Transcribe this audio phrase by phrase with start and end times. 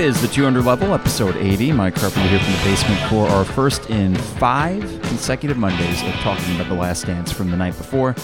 [0.00, 1.72] Is the 200 level, episode 80.
[1.72, 6.54] Mike Carpenter here from the basement for our first in five consecutive Mondays of talking
[6.54, 8.16] about The Last Dance from the night before.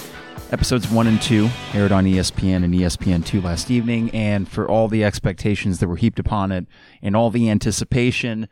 [0.52, 5.04] Episodes 1 and 2 aired on ESPN and ESPN2 last evening, and for all the
[5.04, 6.66] expectations that were heaped upon it
[7.02, 8.48] and all the anticipation,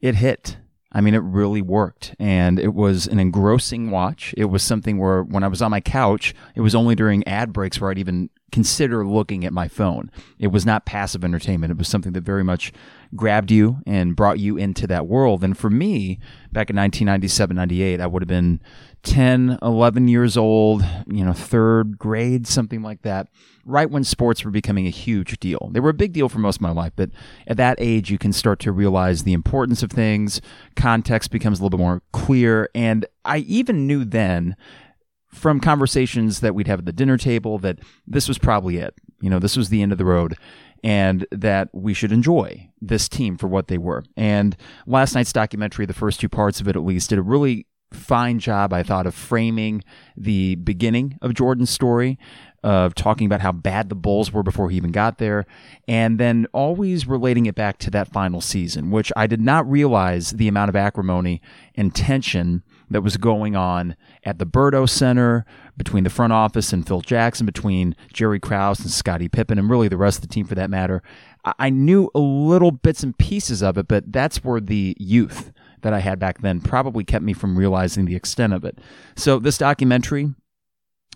[0.00, 0.58] it hit.
[0.92, 2.14] I mean, it really worked.
[2.20, 4.32] And it was an engrossing watch.
[4.36, 7.52] It was something where when I was on my couch, it was only during ad
[7.52, 10.12] breaks where I'd even consider looking at my phone.
[10.38, 11.72] It was not passive entertainment.
[11.72, 12.72] It was something that very much
[13.16, 15.42] grabbed you and brought you into that world.
[15.42, 16.20] And for me,
[16.52, 18.60] back in 1997, 98, I would have been
[19.02, 23.26] 10, 11 years old, you know, third grade, something like that,
[23.64, 25.70] right when sports were becoming a huge deal.
[25.72, 27.10] They were a big deal for most of my life, but
[27.48, 30.40] at that age, you can start to realize the importance of things.
[30.76, 32.70] Context becomes a little bit more clear.
[32.72, 34.54] And I even knew then
[35.34, 38.94] from conversations that we'd have at the dinner table that this was probably it.
[39.20, 40.36] You know, this was the end of the road
[40.82, 44.04] and that we should enjoy this team for what they were.
[44.16, 47.66] And last night's documentary, the first two parts of it at least, did a really
[47.92, 49.82] fine job, I thought, of framing
[50.16, 52.18] the beginning of Jordan's story,
[52.62, 55.46] of talking about how bad the Bulls were before he even got there,
[55.88, 60.32] and then always relating it back to that final season, which I did not realize
[60.32, 61.40] the amount of acrimony
[61.74, 65.44] and tension that was going on at the Berto Center
[65.76, 69.88] between the front office and Phil Jackson, between Jerry Krause and Scottie Pippen, and really
[69.88, 71.02] the rest of the team for that matter.
[71.58, 75.92] I knew a little bits and pieces of it, but that's where the youth that
[75.92, 78.78] I had back then probably kept me from realizing the extent of it.
[79.16, 80.34] So this documentary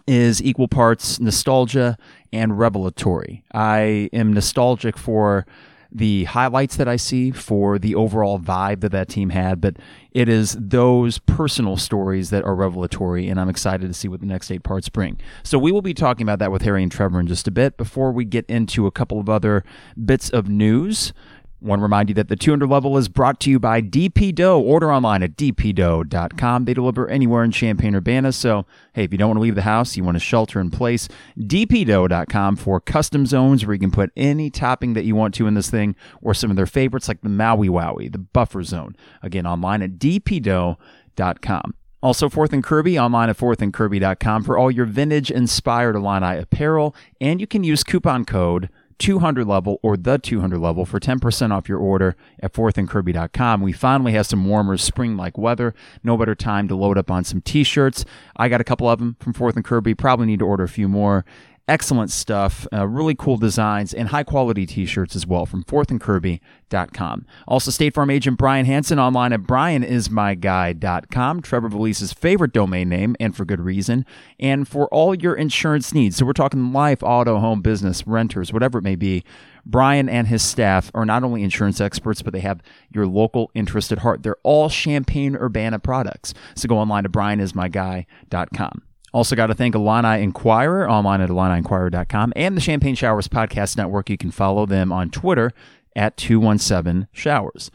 [0.07, 1.97] is equal parts nostalgia
[2.33, 3.45] and revelatory.
[3.53, 5.47] I am nostalgic for
[5.91, 9.77] the highlights that I see for the overall vibe that that team had, but
[10.13, 14.27] it is those personal stories that are revelatory, and I'm excited to see what the
[14.27, 15.19] next eight parts bring.
[15.43, 17.77] So we will be talking about that with Harry and Trevor in just a bit
[17.77, 19.65] before we get into a couple of other
[20.03, 21.13] bits of news.
[21.61, 24.61] Want to remind you that the 200 level is brought to you by DP Dough.
[24.61, 26.65] Order online at dpdough.com.
[26.65, 28.31] They deliver anywhere in Champaign Urbana.
[28.31, 30.71] So, hey, if you don't want to leave the house, you want to shelter in
[30.71, 35.49] place, dpdough.com for custom zones where you can put any topping that you want to
[35.49, 38.95] in this thing or some of their favorites like the Maui Wowie, the buffer zone.
[39.21, 41.75] Again, online at dpdough.com.
[42.01, 46.95] Also, Fourth and Kirby online at fourthandkirby.com for all your vintage inspired Illini apparel.
[47.21, 51.69] And you can use coupon code 200 level or the 200 level for 10% off
[51.69, 53.61] your order at fourthandkirby.com.
[53.61, 55.75] We finally have some warmer spring like weather.
[56.03, 58.05] No better time to load up on some t shirts.
[58.37, 59.95] I got a couple of them from Fourth and Kirby.
[59.95, 61.25] Probably need to order a few more.
[61.69, 67.27] Excellent stuff, uh, really cool designs, and high quality t shirts as well from fourthandkirby.com.
[67.47, 73.37] Also, State Farm agent Brian Hanson online at brianismyguy.com, Trevor Vallese's favorite domain name, and
[73.37, 74.07] for good reason,
[74.41, 76.17] and for all your insurance needs.
[76.17, 79.23] So, we're talking life, auto, home, business, renters, whatever it may be.
[79.67, 83.93] Brian and his staff are not only insurance experts, but they have your local interest
[83.93, 84.23] at heart.
[84.23, 86.33] They're all Champaign Urbana products.
[86.55, 88.88] So go online to brianismyguy.com.
[89.13, 94.11] Also, got to thank Illini Inquirer online at IlliniInquirer.com and the Champagne Showers Podcast Network.
[94.11, 95.53] You can follow them on Twitter
[95.97, 97.71] at 217 Showers.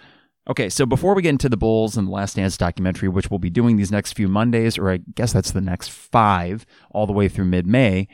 [0.48, 3.40] Okay, so before we get into the Bulls and the Last Dance documentary, which we'll
[3.40, 7.14] be doing these next few Mondays, or I guess that's the next five, all the
[7.14, 8.10] way through mid May,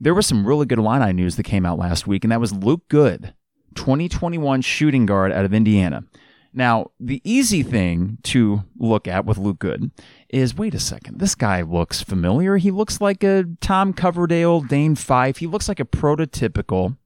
[0.00, 2.54] there was some really good Illini news that came out last week, and that was
[2.54, 3.34] Luke Goode,
[3.74, 6.04] 2021 shooting guard out of Indiana.
[6.52, 9.90] Now, the easy thing to look at with Luke Goode
[10.28, 12.56] is wait a second, this guy looks familiar.
[12.56, 15.38] He looks like a Tom Coverdale, Dane Fife.
[15.38, 16.96] He looks like a prototypical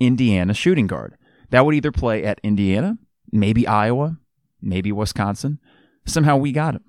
[0.00, 1.16] Indiana shooting guard.
[1.50, 2.98] That would either play at Indiana,
[3.30, 4.18] maybe Iowa,
[4.60, 5.60] maybe Wisconsin.
[6.04, 6.84] Somehow we got him.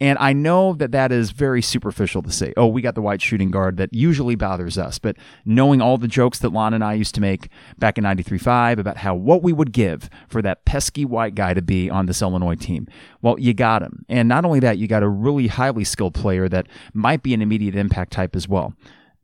[0.00, 3.20] And I know that that is very superficial to say, oh, we got the white
[3.20, 4.98] shooting guard that usually bothers us.
[4.98, 7.48] But knowing all the jokes that Lon and I used to make
[7.78, 11.62] back in 93.5 about how what we would give for that pesky white guy to
[11.62, 12.86] be on this Illinois team,
[13.22, 14.04] well, you got him.
[14.08, 17.42] And not only that, you got a really highly skilled player that might be an
[17.42, 18.74] immediate impact type as well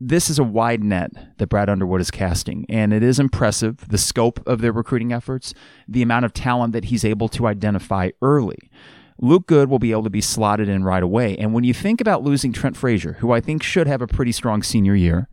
[0.00, 3.97] this is a wide net that Brad Underwood is casting, and it is impressive the
[3.97, 5.55] scope of their recruiting efforts,
[5.88, 8.70] the amount of talent that he's able to identify early.
[9.19, 11.37] Luke Goode will be able to be slotted in right away.
[11.37, 14.33] And when you think about losing Trent Frazier, who I think should have a pretty
[14.33, 15.29] strong senior year,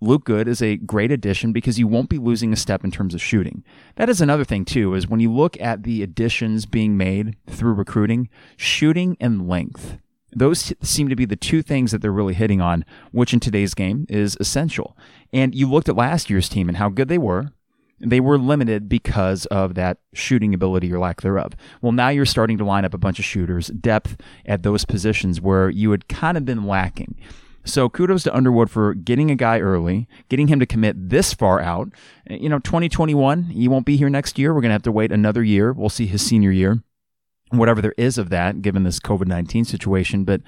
[0.00, 3.14] Luke Goode is a great addition because you won't be losing a step in terms
[3.14, 3.64] of shooting.
[3.96, 7.72] That is another thing too, is when you look at the additions being made through
[7.72, 9.98] recruiting, shooting and length.
[10.32, 13.72] Those seem to be the two things that they're really hitting on, which in today's
[13.72, 14.94] game is essential.
[15.32, 17.52] And you looked at last year's team and how good they were,
[17.98, 21.52] they were limited because of that shooting ability or lack thereof.
[21.80, 25.40] Well, now you're starting to line up a bunch of shooters, depth at those positions
[25.40, 27.16] where you had kind of been lacking.
[27.64, 31.60] So kudos to Underwood for getting a guy early, getting him to commit this far
[31.60, 31.88] out.
[32.28, 34.54] Eh, you know, 2021, he won't be here next year.
[34.54, 35.72] We're going to have to wait another year.
[35.72, 36.82] We'll see his senior year,
[37.50, 40.24] whatever there is of that, given this COVID 19 situation.
[40.24, 40.42] But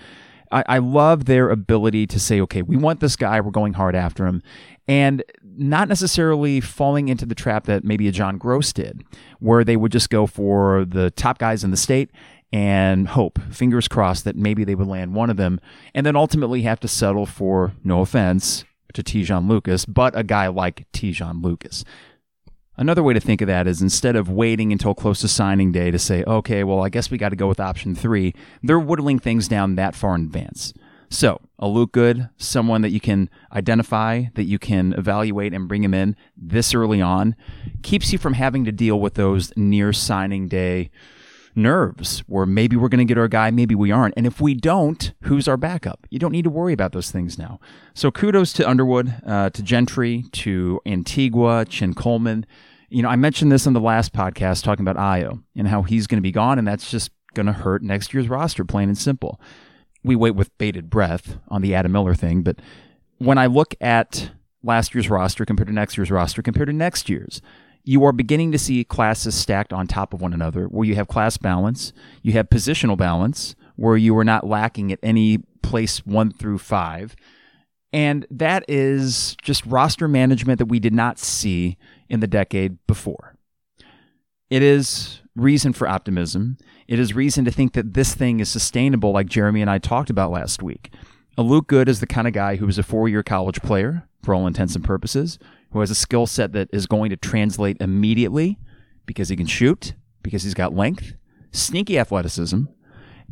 [0.52, 3.96] I, I love their ability to say, okay, we want this guy, we're going hard
[3.96, 4.42] after him.
[4.88, 9.04] And not necessarily falling into the trap that maybe a John Groce did,
[9.38, 12.10] where they would just go for the top guys in the state
[12.50, 15.60] and hope, fingers crossed, that maybe they would land one of them,
[15.94, 18.64] and then ultimately have to settle for, no offense
[18.94, 21.84] to Te'Jon Lucas, but a guy like Te'Jon Lucas.
[22.78, 25.90] Another way to think of that is instead of waiting until close to signing day
[25.90, 29.18] to say, okay, well, I guess we got to go with option three, they're whittling
[29.18, 30.72] things down that far in advance.
[31.10, 35.82] So, a Luke Goode, someone that you can identify, that you can evaluate and bring
[35.82, 37.34] him in this early on,
[37.82, 40.90] keeps you from having to deal with those near signing day
[41.54, 44.14] nerves where maybe we're going to get our guy, maybe we aren't.
[44.16, 46.06] And if we don't, who's our backup?
[46.10, 47.58] You don't need to worry about those things now.
[47.94, 52.46] So kudos to Underwood, uh, to Gentry, to Antigua, Chin Coleman.
[52.88, 56.06] You know, I mentioned this on the last podcast talking about Ayo and how he's
[56.06, 58.96] going to be gone, and that's just going to hurt next year's roster, plain and
[58.96, 59.40] simple.
[60.04, 62.60] We wait with bated breath on the Adam Miller thing, but
[63.18, 64.30] when I look at
[64.62, 67.42] last year's roster compared to next year's roster compared to next year's,
[67.84, 71.08] you are beginning to see classes stacked on top of one another where you have
[71.08, 71.92] class balance,
[72.22, 77.16] you have positional balance, where you are not lacking at any place one through five.
[77.92, 81.78] And that is just roster management that we did not see
[82.08, 83.37] in the decade before.
[84.50, 86.56] It is reason for optimism.
[86.86, 90.10] It is reason to think that this thing is sustainable, like Jeremy and I talked
[90.10, 90.92] about last week.
[91.36, 94.08] A Luke Goode is the kind of guy who was a four year college player,
[94.22, 95.38] for all intents and purposes,
[95.72, 98.58] who has a skill set that is going to translate immediately
[99.06, 101.14] because he can shoot, because he's got length,
[101.52, 102.64] sneaky athleticism,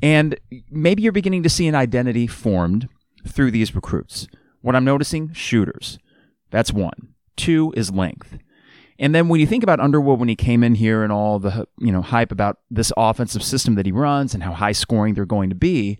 [0.02, 0.38] and
[0.70, 2.88] maybe you're beginning to see an identity formed
[3.26, 4.28] through these recruits.
[4.60, 5.98] What I'm noticing, shooters.
[6.50, 7.14] That's one.
[7.36, 8.38] Two is length.
[8.98, 11.66] And then when you think about Underwood when he came in here and all the
[11.78, 15.26] you know hype about this offensive system that he runs and how high scoring they're
[15.26, 15.98] going to be,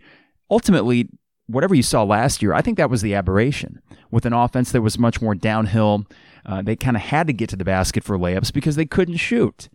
[0.50, 1.08] ultimately
[1.46, 3.80] whatever you saw last year, I think that was the aberration.
[4.10, 6.06] With an offense that was much more downhill,
[6.44, 9.16] uh, they kind of had to get to the basket for layups because they couldn't
[9.16, 9.68] shoot.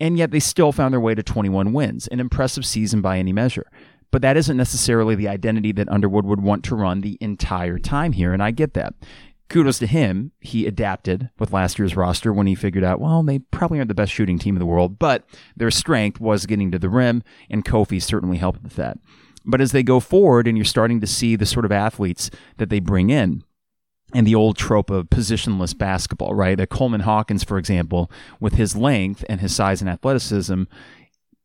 [0.00, 3.32] And yet they still found their way to 21 wins, an impressive season by any
[3.32, 3.66] measure.
[4.10, 8.12] But that isn't necessarily the identity that Underwood would want to run the entire time
[8.12, 8.94] here, and I get that.
[9.52, 10.32] Kudos to him.
[10.40, 13.94] He adapted with last year's roster when he figured out, well, they probably aren't the
[13.94, 17.64] best shooting team in the world, but their strength was getting to the rim, and
[17.64, 18.98] Kofi certainly helped with that.
[19.44, 22.70] But as they go forward and you're starting to see the sort of athletes that
[22.70, 23.44] they bring in,
[24.14, 26.60] and the old trope of positionless basketball, right?
[26.60, 28.10] A Coleman Hawkins, for example,
[28.40, 30.64] with his length and his size and athleticism,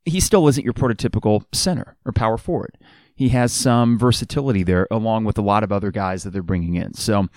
[0.05, 2.77] he still isn't your prototypical center or power forward.
[3.15, 6.75] He has some versatility there, along with a lot of other guys that they're bringing
[6.75, 6.93] in.
[6.93, 7.27] So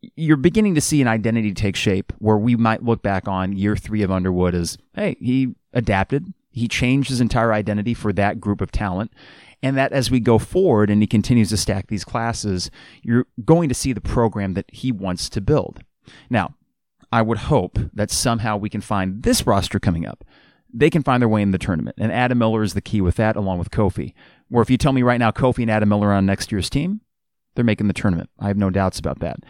[0.00, 3.76] you're beginning to see an identity take shape where we might look back on year
[3.76, 6.32] three of Underwood as, hey, he adapted.
[6.50, 9.12] He changed his entire identity for that group of talent
[9.62, 12.70] and that as we go forward and he continues to stack these classes,
[13.02, 15.82] you're going to see the program that he wants to build.
[16.30, 16.54] Now,
[17.10, 20.24] I would hope that somehow we can find this roster coming up.
[20.72, 21.96] They can find their way in the tournament.
[21.98, 24.12] And Adam Miller is the key with that, along with Kofi.
[24.48, 26.70] Where if you tell me right now Kofi and Adam Miller are on next year's
[26.70, 27.00] team,
[27.54, 28.30] they're making the tournament.
[28.38, 29.40] I have no doubts about that.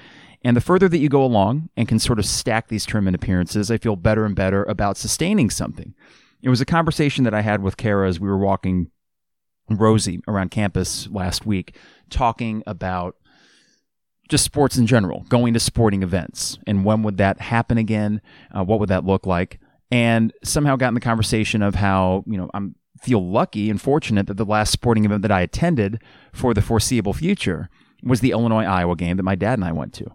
[0.49, 3.71] And the further that you go along and can sort of stack these tournament appearances,
[3.71, 5.95] I feel better and better about sustaining something.
[6.41, 8.91] It was a conversation that I had with Kara as we were walking
[9.69, 11.77] Rosie around campus last week
[12.09, 13.17] talking about
[14.31, 18.23] just sports in general, going to sporting events, and when would that happen again?
[18.51, 19.61] Uh, what would that look like?
[19.91, 24.27] And somehow got in the conversation of how you know I'm feel lucky and fortunate
[24.29, 26.03] that the last sporting event that I attended
[26.33, 27.69] for the foreseeable future
[28.03, 30.11] was the Illinois Iowa game that my dad and I went to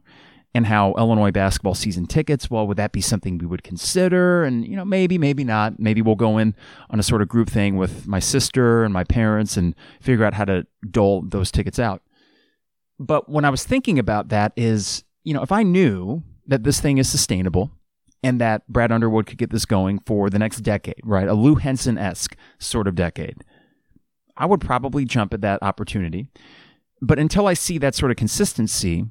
[0.56, 4.44] and how Illinois basketball season tickets, well, would that be something we would consider?
[4.44, 5.80] And, you know, maybe, maybe not.
[5.80, 6.54] Maybe we'll go in
[6.92, 10.36] on a sort of group thing with my sister and my parents and figure out
[10.36, 12.04] how to dole those tickets out.
[13.00, 16.80] But when I was thinking about that is, you know, if I knew that this
[16.80, 17.72] thing is sustainable
[18.22, 21.28] and that Brad Underwood could get this going for the next decade, right?
[21.28, 23.44] A Lou Henson esque sort of decade,
[24.38, 26.28] I would probably jump at that opportunity.
[27.02, 29.06] But until I see that sort of consistency,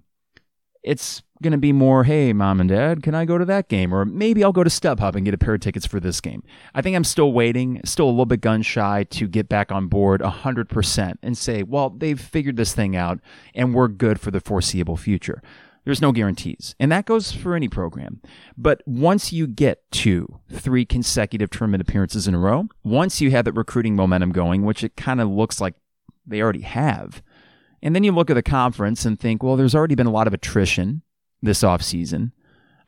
[0.83, 3.93] it's going to be more, hey, mom and dad, can I go to that game?
[3.93, 6.43] Or maybe I'll go to StubHub and get a pair of tickets for this game.
[6.75, 9.89] I think I'm still waiting, still a little bit gun shy to get back on
[9.89, 13.21] board 100% and say, well, they've figured this thing out
[13.55, 15.43] and we're good for the foreseeable future.
[15.85, 16.77] There's no guarantees.
[16.79, 18.23] And that goes for any program.
[18.57, 23.45] But once you get to three consecutive tournament appearances in a row, once you have
[23.47, 25.75] that recruiting momentum going, which it kind of looks like
[26.25, 27.21] they already have,
[27.83, 30.29] And then you look at the conference and think, well, there's already been a lot
[30.29, 31.03] of attrition
[31.43, 32.33] this offseason.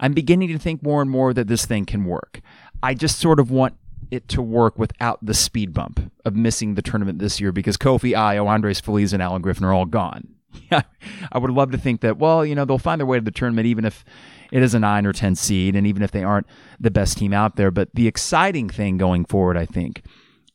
[0.00, 2.40] I'm beginning to think more and more that this thing can work.
[2.82, 3.74] I just sort of want
[4.10, 8.12] it to work without the speed bump of missing the tournament this year because Kofi,
[8.12, 10.28] Ayo, Andres Feliz, and Alan Griffin are all gone.
[10.70, 13.30] I would love to think that, well, you know, they'll find their way to the
[13.30, 14.04] tournament even if
[14.52, 16.46] it is a 9 or 10 seed and even if they aren't
[16.78, 17.70] the best team out there.
[17.70, 20.04] But the exciting thing going forward, I think,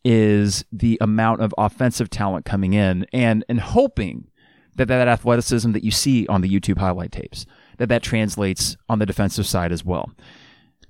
[0.05, 4.29] is the amount of offensive talent coming in and, and hoping
[4.75, 7.45] that that athleticism that you see on the YouTube highlight tapes,
[7.79, 10.11] that that translates on the defensive side as well.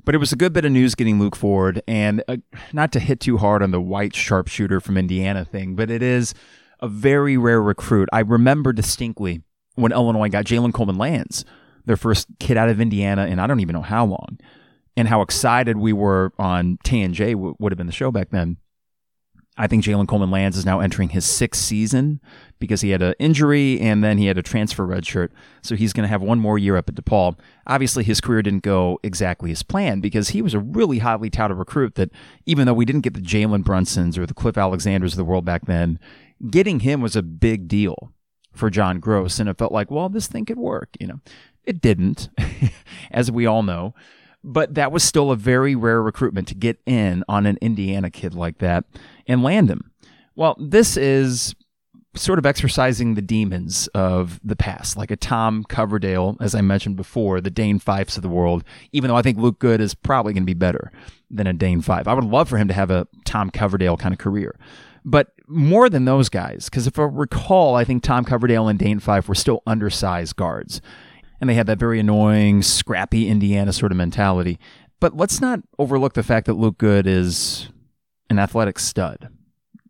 [0.03, 2.37] But it was a good bit of news getting Luke Ford, and uh,
[2.73, 6.33] not to hit too hard on the white sharpshooter from Indiana thing, but it is
[6.79, 8.09] a very rare recruit.
[8.11, 9.43] I remember distinctly
[9.75, 11.45] when Illinois got Jalen Coleman Lands,
[11.85, 14.39] their first kid out of Indiana, and I don't even know how long,
[14.97, 18.57] and how excited we were on TNJ w- would have been the show back then.
[19.59, 22.21] I think Jalen Coleman Lands is now entering his sixth season
[22.59, 25.31] because he had an injury and then he had a transfer redshirt.
[25.61, 27.37] So he's going to have one more year up at DePaul.
[27.67, 31.57] Obviously, his career didn't go exactly as planned because he was a really highly touted
[31.57, 32.09] recruit that
[32.45, 35.43] even though we didn't get the Jalen Brunsons or the Cliff Alexanders of the world
[35.43, 35.99] back then,
[36.49, 38.13] getting him was a big deal
[38.53, 39.41] for John Groce.
[39.41, 40.95] And it felt like, well, this thing could work.
[41.01, 41.19] You know,
[41.65, 42.29] it didn't,
[43.11, 43.93] as we all know
[44.43, 48.33] but that was still a very rare recruitment to get in on an Indiana kid
[48.33, 48.85] like that
[49.27, 49.91] and land him.
[50.35, 51.55] Well, this is
[52.15, 56.95] sort of exercising the demons of the past, like a Tom Coverdale, as I mentioned
[56.95, 60.33] before, the Dane Fifes of the world, even though I think Luke Goode is probably
[60.33, 60.91] going to be better
[61.29, 62.07] than a Dane Fife.
[62.07, 64.55] I would love for him to have a Tom Coverdale kind of career.
[65.05, 68.99] But more than those guys, because if I recall, I think Tom Coverdale and Dane
[68.99, 70.81] Fife were still undersized guards
[71.39, 74.59] and they had that very annoying, scrappy Indiana sort of mentality.
[74.99, 77.69] But let's not overlook the fact that Luke Goode is
[78.29, 79.29] an athletic stud.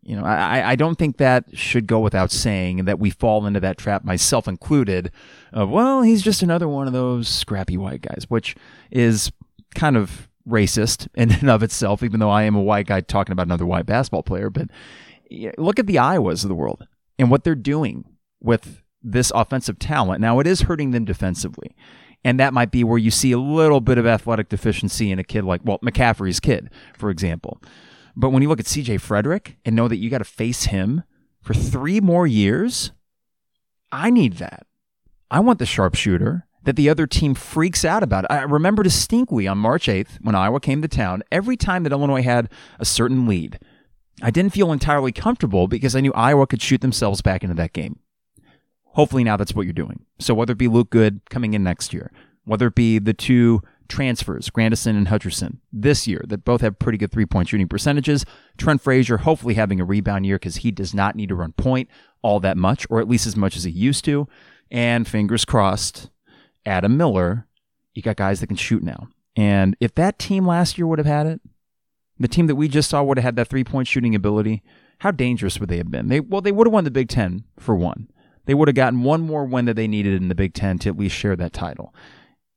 [0.02, 3.60] You know, I, I don't think that should go without saying that we fall into
[3.60, 5.12] that trap, myself included,
[5.52, 8.56] of, well, he's just another one of those scrappy white guys, which
[8.90, 9.30] is
[9.74, 13.32] kind of racist in and of itself, even though I am a white guy talking
[13.32, 14.50] about another white basketball player.
[14.50, 14.68] But
[15.58, 16.86] look at the Iowas of the world
[17.18, 18.04] and what they're doing
[18.40, 20.20] with this offensive talent.
[20.20, 21.74] Now, it is hurting them defensively.
[22.22, 25.24] And that might be where you see a little bit of athletic deficiency in a
[25.24, 27.62] kid like, well, McCaffrey's kid, for example.
[28.14, 31.02] But when you look at CJ Frederick and know that you got to face him
[31.40, 32.92] for three more years,
[33.90, 34.66] I need that.
[35.30, 38.30] I want the sharpshooter that the other team freaks out about.
[38.30, 42.22] I remember distinctly on March 8th when Iowa came to town, every time that Illinois
[42.22, 43.58] had a certain lead,
[44.22, 47.72] I didn't feel entirely comfortable because I knew Iowa could shoot themselves back into that
[47.72, 47.99] game.
[49.00, 50.04] Hopefully now that's what you're doing.
[50.18, 52.12] So whether it be Luke Goode coming in next year,
[52.44, 56.98] whether it be the two transfers, Grandison and Hutcherson, this year that both have pretty
[56.98, 58.26] good three point shooting percentages.
[58.58, 61.88] Trent Frazier hopefully having a rebound year because he does not need to run point
[62.20, 64.28] all that much, or at least as much as he used to.
[64.70, 66.10] And fingers crossed,
[66.66, 67.46] Adam Miller,
[67.94, 69.08] you got guys that can shoot now.
[69.34, 71.40] And if that team last year would have had it,
[72.18, 74.62] the team that we just saw would have had that three point shooting ability,
[74.98, 76.08] how dangerous would they have been?
[76.08, 78.10] They well, they would have won the Big Ten for one
[78.50, 80.88] they would have gotten one more win that they needed in the Big Ten to
[80.88, 81.94] at least share that title.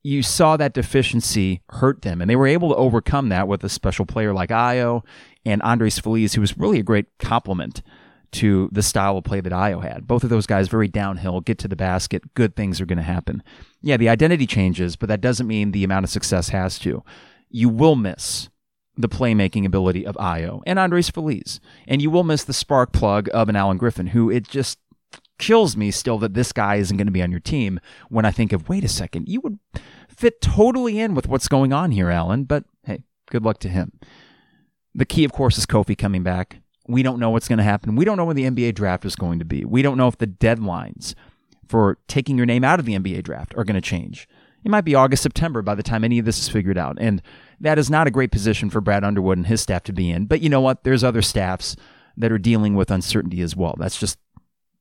[0.02, 3.70] You saw that deficiency hurt them, and they were able to overcome that with a
[3.70, 5.06] special player like Ayo
[5.46, 7.84] and Andres Feliz, who was really a great complement
[8.32, 10.08] to the style of play that Ayo had.
[10.08, 13.04] Both of those guys very downhill, get to the basket, good things are going to
[13.04, 13.44] happen.
[13.84, 17.04] Yeah, the identity changes, but that doesn't mean the amount of success has to.
[17.52, 18.50] You will miss
[18.96, 23.30] the playmaking ability of Ayo and Andres Feliz, and you will miss the spark plug
[23.34, 24.80] of an Alan Griffin, who it just
[25.44, 28.32] kills me still that this guy isn't going to be on your team when I
[28.32, 29.60] think of, wait a second, you would
[30.08, 32.46] fit totally in with what's going on here, Alan.
[32.46, 33.92] But hey, good luck to him.
[34.96, 36.60] The key, of course, is Kofi coming back.
[36.88, 37.96] We don't know what's going to happen.
[37.96, 39.66] We don't know when the NBA draft is going to be.
[39.66, 41.14] We don't know if the deadlines
[41.68, 44.28] for taking your name out of the NBA draft are going to change.
[44.64, 46.98] It might be August, September by the time any of this is figured out.
[47.02, 47.22] And
[47.60, 50.26] that is not a great position for Brad Underwood and his staff to be in.
[50.26, 50.84] But you know what?
[50.84, 51.76] There's other staffs
[52.16, 53.76] that are dealing with uncertainty as well.
[53.78, 54.20] That's just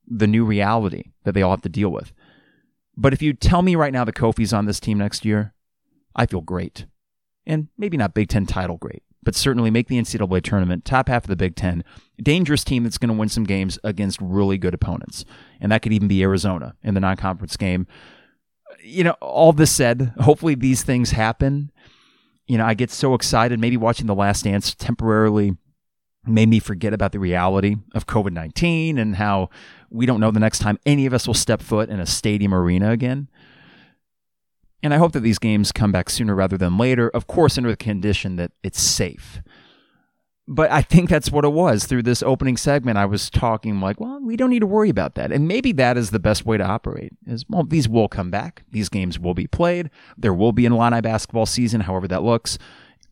[0.06, 2.12] the new reality that they all have to deal with.
[2.96, 5.54] But if you tell me right now that Kofi's on this team next year,
[6.14, 6.86] I feel great.
[7.46, 11.24] And maybe not Big Ten title great, but certainly make the NCAA tournament, top half
[11.24, 11.82] of the Big Ten,
[12.22, 15.24] dangerous team that's going to win some games against really good opponents.
[15.60, 17.86] And that could even be Arizona in the non conference game.
[18.82, 21.70] You know, all this said, hopefully these things happen.
[22.46, 23.58] You know, I get so excited.
[23.58, 25.56] Maybe watching The Last Dance temporarily
[26.24, 29.50] made me forget about the reality of COVID 19 and how
[29.92, 32.54] we don't know the next time any of us will step foot in a stadium
[32.54, 33.28] arena again.
[34.82, 37.70] And I hope that these games come back sooner rather than later, of course, under
[37.70, 39.40] the condition that it's safe.
[40.48, 41.84] but I think that's what it was.
[41.84, 45.14] Through this opening segment, I was talking like, well, we don't need to worry about
[45.14, 45.30] that.
[45.30, 48.64] And maybe that is the best way to operate is, well, these will come back.
[48.70, 49.90] These games will be played.
[50.18, 52.58] There will be an Illini basketball season, however that looks.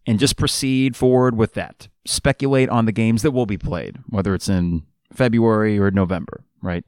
[0.07, 1.89] And just proceed forward with that.
[2.05, 4.83] Speculate on the games that will be played, whether it's in
[5.13, 6.85] February or November, right?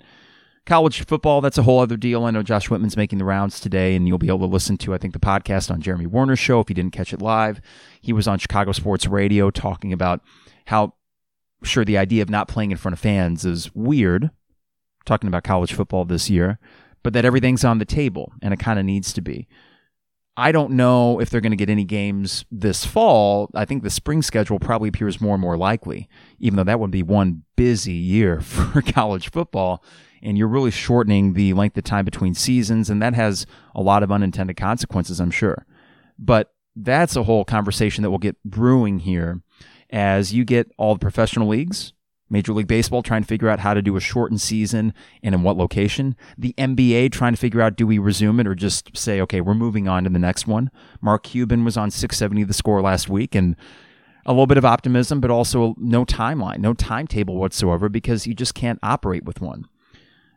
[0.65, 2.25] College football, that's a whole other deal.
[2.25, 4.95] I know Josh Whitman's making the rounds today, and you'll be able to listen to,
[4.95, 7.61] I think, the podcast on Jeremy Warner's show if you didn't catch it live.
[8.01, 10.21] He was on Chicago Sports Radio talking about
[10.67, 10.95] how,
[11.65, 14.31] sure, the idea of not playing in front of fans is weird,
[15.05, 16.61] talking about college football this year,
[17.03, 19.49] but that everything's on the table, and it kind of needs to be.
[20.37, 23.51] I don't know if they're going to get any games this fall.
[23.55, 26.09] I think the spring schedule probably appears more and more likely,
[26.39, 29.85] even though that would be one busy year for college football
[30.23, 34.03] and you're really shortening the length of time between seasons, and that has a lot
[34.03, 35.67] of unintended consequences, I'm sure.
[36.19, 39.43] But that's a whole conversation that will get brewing here
[39.91, 41.93] as you get all the professional leagues,
[42.33, 45.43] Major League Baseball trying to figure out how to do a shortened season and in
[45.43, 46.17] what location.
[46.37, 49.55] The NBA trying to figure out do we resume it or just say, okay, we're
[49.55, 50.71] moving on to the next one.
[51.01, 53.55] Mark Cuban was on 670 the score last week and
[54.25, 58.55] a little bit of optimism, but also no timeline, no timetable whatsoever because you just
[58.55, 59.67] can't operate with one.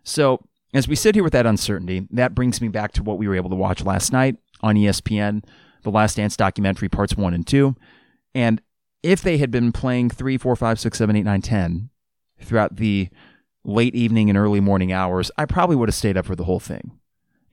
[0.04, 3.28] So, as we sit here with that uncertainty, that brings me back to what we
[3.28, 5.44] were able to watch last night on ESPN,
[5.84, 7.75] the Last Dance documentary, parts one and two.
[8.34, 8.62] And
[9.05, 11.89] if they had been playing three, four, five, six, seven, eight, nine, ten
[12.41, 13.07] throughout the
[13.63, 16.59] late evening and early morning hours, I probably would have stayed up for the whole
[16.59, 17.00] thing.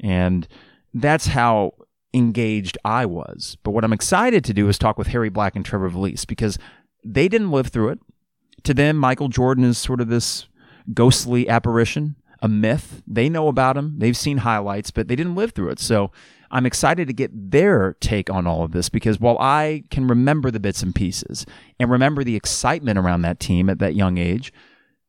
[0.01, 0.49] And
[0.95, 1.73] that's how
[2.15, 3.59] engaged I was.
[3.63, 6.59] But what I'm excited to do is talk with Harry Black and Trevor Vallese because
[7.05, 7.99] they didn't live through it.
[8.65, 10.47] To them, Michael Jordan is sort of this
[10.95, 13.03] ghostly apparition a myth.
[13.07, 15.79] They know about him, they've seen highlights, but they didn't live through it.
[15.79, 16.11] So
[16.53, 20.51] I'm excited to get their take on all of this because while I can remember
[20.51, 21.47] the bits and pieces
[21.81, 24.53] and remember the excitement around that team at that young age,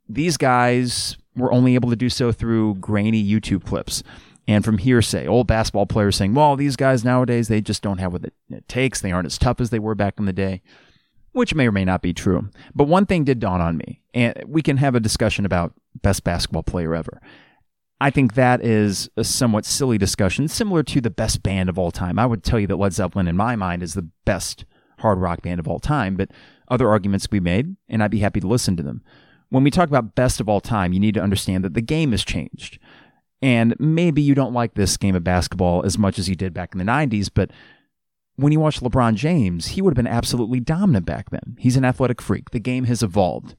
[0.07, 4.03] these guys were only able to do so through grainy YouTube clips
[4.47, 5.27] and from hearsay.
[5.27, 9.01] Old basketball players saying, well, these guys nowadays, they just don't have what it takes.
[9.01, 10.61] They aren't as tough as they were back in the day
[11.33, 12.49] which may or may not be true.
[12.73, 16.23] But one thing did dawn on me, and we can have a discussion about best
[16.23, 17.21] basketball player ever.
[18.03, 21.89] I think that is a somewhat silly discussion, similar to the best band of all
[21.89, 22.19] time.
[22.19, 24.65] I would tell you that Led Zeppelin, in my mind, is the best
[24.99, 26.29] hard rock band of all time, but
[26.67, 29.03] other arguments we made, and I'd be happy to listen to them.
[29.51, 32.11] When we talk about best of all time, you need to understand that the game
[32.11, 32.77] has changed.
[33.41, 36.73] And maybe you don't like this game of basketball as much as you did back
[36.73, 37.51] in the 90s, but
[38.35, 41.55] when you watch LeBron James, he would have been absolutely dominant back then.
[41.57, 42.49] He's an athletic freak.
[42.49, 43.55] The game has evolved.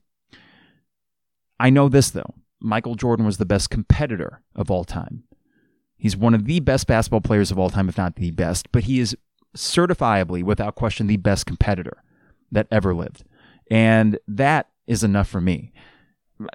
[1.59, 2.35] I know this, though.
[2.61, 5.25] Michael Jordan was the best competitor of all time.
[5.97, 8.85] He's one of the best basketball players of all time, if not the best, but
[8.85, 9.17] he is
[9.57, 12.03] certifiably, without question, the best competitor
[12.51, 13.25] that ever lived.
[13.71, 15.73] And that is enough for me.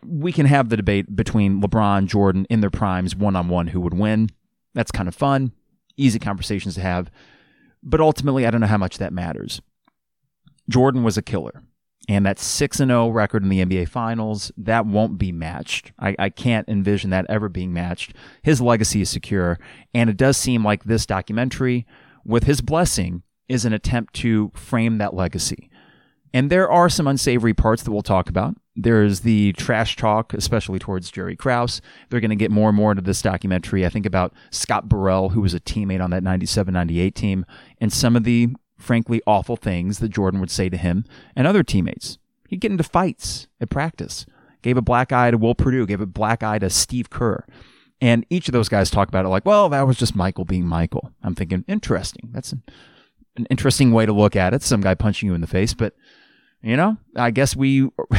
[0.05, 3.81] We can have the debate between LeBron, Jordan in their primes, one on one, who
[3.81, 4.29] would win.
[4.73, 5.53] That's kind of fun,
[5.97, 7.09] easy conversations to have.
[7.81, 9.62] But ultimately, I don't know how much that matters.
[10.69, 11.63] Jordan was a killer.
[12.09, 15.91] And that 6 0 record in the NBA Finals, that won't be matched.
[15.99, 18.15] I, I can't envision that ever being matched.
[18.41, 19.59] His legacy is secure.
[19.93, 21.85] And it does seem like this documentary,
[22.25, 25.69] with his blessing, is an attempt to frame that legacy.
[26.33, 28.55] And there are some unsavory parts that we'll talk about.
[28.75, 31.79] There's the trash talk, especially towards Jerry Krause.
[32.09, 33.85] They're going to get more and more into this documentary.
[33.85, 37.45] I think about Scott Burrell, who was a teammate on that 97 98 team,
[37.79, 41.63] and some of the frankly awful things that Jordan would say to him and other
[41.63, 42.17] teammates.
[42.47, 44.25] He'd get into fights at practice,
[44.61, 47.45] gave a black eye to Will Perdue, gave a black eye to Steve Kerr.
[48.01, 50.65] And each of those guys talk about it like, well, that was just Michael being
[50.65, 51.11] Michael.
[51.21, 52.29] I'm thinking, interesting.
[52.31, 52.63] That's an,
[53.35, 54.63] an interesting way to look at it.
[54.63, 55.93] Some guy punching you in the face, but
[56.61, 57.89] you know, I guess we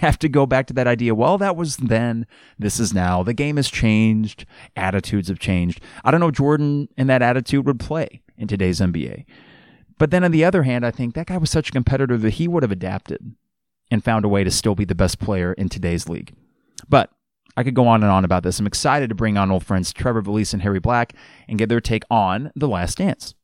[0.00, 1.14] have to go back to that idea.
[1.14, 2.26] Well, that was then.
[2.58, 3.22] This is now.
[3.22, 4.46] The game has changed.
[4.76, 5.80] Attitudes have changed.
[6.04, 9.24] I don't know Jordan and that attitude would play in today's NBA.
[9.98, 12.34] But then on the other hand, I think that guy was such a competitor that
[12.34, 13.34] he would have adapted
[13.90, 16.34] and found a way to still be the best player in today's league.
[16.88, 17.10] But
[17.56, 18.60] I could go on and on about this.
[18.60, 21.14] I'm excited to bring on old friends Trevor Vallese and Harry Black
[21.48, 23.34] and get their take on The Last Dance.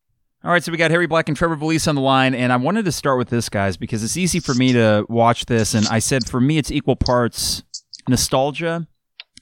[0.45, 2.57] All right, so we got Harry Black and Trevor Vallese on the line, and I
[2.57, 5.87] wanted to start with this, guys, because it's easy for me to watch this, and
[5.89, 7.63] I said for me it's equal parts
[8.07, 8.87] nostalgia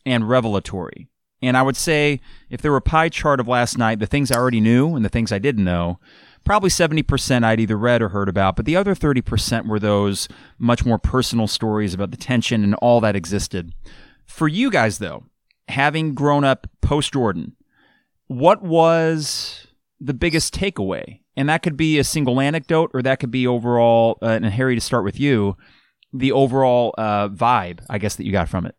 [0.07, 1.09] and revelatory.
[1.43, 2.21] And I would say
[2.51, 5.05] if there were a pie chart of last night, the things I already knew and
[5.05, 5.99] the things I didn't know,
[6.45, 10.29] probably 70% I'd either read or heard about, but the other 30% were those
[10.59, 13.73] much more personal stories about the tension and all that existed.
[14.27, 15.25] For you guys, though,
[15.69, 17.57] having grown up post Jordan,
[18.27, 19.67] what was
[20.01, 24.19] the biggest takeaway and that could be a single anecdote, or that could be overall.
[24.23, 25.57] Uh, and Harry, to start with you,
[26.13, 28.75] the overall uh, vibe, I guess, that you got from it.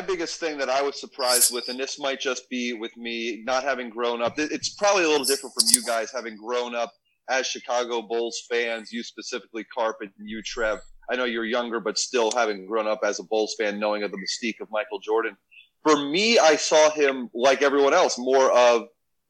[0.00, 3.42] My biggest thing that I was surprised with, and this might just be with me
[3.44, 6.94] not having grown up, it's probably a little different from you guys having grown up
[7.28, 10.78] as Chicago Bulls fans, you specifically, Carpet, and you, Trev.
[11.10, 14.10] I know you're younger, but still having grown up as a Bulls fan, knowing of
[14.10, 15.36] the mystique of Michael Jordan.
[15.82, 18.84] For me, I saw him like everyone else, more of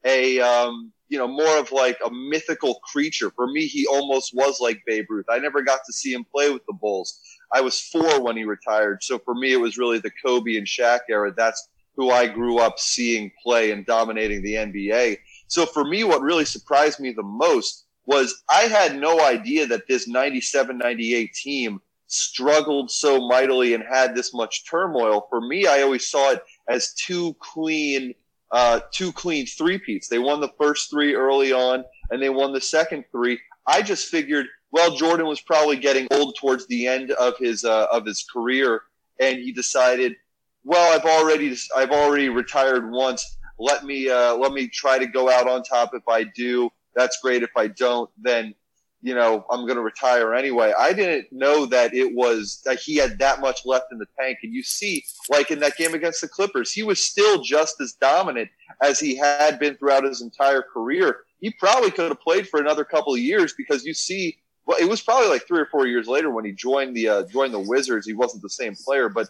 [0.05, 3.29] a, um, you know, more of like a mythical creature.
[3.35, 5.25] For me, he almost was like Babe Ruth.
[5.29, 7.19] I never got to see him play with the Bulls.
[7.53, 9.03] I was four when he retired.
[9.03, 11.33] So for me, it was really the Kobe and Shaq era.
[11.35, 15.17] That's who I grew up seeing play and dominating the NBA.
[15.47, 19.87] So for me, what really surprised me the most was I had no idea that
[19.87, 25.27] this 97 98 team struggled so mightily and had this much turmoil.
[25.29, 28.13] For me, I always saw it as two clean,
[28.51, 30.07] uh, two clean three peats.
[30.07, 33.39] They won the first three early on and they won the second three.
[33.65, 37.87] I just figured well, Jordan was probably getting old towards the end of his uh,
[37.91, 38.83] of his career,
[39.19, 40.15] and he decided,
[40.63, 43.37] well, I've already I've already retired once.
[43.59, 45.91] Let me uh, let me try to go out on top.
[45.93, 47.43] If I do, that's great.
[47.43, 48.55] If I don't, then
[49.01, 50.73] you know I'm going to retire anyway.
[50.79, 54.37] I didn't know that it was that he had that much left in the tank.
[54.41, 57.91] And you see, like in that game against the Clippers, he was still just as
[57.93, 58.49] dominant
[58.81, 61.25] as he had been throughout his entire career.
[61.41, 64.87] He probably could have played for another couple of years because you see well, it
[64.87, 67.59] was probably like three or four years later when he joined the uh, joined the
[67.59, 68.05] Wizards.
[68.05, 69.29] He wasn't the same player, but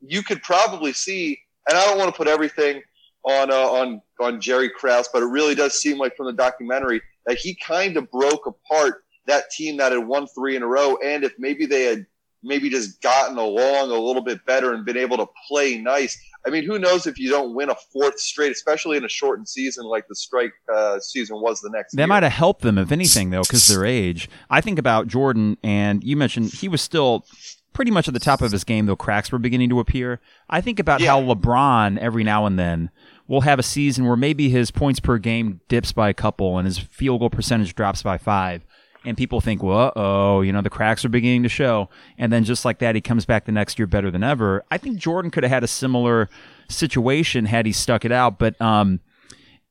[0.00, 1.38] you could probably see.
[1.68, 2.82] And I don't want to put everything
[3.24, 7.00] on uh, on on Jerry Krause, but it really does seem like from the documentary
[7.26, 10.98] that he kind of broke apart that team that had won three in a row.
[11.02, 12.06] And if maybe they had
[12.42, 16.50] maybe just gotten along a little bit better and been able to play nice, I
[16.50, 19.84] mean, who knows if you don't win a fourth straight, especially in a shortened season
[19.84, 21.92] like the strike uh, season was the next.
[21.92, 22.06] That year.
[22.06, 24.28] might have helped them, if anything, though, because their age.
[24.50, 27.24] I think about Jordan, and you mentioned he was still
[27.72, 30.20] pretty much at the top of his game, though cracks were beginning to appear.
[30.48, 31.12] I think about yeah.
[31.12, 32.90] how LeBron every now and then
[33.26, 36.66] will have a season where maybe his points per game dips by a couple and
[36.66, 38.64] his field goal percentage drops by five
[39.04, 41.88] and people think, well, oh, you know, the cracks are beginning to show.
[42.18, 44.64] And then just like that, he comes back the next year better than ever.
[44.70, 46.28] I think Jordan could have had a similar
[46.68, 48.38] situation had he stuck it out.
[48.38, 49.00] But um,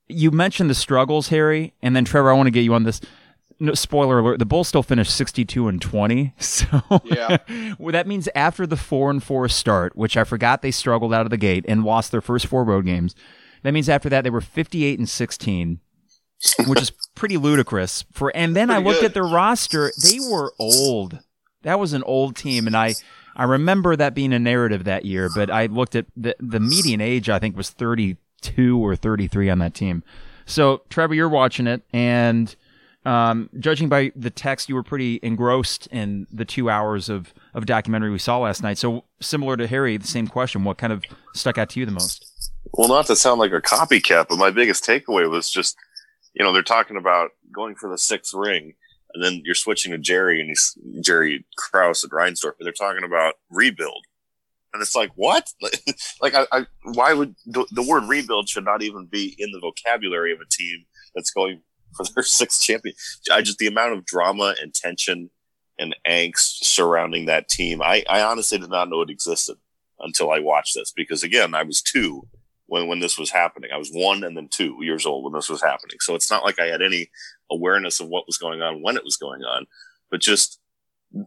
[0.07, 3.01] you mentioned the struggles, Harry, and then Trevor, I want to get you on this.
[3.59, 6.33] No, spoiler alert: the Bulls still finished sixty-two and twenty.
[6.39, 7.37] So yeah,
[7.79, 11.25] well, that means after the four and four start, which I forgot they struggled out
[11.25, 13.15] of the gate and lost their first four road games.
[13.61, 15.79] That means after that they were fifty-eight and sixteen
[16.67, 18.05] which is pretty ludicrous.
[18.11, 19.07] For and then I looked good.
[19.07, 21.19] at their roster; they were old.
[21.63, 22.95] That was an old team, and I
[23.35, 25.29] I remember that being a narrative that year.
[25.33, 29.27] But I looked at the the median age; I think was thirty two or thirty
[29.27, 30.03] three on that team.
[30.45, 32.53] So Trevor, you're watching it, and
[33.05, 37.65] um, judging by the text, you were pretty engrossed in the two hours of of
[37.65, 38.77] documentary we saw last night.
[38.77, 41.03] So similar to Harry, the same question: What kind of
[41.33, 42.29] stuck out to you the most?
[42.73, 45.77] Well, not to sound like a copycat, but my biggest takeaway was just
[46.33, 48.73] you know, they're talking about going for the sixth ring,
[49.13, 53.03] and then you're switching to Jerry and he's Jerry Krause at Reinsdorf, but they're talking
[53.03, 54.05] about rebuild.
[54.73, 55.47] And it's like, what?
[56.21, 59.59] like, I, I why would the, the, word rebuild should not even be in the
[59.59, 61.61] vocabulary of a team that's going
[61.95, 62.95] for their sixth champion?
[63.31, 65.29] I just, the amount of drama and tension
[65.77, 69.57] and angst surrounding that team, I, I honestly did not know it existed
[69.99, 72.27] until I watched this because again, I was two
[72.67, 73.71] when when this was happening.
[73.73, 75.97] I was one and then two years old when this was happening.
[75.99, 77.09] So it's not like I had any
[77.51, 79.67] awareness of what was going on when it was going on,
[80.09, 80.59] but just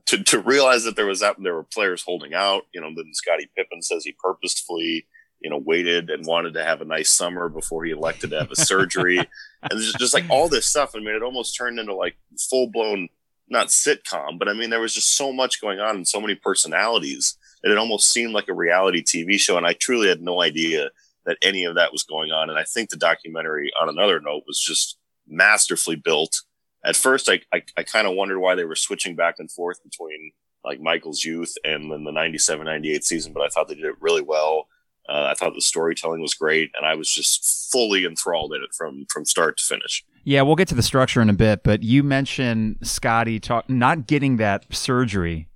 [0.07, 2.63] to, to realize that there was that there were players holding out.
[2.75, 5.07] You know, then Scottie Pippen says he purposefully
[5.41, 8.51] you know waited and wanted to have a nice summer before he elected to have
[8.51, 9.19] a surgery,
[9.63, 10.93] and just, just like all this stuff.
[10.95, 12.17] I mean, it almost turned into like
[12.51, 13.09] full blown
[13.49, 16.35] not sitcom, but I mean, there was just so much going on and so many
[16.35, 19.57] personalities that it almost seemed like a reality TV show.
[19.57, 20.91] And I truly had no idea
[21.27, 22.49] that any of that was going on.
[22.49, 24.97] And I think the documentary, on another note, was just
[25.29, 26.43] masterfully built.
[26.85, 29.83] At first, I, I, I kind of wondered why they were switching back and forth
[29.83, 30.33] between
[30.65, 33.95] like Michael's youth and then the 97, 98 season, but I thought they did it
[34.01, 34.69] really well.
[35.09, 38.71] Uh, I thought the storytelling was great, and I was just fully enthralled in it
[38.77, 40.05] from from start to finish.
[40.25, 44.09] Yeah, we'll get to the structure in a bit, but you mentioned Scottie talk not
[44.09, 45.49] getting that surgery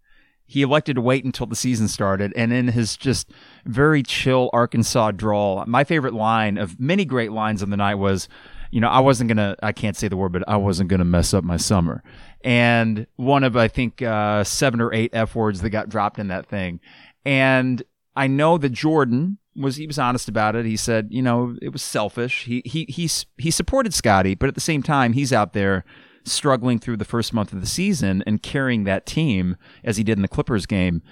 [0.51, 3.31] he elected to wait until the season started, and in his just
[3.65, 8.29] very chill Arkansas drawl, my favorite line of many great lines on the night was,
[8.73, 11.33] you know, I wasn't gonna, I can't say the word, but I wasn't gonna mess
[11.33, 12.03] up my summer.
[12.43, 16.27] And one of, I think, uh, seven or eight F words that got dropped in
[16.29, 16.81] that thing.
[17.25, 17.81] And
[18.17, 20.67] I know that Jordan was he was honest about it.
[20.67, 22.47] He said, you know, it was selfish.
[22.47, 23.09] He he he
[23.39, 25.85] he supported Scottie, but at the same time, he's out there
[26.24, 30.18] struggling through the first month of the season and carrying that team as he did
[30.18, 31.02] in the Clippers game.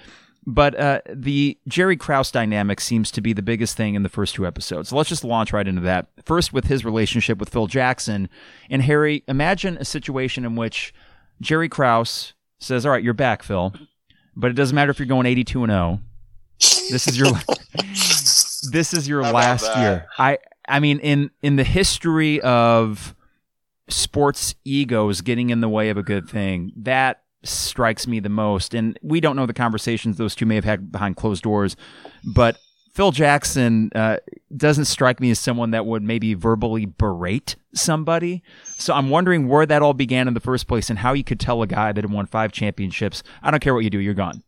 [0.45, 4.35] But uh, the Jerry Krause dynamic seems to be the biggest thing in the first
[4.35, 4.89] two episodes.
[4.89, 6.07] So let's just launch right into that.
[6.25, 8.29] First, with his relationship with Phil Jackson.
[8.69, 10.93] And Harry, imagine a situation in which
[11.41, 13.73] Jerry Krause says, All right, you're back, Phil.
[14.35, 15.99] But it doesn't matter if you're going 82 and 0.
[16.89, 17.31] This is your
[18.71, 20.07] this is your last year.
[20.17, 23.15] I I mean in in the history of
[23.89, 28.73] sports egos getting in the way of a good thing, that strikes me the most.
[28.73, 31.75] And we don't know the conversations those two may have had behind closed doors,
[32.23, 32.57] but
[32.93, 34.17] Phil Jackson uh,
[34.55, 38.43] doesn't strike me as someone that would maybe verbally berate somebody.
[38.63, 41.39] So I'm wondering where that all began in the first place and how you could
[41.39, 44.13] tell a guy that had won five championships, I don't care what you do, you're
[44.13, 44.43] gone.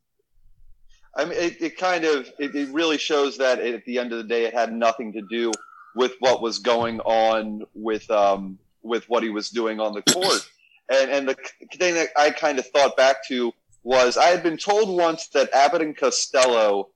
[1.16, 4.18] I mean, it, it kind of, it, it really shows that at the end of
[4.18, 5.52] the day, it had nothing to do
[5.96, 10.48] with what was going on with, um, with what he was doing on the court.
[10.90, 11.36] And, and the
[11.78, 15.54] thing that I kind of thought back to was I had been told once that
[15.54, 16.90] Abbott and Costello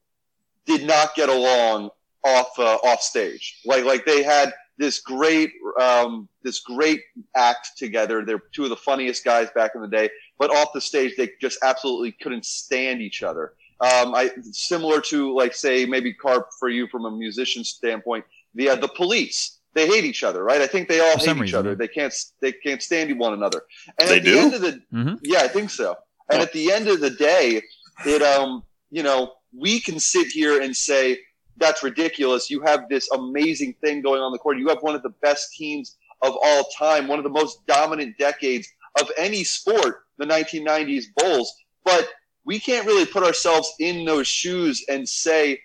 [0.66, 1.90] did not get along
[2.24, 3.62] off uh, off stage.
[3.66, 7.02] Like like they had this great um, this great
[7.36, 8.26] act together.
[8.26, 11.30] They're two of the funniest guys back in the day, but off the stage they
[11.42, 13.54] just absolutely couldn't stand each other.
[13.82, 18.70] Um, I similar to like say maybe Carp for you from a musician standpoint, the
[18.70, 20.62] uh, the police they hate each other, right?
[20.62, 21.60] I think they all hate each reason.
[21.60, 21.76] other.
[21.76, 23.62] They can't they can't stand one another.
[24.00, 24.40] And they at the do?
[24.40, 25.16] end of the mm-hmm.
[25.22, 25.96] yeah, I think so.
[26.32, 26.44] And oh.
[26.44, 27.62] at the end of the day,
[28.06, 31.20] it um you know we can sit here and say
[31.58, 32.50] that's ridiculous.
[32.50, 34.58] You have this amazing thing going on the court.
[34.58, 38.18] You have one of the best teams of all time, one of the most dominant
[38.18, 38.68] decades
[39.00, 41.54] of any sport, the 1990s Bulls.
[41.84, 42.08] But
[42.46, 45.60] we can't really put ourselves in those shoes and say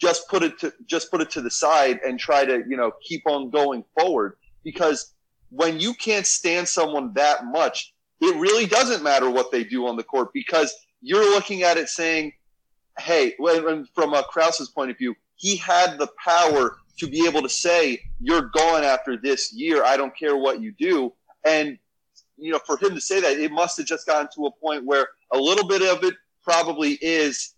[0.00, 2.92] just put it to just put it to the side and try to you know
[3.02, 4.36] keep on going forward.
[4.62, 5.14] Because
[5.50, 9.96] when you can't stand someone that much it really doesn't matter what they do on
[9.96, 12.32] the court because you're looking at it saying
[12.98, 13.34] hey
[13.94, 18.00] from a Krause's point of view he had the power to be able to say
[18.20, 19.84] you're gone after this year.
[19.84, 21.12] I don't care what you do.
[21.44, 21.78] And
[22.36, 24.84] you know for him to say that it must have just gotten to a point
[24.84, 27.53] where a little bit of it probably is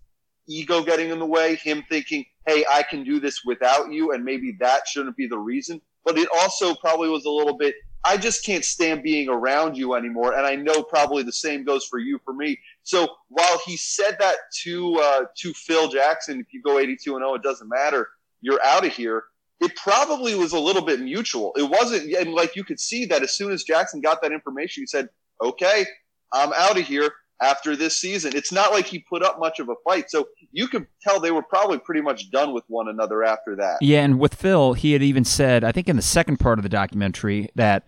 [0.49, 4.25] ego getting in the way, him thinking, hey, I can do this without you, and
[4.25, 5.81] maybe that shouldn't be the reason.
[6.05, 7.75] But it also probably was a little bit,
[8.07, 10.37] I just can't stand being around you anymore.
[10.37, 12.59] And I know probably the same goes for you, for me.
[12.85, 17.23] So while he said that to uh, to Phil Jackson, if you go 82 and
[17.23, 18.09] 0, it doesn't matter,
[18.41, 19.25] you're out of here.
[19.61, 21.53] It probably was a little bit mutual.
[21.57, 24.83] It wasn't, and like you could see that as soon as Jackson got that information,
[24.83, 25.09] he said,
[25.43, 25.85] "Okay,
[26.33, 28.35] I'm out of here." After this season.
[28.35, 30.11] It's not like he put up much of a fight.
[30.11, 33.79] So you could tell they were probably pretty much done with one another after that.
[33.81, 36.63] Yeah, and with Phil, he had even said, I think in the second part of
[36.63, 37.87] the documentary, that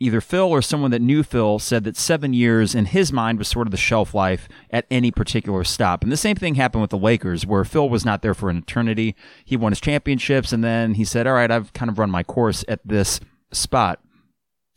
[0.00, 3.48] either Phil or someone that knew Phil said that seven years in his mind was
[3.48, 6.02] sort of the shelf life at any particular stop.
[6.02, 8.56] And the same thing happened with the Lakers, where Phil was not there for an
[8.56, 9.14] eternity.
[9.44, 12.22] He won his championships, and then he said, All right, I've kind of run my
[12.22, 13.20] course at this
[13.52, 14.00] spot.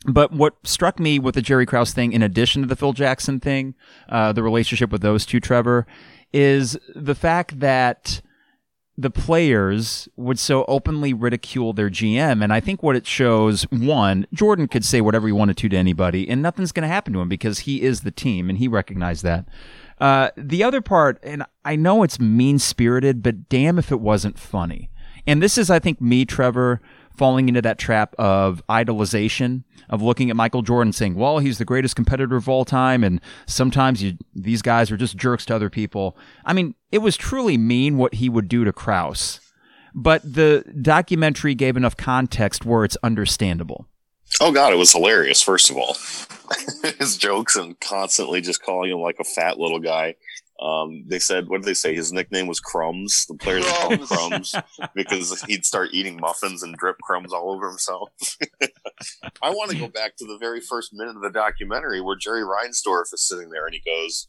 [0.06, 3.40] But what struck me with the Jerry Krause thing, in addition to the Phil Jackson
[3.40, 3.74] thing,
[4.10, 5.88] uh, the relationship with those two, Trevor,
[6.34, 8.22] is the fact that
[8.98, 12.44] the players would so openly ridicule their GM.
[12.44, 15.78] And I think what it shows, one, Jordan could say whatever he wanted to to
[15.78, 18.68] anybody, and nothing's going to happen to him because he is the team, and he
[18.68, 19.46] recognized that.
[20.00, 24.38] Uh, the other part, and I know it's mean spirited, but damn if it wasn't
[24.38, 24.90] funny.
[25.26, 26.82] And this is, I think, me, Trevor,
[27.16, 31.66] falling into that trap of idolization, of looking at Michael Jordan saying, well, he's the
[31.66, 33.04] greatest competitor of all time.
[33.04, 36.18] And sometimes you, these guys are just jerks to other people.
[36.46, 39.40] I mean, it was truly mean what he would do to Krause,
[39.94, 43.88] but the documentary gave enough context where it's understandable.
[44.42, 45.42] Oh God, it was hilarious.
[45.42, 45.96] First of all,
[47.00, 50.16] his jokes and constantly just calling him like a fat little guy.
[50.60, 51.96] Um, they said, what did they say?
[51.96, 53.26] His nickname was Crumbs.
[53.28, 54.56] The players called him Crumbs
[54.96, 58.10] because he'd start eating muffins and drip crumbs all over himself.
[59.42, 62.44] I want to go back to the very first minute of the documentary where Jerry
[62.44, 64.28] Reinsdorf is sitting there and he goes,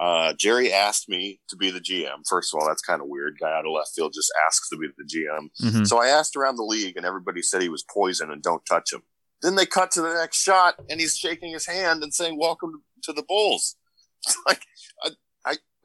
[0.00, 2.22] uh, Jerry asked me to be the GM.
[2.28, 3.36] First of all, that's kind of weird.
[3.40, 5.50] Guy out of left field just asks to be the GM.
[5.60, 5.84] Mm-hmm.
[5.84, 8.92] So I asked around the league and everybody said he was poison and don't touch
[8.92, 9.02] him.
[9.42, 12.84] Then they cut to the next shot and he's shaking his hand and saying, welcome
[13.02, 13.76] to the Bulls.
[14.46, 14.62] like,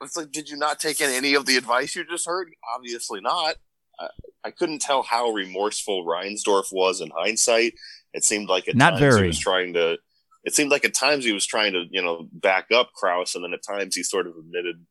[0.06, 2.50] it's like, did you not take in any of the advice you just heard?
[2.76, 3.56] Obviously not.
[4.00, 4.08] I,
[4.46, 7.74] I couldn't tell how remorseful Reinsdorf was in hindsight.
[8.13, 9.22] It seemed like at not times very.
[9.22, 9.98] he was trying to.
[10.44, 13.44] It seemed like at times he was trying to, you know, back up Krause, and
[13.44, 14.86] then at times he sort of admitted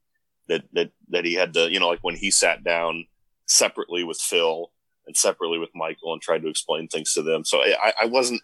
[0.48, 3.06] that that that he had to, you know, like when he sat down
[3.46, 4.72] separately with Phil
[5.06, 7.44] and separately with Michael and tried to explain things to them.
[7.44, 8.40] So I, I wasn't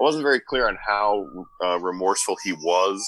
[0.00, 1.26] I wasn't very clear on how
[1.64, 3.04] uh, remorseful he was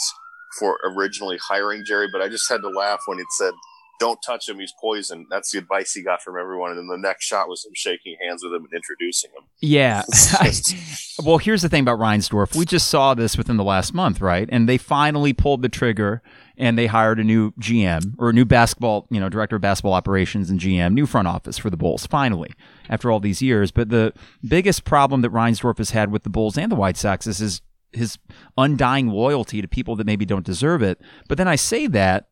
[0.59, 3.53] for originally hiring Jerry, but I just had to laugh when it said
[4.01, 4.59] don't touch him.
[4.59, 5.27] He's poison.
[5.31, 6.71] That's the advice he got from everyone.
[6.71, 9.45] And then the next shot was him shaking hands with him and introducing him.
[9.61, 10.03] Yeah.
[11.25, 12.57] well, here's the thing about Reinsdorf.
[12.57, 14.49] We just saw this within the last month, right?
[14.51, 16.23] And they finally pulled the trigger
[16.57, 19.95] and they hired a new GM or a new basketball, you know, director of basketball
[19.95, 22.53] operations and GM, new front office for the Bulls, finally,
[22.89, 23.71] after all these years.
[23.71, 24.13] But the
[24.47, 27.61] biggest problem that Reinsdorf has had with the Bulls and the White Sox is his,
[27.95, 28.19] his
[28.59, 31.01] undying loyalty to people that maybe don't deserve it.
[31.29, 32.29] But then I say that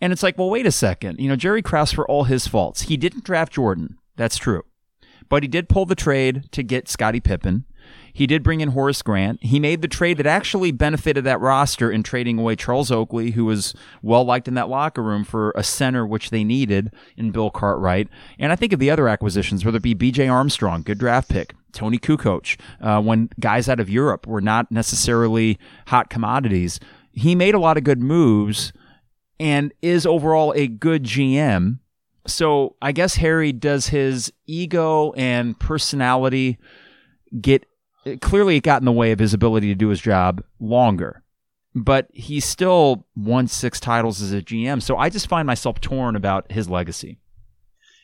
[0.00, 1.20] and it's like, well, wait a second.
[1.20, 3.98] You know, Jerry Krause, for all his faults, he didn't draft Jordan.
[4.16, 4.62] That's true.
[5.28, 7.64] But he did pull the trade to get Scottie Pippen.
[8.20, 9.42] He did bring in Horace Grant.
[9.42, 13.46] He made the trade that actually benefited that roster in trading away Charles Oakley, who
[13.46, 17.50] was well liked in that locker room for a center, which they needed in Bill
[17.50, 18.08] Cartwright.
[18.38, 20.28] And I think of the other acquisitions, whether it be B.J.
[20.28, 25.58] Armstrong, good draft pick, Toni Kukoc, uh, when guys out of Europe were not necessarily
[25.86, 26.78] hot commodities.
[27.12, 28.74] He made a lot of good moves
[29.38, 31.78] and is overall a good GM.
[32.26, 36.58] So I guess Harry does his ego and personality
[37.40, 37.64] get
[38.20, 41.22] clearly it got in the way of his ability to do his job longer.
[41.74, 44.82] But he still won six titles as a GM.
[44.82, 47.18] So I just find myself torn about his legacy.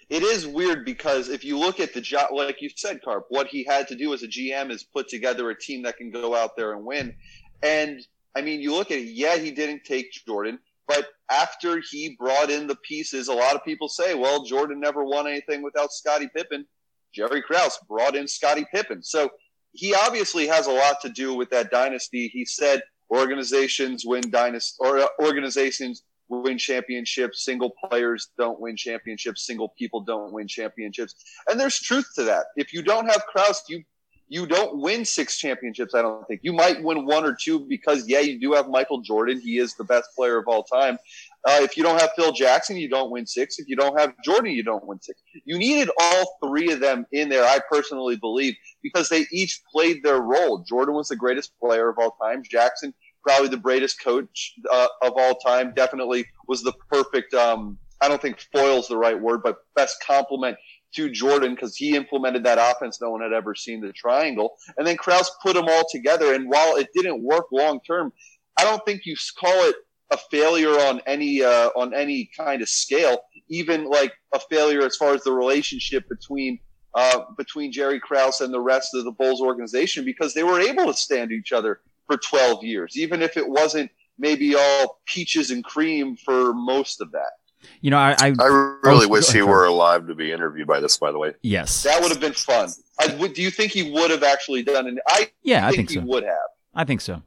[0.09, 3.49] It is weird because if you look at the job, like you said, Carp, what
[3.49, 6.37] he had to do as a GM is put together a team that can go
[6.37, 7.17] out there and win.
[7.63, 8.01] And
[8.37, 10.61] I mean, you look at it, yeah, he didn't take Jordan.
[10.87, 15.05] But after he brought in the pieces, a lot of people say, well, Jordan never
[15.05, 16.67] won anything without Scottie Pippen.
[17.13, 19.03] Jerry Krause brought in Scottie Pippen.
[19.03, 19.31] So
[19.77, 22.29] he obviously has a lot to do with that dynasty.
[22.29, 27.45] He said organizations win dynasty or uh, organizations win championships.
[27.45, 29.47] Single players don't win championships.
[29.47, 31.15] Single people don't win championships.
[31.49, 32.47] And there's truth to that.
[32.57, 33.85] If you don't have Krause, you
[34.29, 35.95] you don't win six championships.
[35.95, 39.01] I don't think you might win one or two because yeah, you do have Michael
[39.01, 39.41] Jordan.
[39.41, 40.99] He is the best player of all time.
[41.47, 43.59] Uh, if you don't have Phil Jackson, you don't win six.
[43.59, 45.23] If you don't have Jordan, you don't win six.
[45.45, 47.45] You needed all three of them in there.
[47.45, 50.65] I personally believe because they each played their role.
[50.69, 52.43] Jordan was the greatest player of all time.
[52.43, 52.93] Jackson
[53.27, 55.73] probably the greatest coach uh, of all time.
[55.75, 57.35] Definitely was the perfect.
[57.35, 60.57] Um, I don't think foil is the right word, but best compliment
[60.95, 64.57] to Jordan because he implemented that offense no one had ever seen the triangle.
[64.77, 66.35] And then Krause put them all together.
[66.35, 68.13] And while it didn't work long term,
[68.59, 69.77] I don't think you call it
[70.11, 73.19] a failure on any uh, on any kind of scale.
[73.49, 76.59] Even like a failure as far as the relationship between
[76.95, 80.87] uh, between Jerry Krause and the rest of the Bulls organization because they were able
[80.87, 85.63] to stand each other for 12 years, even if it wasn't maybe all peaches and
[85.65, 87.33] cream for most of that.
[87.81, 90.97] You know, I I, I really wish he were alive to be interviewed by this.
[90.97, 92.71] By the way, yes, that would have been fun.
[92.99, 94.95] I, do you think he would have actually done it?
[95.09, 96.03] I yeah, think I think he so.
[96.03, 96.49] would have.
[96.75, 97.23] I think so.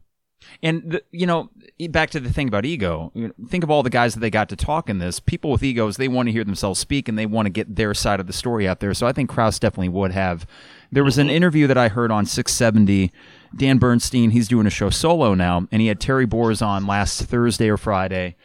[0.64, 1.50] And the, you know,
[1.90, 3.12] back to the thing about ego.
[3.48, 5.20] Think of all the guys that they got to talk in this.
[5.20, 7.94] People with egos, they want to hear themselves speak and they want to get their
[7.94, 8.94] side of the story out there.
[8.94, 10.46] So I think Krause definitely would have.
[10.92, 11.36] There was an mm-hmm.
[11.36, 13.12] interview that I heard on 670.
[13.56, 17.24] Dan Bernstein, he's doing a show solo now, and he had Terry Boers on last
[17.24, 18.36] Thursday or Friday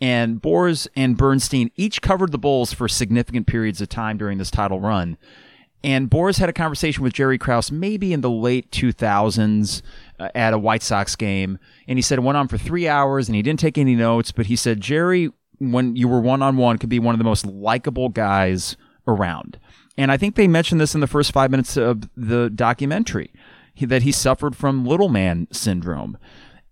[0.00, 4.50] and Boers and Bernstein each covered the Bulls for significant periods of time during this
[4.50, 5.16] title run.
[5.82, 9.82] And Boers had a conversation with Jerry Krause maybe in the late 2000s
[10.18, 11.58] uh, at a White Sox game.
[11.88, 14.32] And he said it went on for three hours and he didn't take any notes,
[14.32, 17.24] but he said Jerry, when you were one on one, could be one of the
[17.24, 18.76] most likable guys
[19.06, 19.58] around.
[19.96, 23.32] And I think they mentioned this in the first five minutes of the documentary
[23.80, 26.18] that he suffered from little man syndrome.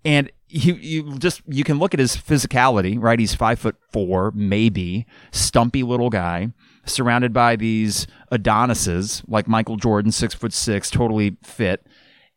[0.04, 3.18] And you you just you can look at his physicality, right?
[3.18, 6.52] He's five foot four, maybe stumpy little guy,
[6.84, 11.86] surrounded by these Adonises like Michael Jordan, six foot six, totally fit.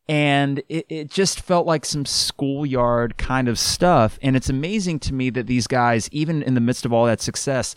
[0.09, 4.17] And it, it just felt like some schoolyard kind of stuff.
[4.21, 7.19] And it's amazing to me that these guys, even in the midst of all that
[7.19, 7.75] success,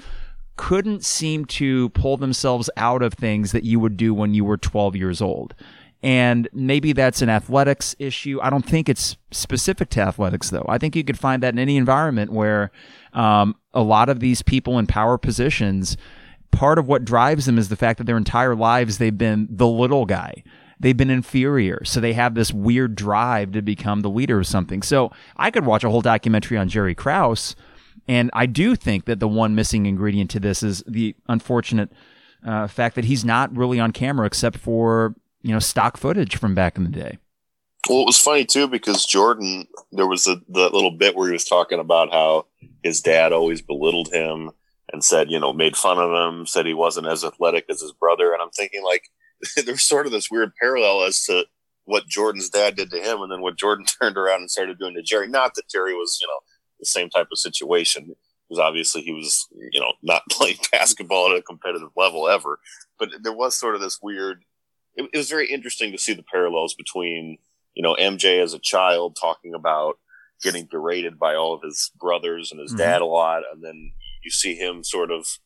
[0.57, 4.57] couldn't seem to pull themselves out of things that you would do when you were
[4.57, 5.55] 12 years old.
[6.03, 8.39] And maybe that's an athletics issue.
[8.43, 10.65] I don't think it's specific to athletics, though.
[10.69, 12.71] I think you could find that in any environment where
[13.13, 15.97] um, a lot of these people in power positions,
[16.51, 19.67] part of what drives them is the fact that their entire lives they've been the
[19.67, 20.43] little guy.
[20.81, 21.85] They've been inferior.
[21.85, 24.83] So they have this weird drive to become the leader of something.
[24.83, 27.55] So I could watch a whole documentary on Jerry Krause.
[28.09, 31.93] And I do think that the one missing ingredient to this is the unfortunate
[32.45, 36.55] uh, fact that he's not really on camera except for you know stock footage from
[36.55, 37.19] back in the day.
[37.89, 41.33] Well, it was funny too because Jordan, there was a the little bit where he
[41.33, 42.47] was talking about how
[42.83, 44.51] his dad always belittled him
[44.93, 47.93] and said, you know, made fun of him, said he wasn't as athletic as his
[47.93, 48.33] brother.
[48.33, 49.11] And I'm thinking like
[49.65, 51.47] there's sort of this weird parallel as to
[51.85, 54.95] what Jordan's dad did to him and then what Jordan turned around and started doing
[54.95, 55.29] to Jerry.
[55.29, 56.41] Not that Jerry was, you know,
[56.79, 58.15] the same type of situation
[58.49, 62.59] because obviously he was, you know, not playing basketball at a competitive level ever.
[62.99, 64.45] But there was sort of this weird.
[64.97, 67.39] It, it was very interesting to see the parallels between,
[67.75, 69.99] you know, MJ as a child talking about
[70.43, 72.79] getting berated by all of his brothers and his mm-hmm.
[72.79, 73.93] dad a lot, and then
[74.25, 75.39] you see him sort of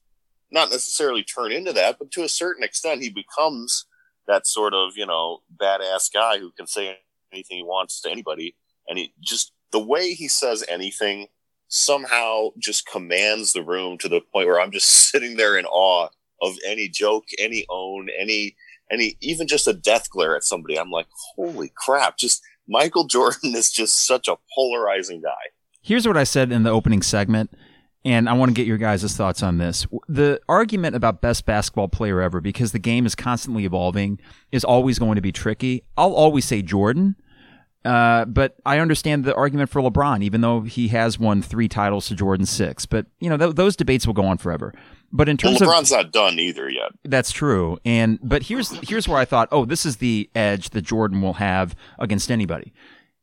[0.54, 3.86] not necessarily turn into that, but to a certain extent, he becomes
[4.26, 6.96] that sort of you know badass guy who can say
[7.32, 8.56] anything he wants to anybody,
[8.88, 11.26] and he just the way he says anything
[11.68, 16.08] somehow just commands the room to the point where I'm just sitting there in awe
[16.40, 18.56] of any joke, any own, any
[18.90, 20.78] any even just a death glare at somebody.
[20.78, 22.16] I'm like, holy crap!
[22.16, 25.50] Just Michael Jordan is just such a polarizing guy.
[25.82, 27.50] Here's what I said in the opening segment.
[28.06, 29.86] And I want to get your guys' thoughts on this.
[30.08, 34.20] The argument about best basketball player ever, because the game is constantly evolving,
[34.52, 35.84] is always going to be tricky.
[35.96, 37.16] I'll always say Jordan,
[37.84, 42.08] uh, but I understand the argument for LeBron, even though he has won three titles
[42.08, 42.86] to Jordan six.
[42.86, 44.72] But you know th- those debates will go on forever.
[45.12, 46.92] But in terms well, LeBron's of not done either yet.
[47.04, 47.78] That's true.
[47.84, 51.34] And but here's here's where I thought, oh, this is the edge that Jordan will
[51.34, 52.72] have against anybody.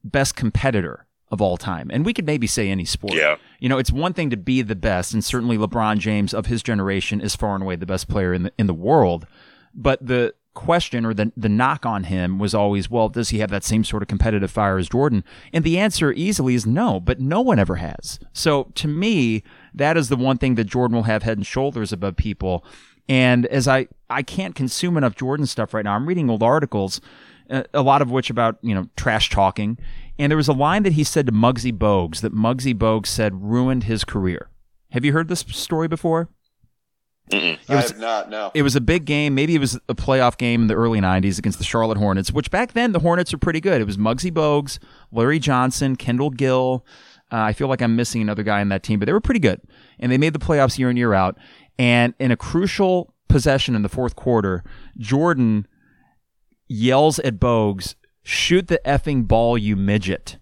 [0.04, 1.90] Best competitor of all time.
[1.92, 3.14] And we could maybe say any sport.
[3.14, 3.38] Yeah.
[3.60, 6.62] You know, it's one thing to be the best, and certainly LeBron James of his
[6.62, 9.26] generation is far and away the best player in the in the world.
[9.74, 13.50] But the question or the the knock on him was always, well, does he have
[13.50, 15.24] that same sort of competitive fire as Jordan?
[15.54, 18.20] And the answer easily is no, but no one ever has.
[18.34, 21.94] So to me, that is the one thing that Jordan will have head and shoulders
[21.94, 22.66] above people.
[23.08, 25.96] And as I I can't consume enough Jordan stuff right now.
[25.96, 27.02] I'm reading old articles,
[27.50, 29.78] uh, a lot of which about you know trash talking.
[30.20, 33.42] And there was a line that he said to Muggsy Bogues that Muggsy Bogues said
[33.44, 34.50] ruined his career.
[34.92, 36.30] Have you heard this story before?
[37.32, 37.54] Mm-mm.
[37.54, 38.30] It was, I have not.
[38.30, 38.52] No.
[38.54, 39.34] It was a big game.
[39.34, 42.52] Maybe it was a playoff game in the early '90s against the Charlotte Hornets, which
[42.52, 43.80] back then the Hornets were pretty good.
[43.80, 44.80] It was Muggsy Bogues,
[45.12, 46.86] Larry Johnson, Kendall Gill.
[47.32, 49.40] Uh, I feel like I'm missing another guy in that team, but they were pretty
[49.40, 49.62] good,
[50.00, 51.38] and they made the playoffs year in and year out.
[51.80, 54.64] And in a crucial possession in the fourth quarter,
[54.98, 55.66] Jordan
[56.68, 60.38] yells at Bogues, "Shoot the effing ball, you midget!"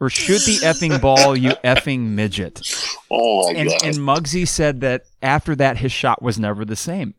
[0.00, 2.62] or shoot the effing ball, you effing midget.
[3.10, 3.84] Oh my and, god!
[3.84, 7.14] And Muggsy said that after that, his shot was never the same.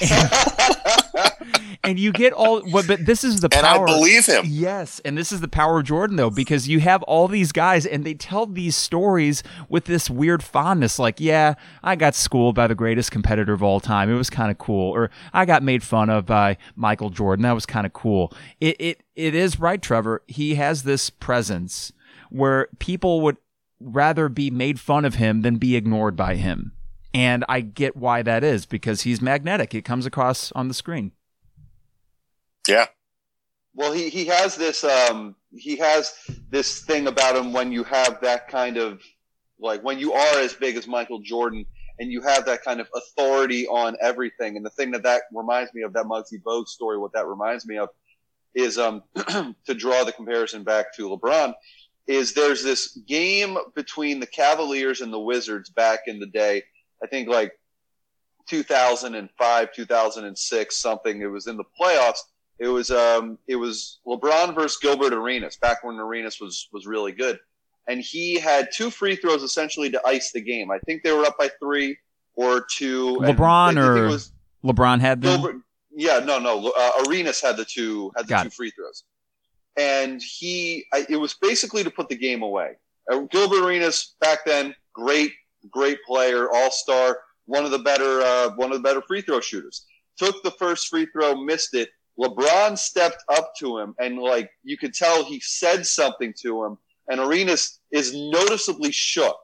[0.00, 1.32] And,
[1.84, 3.64] and you get all but, but this is the power.
[3.64, 4.44] And I believe him.
[4.46, 7.86] Yes, and this is the power of Jordan though, because you have all these guys
[7.86, 12.66] and they tell these stories with this weird fondness, like, yeah, I got schooled by
[12.66, 14.10] the greatest competitor of all time.
[14.10, 17.42] It was kind of cool, or I got made fun of by Michael Jordan.
[17.42, 18.32] That was kind of cool.
[18.60, 20.22] It it it is right, Trevor.
[20.26, 21.92] He has this presence
[22.30, 23.36] where people would
[23.80, 26.72] rather be made fun of him than be ignored by him.
[27.14, 29.74] And I get why that is because he's magnetic.
[29.74, 31.12] It comes across on the screen.
[32.68, 32.86] Yeah.
[33.74, 36.12] Well, he, he has this um, he has
[36.50, 39.00] this thing about him when you have that kind of
[39.60, 41.64] like when you are as big as Michael Jordan
[41.98, 44.56] and you have that kind of authority on everything.
[44.56, 47.66] And the thing that that reminds me of that Muggsy Bogues story, what that reminds
[47.66, 47.88] me of
[48.54, 51.54] is um, to draw the comparison back to LeBron
[52.06, 56.62] is there's this game between the Cavaliers and the Wizards back in the day.
[57.02, 57.52] I think like
[58.46, 61.20] 2005, 2006, something.
[61.20, 62.20] It was in the playoffs
[62.58, 67.12] it was um, it was LeBron versus Gilbert Arenas back when Arenas was was really
[67.12, 67.38] good,
[67.88, 70.70] and he had two free throws essentially to ice the game.
[70.70, 71.98] I think they were up by three
[72.36, 73.16] or two.
[73.20, 74.32] LeBron or was,
[74.64, 75.40] LeBron had them.
[75.40, 75.62] Gilbert,
[75.96, 76.72] yeah, no, no.
[76.76, 78.54] Uh, Arenas had the two had the Got two it.
[78.54, 79.02] free throws,
[79.76, 82.74] and he I, it was basically to put the game away.
[83.10, 85.32] Uh, Gilbert Arenas back then, great,
[85.70, 89.40] great player, all star, one of the better uh, one of the better free throw
[89.40, 89.86] shooters.
[90.16, 94.76] Took the first free throw, missed it LeBron stepped up to him and like you
[94.76, 99.36] could tell he said something to him and Arenas is noticeably shook.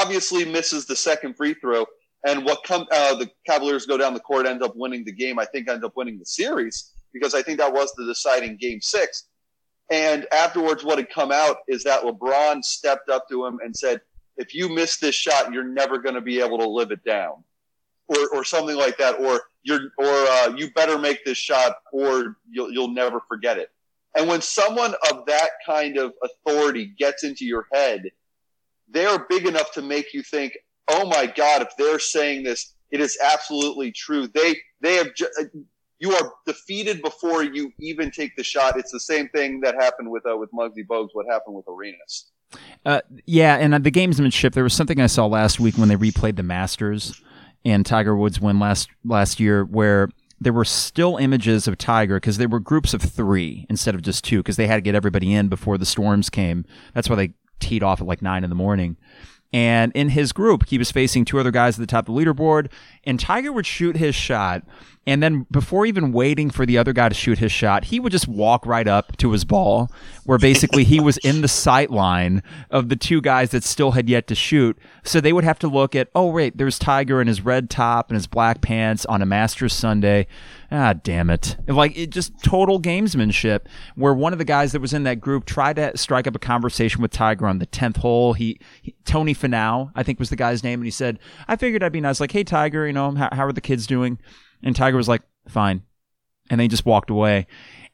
[0.00, 1.84] Obviously misses the second free throw
[2.26, 5.38] and what come uh, the Cavaliers go down the court end up winning the game.
[5.38, 8.80] I think end up winning the series because I think that was the deciding game
[8.80, 9.24] 6.
[9.90, 14.00] And afterwards what had come out is that LeBron stepped up to him and said
[14.36, 17.44] if you miss this shot you're never going to be able to live it down.
[18.08, 22.36] Or or something like that or you're or uh, you better make this shot or
[22.50, 23.70] you'll you'll never forget it.
[24.16, 28.10] And when someone of that kind of authority gets into your head,
[28.88, 30.58] they're big enough to make you think,
[30.88, 31.62] "Oh my God!
[31.62, 35.14] If they're saying this, it is absolutely true." They they have.
[35.14, 35.64] Ju-
[35.98, 38.76] you are defeated before you even take the shot.
[38.76, 41.10] It's the same thing that happened with uh, with Muggsy Bogues.
[41.12, 42.31] What happened with Arenas?
[42.84, 44.52] Uh, yeah, and uh, the gamesmanship.
[44.54, 47.20] There was something I saw last week when they replayed the Masters
[47.64, 50.08] and Tiger Woods win last last year, where
[50.40, 54.24] there were still images of Tiger because they were groups of three instead of just
[54.24, 56.64] two because they had to get everybody in before the storms came.
[56.94, 58.96] That's why they teed off at like nine in the morning.
[59.52, 62.20] And in his group, he was facing two other guys at the top of the
[62.20, 62.70] leaderboard,
[63.04, 64.62] and Tiger would shoot his shot.
[65.04, 68.12] And then before even waiting for the other guy to shoot his shot, he would
[68.12, 69.90] just walk right up to his ball,
[70.24, 74.08] where basically he was in the sight line of the two guys that still had
[74.08, 74.78] yet to shoot.
[75.02, 78.10] So they would have to look at, oh, wait, there's Tiger in his red top
[78.10, 80.28] and his black pants on a Masters Sunday.
[80.74, 81.58] Ah, damn it.
[81.68, 85.44] Like, it just total gamesmanship where one of the guys that was in that group
[85.44, 88.32] tried to strike up a conversation with Tiger on the 10th hole.
[88.32, 90.80] He, he Tony Finau, I think was the guy's name.
[90.80, 92.20] And he said, I figured I'd be nice.
[92.20, 94.18] Like, hey, Tiger, you know, how, how are the kids doing?
[94.62, 95.82] And Tiger was like, fine.
[96.48, 97.48] And they just walked away.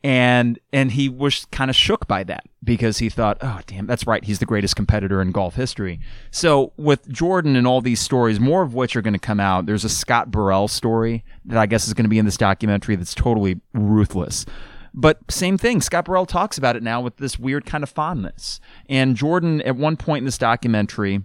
[0.05, 4.07] And and he was kind of shook by that because he thought, oh damn, that's
[4.07, 5.99] right, he's the greatest competitor in golf history.
[6.31, 9.67] So with Jordan and all these stories, more of which are going to come out.
[9.67, 12.95] There's a Scott Burrell story that I guess is going to be in this documentary
[12.95, 14.47] that's totally ruthless.
[14.95, 18.61] But same thing, Scott Burrell talks about it now with this weird kind of fondness.
[18.89, 21.25] And Jordan, at one point in this documentary,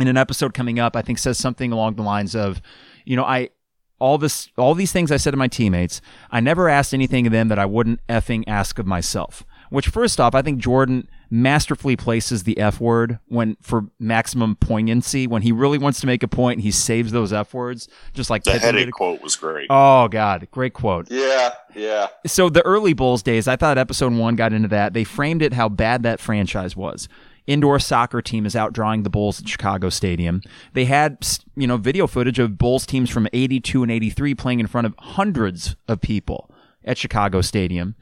[0.00, 2.62] in an episode coming up, I think says something along the lines of,
[3.04, 3.50] you know, I
[3.98, 7.32] all this all these things I said to my teammates, I never asked anything of
[7.32, 9.44] them that I wouldn't effing ask of myself.
[9.70, 15.26] Which first off, I think Jordan masterfully places the F word when for maximum poignancy.
[15.26, 17.88] When he really wants to make a point, he saves those F words.
[18.14, 19.66] Just like the headache quote was great.
[19.68, 21.10] Oh God, great quote.
[21.10, 22.08] Yeah, yeah.
[22.26, 24.94] So the early Bulls days, I thought episode one got into that.
[24.94, 27.08] They framed it how bad that franchise was
[27.48, 30.42] indoor soccer team is outdrawing the Bulls at Chicago Stadium.
[30.74, 31.26] They had,
[31.56, 34.94] you know, video footage of Bulls teams from 82 and 83 playing in front of
[34.98, 37.96] hundreds of people at Chicago Stadium.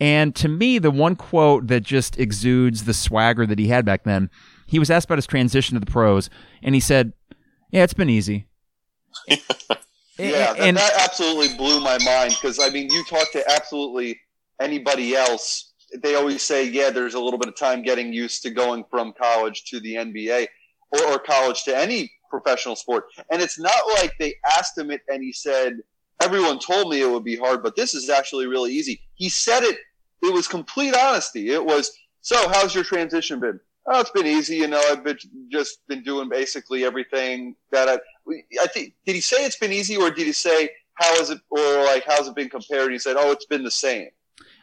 [0.00, 4.04] And to me, the one quote that just exudes the swagger that he had back
[4.04, 4.30] then,
[4.66, 6.30] he was asked about his transition to the pros,
[6.62, 7.12] and he said,
[7.70, 8.46] Yeah, it's been easy.
[9.28, 9.36] yeah,
[10.18, 14.18] that, and, that absolutely blew my mind because, I mean, you talk to absolutely
[14.60, 15.71] anybody else
[16.02, 19.12] they always say, yeah, there's a little bit of time getting used to going from
[19.12, 20.46] college to the NBA
[20.90, 23.04] or, or college to any professional sport.
[23.30, 25.80] And it's not like they asked him it and he said,
[26.22, 29.00] everyone told me it would be hard, but this is actually really easy.
[29.14, 29.78] He said it,
[30.22, 31.50] it was complete honesty.
[31.50, 33.60] It was, so how's your transition been?
[33.86, 34.56] Oh, it's been easy.
[34.56, 35.18] You know, I've been
[35.50, 37.98] just been doing basically everything that I,
[38.62, 41.40] I think, did he say it's been easy or did he say, how is it,
[41.50, 42.92] or like, how's it been compared?
[42.92, 44.08] He said, oh, it's been the same.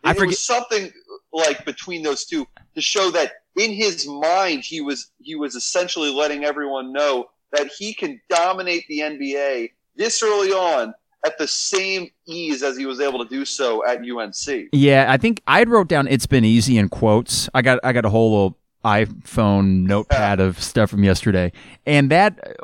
[0.04, 0.91] I forget something
[1.32, 6.12] like between those two to show that in his mind he was he was essentially
[6.12, 10.93] letting everyone know that he can dominate the NBA this early on
[11.26, 14.70] at the same ease as he was able to do so at UNC.
[14.72, 17.50] Yeah, I think I wrote down "It's been easy" in quotes.
[17.54, 21.52] I got I got a whole little iPhone notepad of stuff from yesterday,
[21.86, 22.56] and that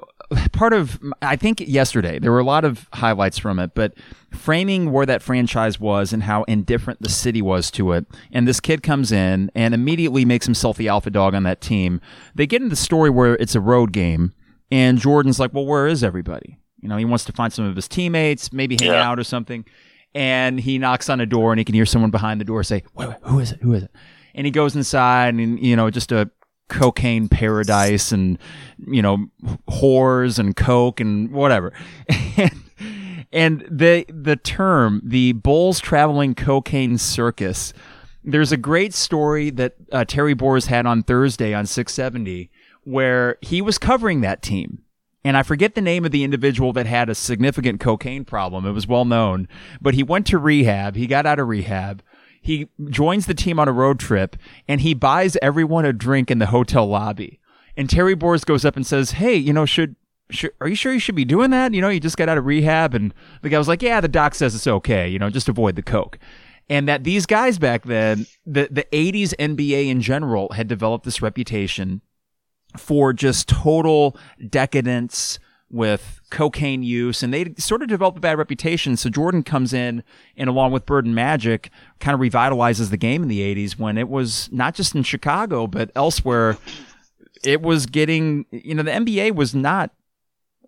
[0.51, 3.93] part of I think yesterday there were a lot of highlights from it, but
[4.32, 8.05] framing where that franchise was and how indifferent the city was to it.
[8.32, 12.01] And this kid comes in and immediately makes himself the alpha dog on that team.
[12.34, 14.34] They get into the story where it's a road game,
[14.71, 17.76] and Jordan's like, "Well, where is everybody?" You know, he wants to find some of
[17.76, 19.09] his teammates, maybe hang yeah.
[19.09, 19.65] out or something.
[20.13, 22.84] And he knocks on a door, and he can hear someone behind the door say,
[22.93, 23.61] wait, wait, "Who is it?
[23.61, 23.91] Who is it?"
[24.34, 26.30] And he goes inside, and you know, just a
[26.68, 28.39] cocaine paradise and
[28.88, 29.28] you know
[29.70, 31.72] whores and coke and whatever
[32.38, 32.63] and,
[33.32, 37.72] and the the term the bulls traveling cocaine circus
[38.24, 42.49] there's a great story that uh, terry boers had on thursday on 670
[42.84, 44.82] where he was covering that team
[45.24, 48.63] and I forget the name of the individual that had a significant cocaine problem.
[48.63, 49.47] It was well known,
[49.82, 50.95] but he went to rehab.
[50.95, 52.03] He got out of rehab
[52.45, 54.35] he joins the team on a road trip
[54.67, 57.39] and he buys everyone a drink in the hotel lobby.
[57.75, 59.95] And Terry Boers goes up and says, Hey, you know, should,
[60.29, 61.73] should, are you sure you should be doing that?
[61.73, 62.93] You know, you just got out of rehab.
[62.93, 65.09] And the guy was like, Yeah, the doc says it's okay.
[65.09, 66.19] You know, just avoid the coke.
[66.69, 71.23] And that these guys back then, the, the 80s NBA in general had developed this
[71.23, 72.01] reputation
[72.77, 74.15] for just total
[74.47, 75.39] decadence,
[75.76, 78.95] with cocaine use, and they sort of develop a bad reputation.
[78.95, 80.03] So Jordan comes in
[80.38, 81.69] and, along with Bird and Magic,
[81.99, 85.67] kind of revitalizes the game in the '80s when it was not just in Chicago
[85.67, 86.57] but elsewhere.
[87.43, 89.91] It was getting, you know, the NBA was not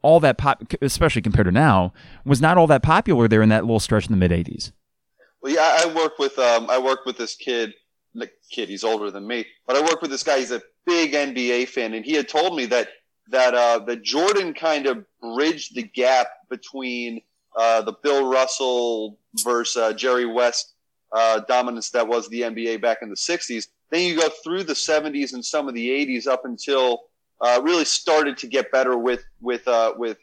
[0.04, 1.94] all that pop, especially compared to now,
[2.24, 4.74] was not all that popular there in that little stretch in the mid '80s.
[5.42, 7.74] Well, yeah, I work with um, I work with this kid.
[8.14, 10.40] The kid, he's older than me, but I work with this guy.
[10.40, 12.90] He's a big NBA fan, and he had told me that
[13.32, 17.22] that uh, that Jordan kind of bridged the gap between
[17.58, 20.74] uh, the Bill Russell versus uh, Jerry West
[21.12, 24.74] uh, dominance that was the NBA back in the '60s Then you go through the
[24.74, 27.04] 70s and some of the 80s up until
[27.42, 30.18] uh, really started to get better with with uh, with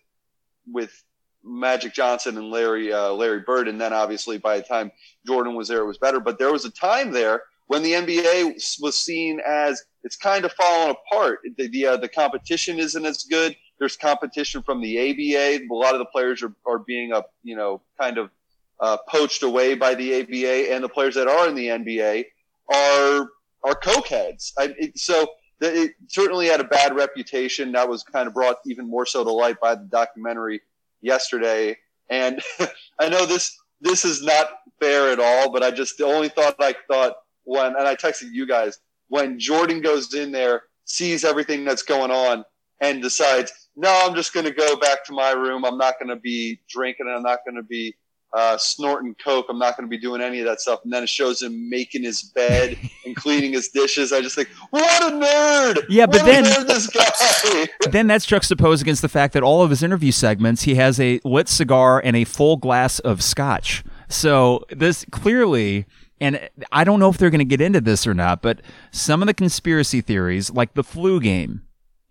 [0.71, 1.03] with
[1.45, 4.91] Magic Johnson and Larry uh, Larry Bird, and then obviously by the time
[5.27, 6.21] Jordan was there, it was better.
[6.21, 10.53] But there was a time there when the NBA was seen as it's kind of
[10.53, 11.41] falling apart.
[11.57, 13.57] The the, uh, the competition isn't as good.
[13.79, 15.65] There's competition from the ABA.
[15.65, 18.31] A lot of the players are, are being up, you know, kind of
[18.79, 22.27] uh, poached away by the ABA, and the players that are in the NBA
[22.73, 23.29] are
[23.65, 24.53] are cokeheads.
[24.59, 25.27] I, it, so
[25.61, 27.73] it certainly had a bad reputation.
[27.73, 30.61] That was kind of brought even more so to light by the documentary
[31.01, 31.79] yesterday.
[32.11, 32.43] And
[33.01, 34.49] I know this this is not
[34.81, 38.33] fair at all, but I just the only thought I thought when and I texted
[38.33, 38.79] you guys
[39.09, 42.45] when Jordan goes in there, sees everything that's going on,
[42.81, 45.65] and decides, no, I'm just going to go back to my room.
[45.65, 47.07] I'm not going to be drinking.
[47.07, 47.95] And I'm not going to be
[48.35, 49.47] uh, snorting coke.
[49.49, 50.81] I'm not going to be doing any of that stuff.
[50.85, 52.77] And then it shows him making his bed
[53.07, 54.13] and cleaning his dishes.
[54.13, 55.87] I just think, what a nerd!
[55.89, 57.69] Yeah, but then this guy.
[57.91, 61.21] then that's juxtaposed against the fact that all of his interview segments, he has a
[61.25, 63.85] lit cigar and a full glass of scotch.
[64.09, 65.87] So this clearly.
[66.21, 69.23] And I don't know if they're going to get into this or not, but some
[69.23, 71.63] of the conspiracy theories, like the flu game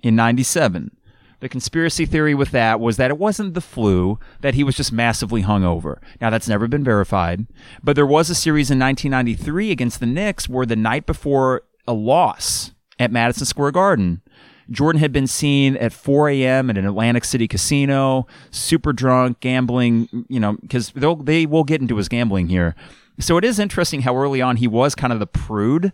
[0.02, 0.96] in 97,
[1.40, 4.92] the conspiracy theory with that was that it wasn't the flu, that he was just
[4.92, 5.98] massively hungover.
[6.22, 7.48] Now, that's never been verified,
[7.84, 11.94] but there was a series in 1993 against the Knicks where the night before a
[11.94, 14.22] loss at Madison Square Garden,
[14.70, 16.70] Jordan had been seen at 4 a.m.
[16.70, 21.98] at an Atlantic City casino, super drunk, gambling, you know, because they will get into
[21.98, 22.76] his gambling here.
[23.20, 25.94] So it is interesting how early on he was kind of the prude.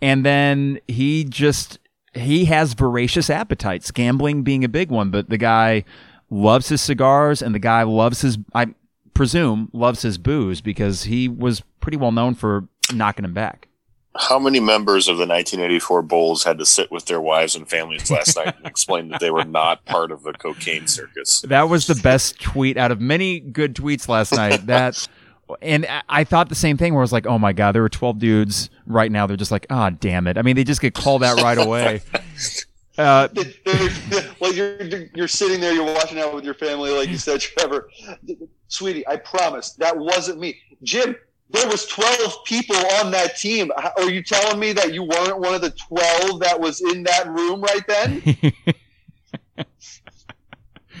[0.00, 1.78] And then he just
[2.14, 5.84] he has voracious appetites, gambling being a big one, but the guy
[6.30, 8.74] loves his cigars and the guy loves his, I
[9.14, 13.68] presume, loves his booze because he was pretty well known for knocking him back.
[14.16, 18.10] How many members of the 1984 Bulls had to sit with their wives and families
[18.10, 21.40] last night and explain that they were not part of the cocaine circus?
[21.42, 24.66] That was the best tweet out of many good tweets last night.
[24.66, 25.08] That
[25.60, 27.88] and I thought the same thing where I was like, oh my God, there were
[27.88, 29.26] 12 dudes right now.
[29.26, 30.38] They're just like, ah, oh, damn it.
[30.38, 32.02] I mean, they just get called out right away.
[32.98, 33.26] Uh,
[34.38, 34.82] well, you're,
[35.14, 37.88] you're sitting there, you're watching out with your family, like you said, Trevor.
[38.68, 40.58] Sweetie, I promise that wasn't me.
[40.82, 41.16] Jim,
[41.52, 43.70] there was 12 people on that team.
[43.96, 47.28] Are you telling me that you weren't one of the 12 that was in that
[47.28, 49.66] room right then?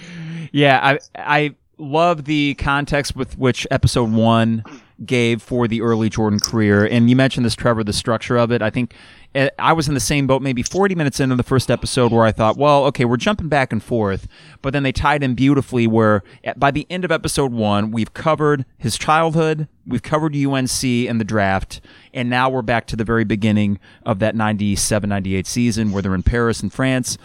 [0.52, 4.64] yeah, I, I love the context with which episode one
[5.04, 6.84] gave for the early Jordan career.
[6.84, 8.62] And you mentioned this, Trevor, the structure of it.
[8.62, 8.94] I think
[9.34, 12.32] I was in the same boat maybe 40 minutes into the first episode where I
[12.32, 14.28] thought, well, okay, we're jumping back and forth.
[14.60, 16.22] But then they tied in beautifully where
[16.56, 21.24] by the end of episode one, we've covered his childhood, we've covered UNC and the
[21.24, 21.80] draft,
[22.12, 26.14] and now we're back to the very beginning of that 97 98 season where they're
[26.14, 27.16] in Paris and France.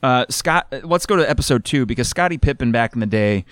[0.00, 3.44] Uh, Scott, let's go to episode two because Scottie Pippen back in the day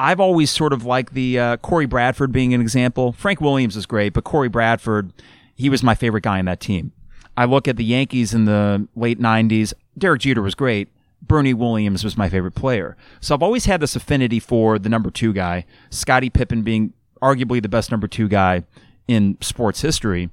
[0.00, 3.12] I've always sort of liked the uh, Cory Bradford being an example.
[3.12, 5.12] Frank Williams is great, but Cory Bradford,
[5.56, 6.92] he was my favorite guy in that team.
[7.38, 9.72] I look at the Yankees in the late 90s.
[9.96, 10.88] Derek Jeter was great.
[11.22, 12.96] Bernie Williams was my favorite player.
[13.20, 17.62] So I've always had this affinity for the number two guy, Scottie Pippen being arguably
[17.62, 18.64] the best number two guy
[19.06, 20.30] in sports history.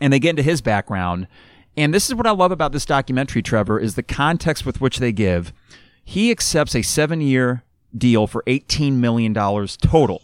[0.00, 1.28] And they get into his background.
[1.76, 4.98] And this is what I love about this documentary, Trevor, is the context with which
[4.98, 5.52] they give.
[6.04, 7.62] He accepts a seven year,
[7.96, 10.22] deal for $18 million total.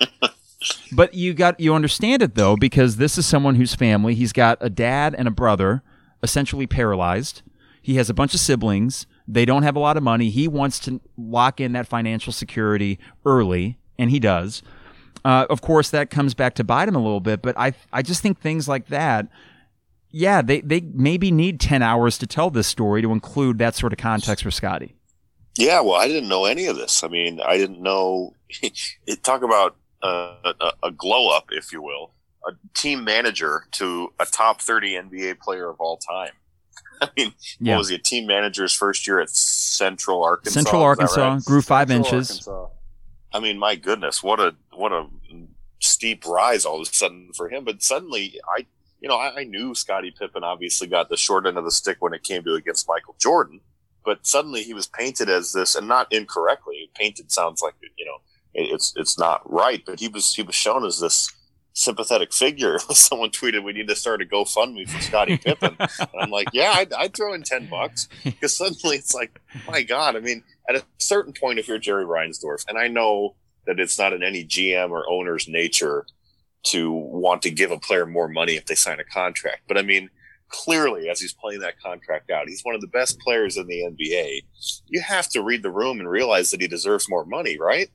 [0.92, 4.58] but you got you understand it though because this is someone whose family he's got
[4.60, 5.82] a dad and a brother
[6.22, 7.42] essentially paralyzed.
[7.82, 9.06] He has a bunch of siblings.
[9.26, 10.28] They don't have a lot of money.
[10.28, 14.62] He wants to lock in that financial security early, and he does.
[15.24, 18.02] Uh, of course, that comes back to bite him a little bit, but I I
[18.02, 19.28] just think things like that,
[20.10, 23.92] yeah, they, they maybe need 10 hours to tell this story to include that sort
[23.92, 24.96] of context for Scottie.
[25.56, 27.04] Yeah, well, I didn't know any of this.
[27.04, 28.34] I mean, I didn't know.
[29.22, 32.12] talk about a, a glow up, if you will,
[32.46, 36.32] a team manager to a top 30 NBA player of all time.
[37.02, 37.74] I mean, yeah.
[37.74, 37.96] what was he?
[37.96, 40.60] A team manager's first year at Central Arkansas.
[40.60, 41.44] Central Arkansas right?
[41.44, 42.46] grew five Central inches.
[42.48, 42.66] Arkansas.
[43.32, 45.06] I mean, my goodness, what a what a
[45.78, 47.64] steep rise all of a sudden for him.
[47.64, 48.66] But suddenly, I
[49.00, 51.98] you know I, I knew Scottie Pippen obviously got the short end of the stick
[52.00, 53.60] when it came to against Michael Jordan
[54.04, 56.90] but suddenly he was painted as this, and not incorrectly.
[56.94, 58.18] Painted sounds like you know
[58.54, 61.32] it's it's not right, but he was he was shown as this
[61.72, 62.78] sympathetic figure.
[62.90, 66.72] Someone tweeted, "We need to start a GoFundMe for Scottie Pippen." and I'm like, "Yeah,
[66.74, 70.16] I'd, I'd throw in ten bucks," because suddenly it's like, my God.
[70.16, 73.36] I mean, at a certain point, if you're Jerry Reinsdorf, and I know
[73.66, 76.06] that it's not in any GM or owner's nature
[76.62, 79.62] to want to give a player more money if they sign a contract.
[79.66, 80.10] But I mean,
[80.48, 83.84] clearly, as he's playing that contract out, he's one of the best players in the
[83.84, 84.42] NBA.
[84.88, 87.88] You have to read the room and realize that he deserves more money, right?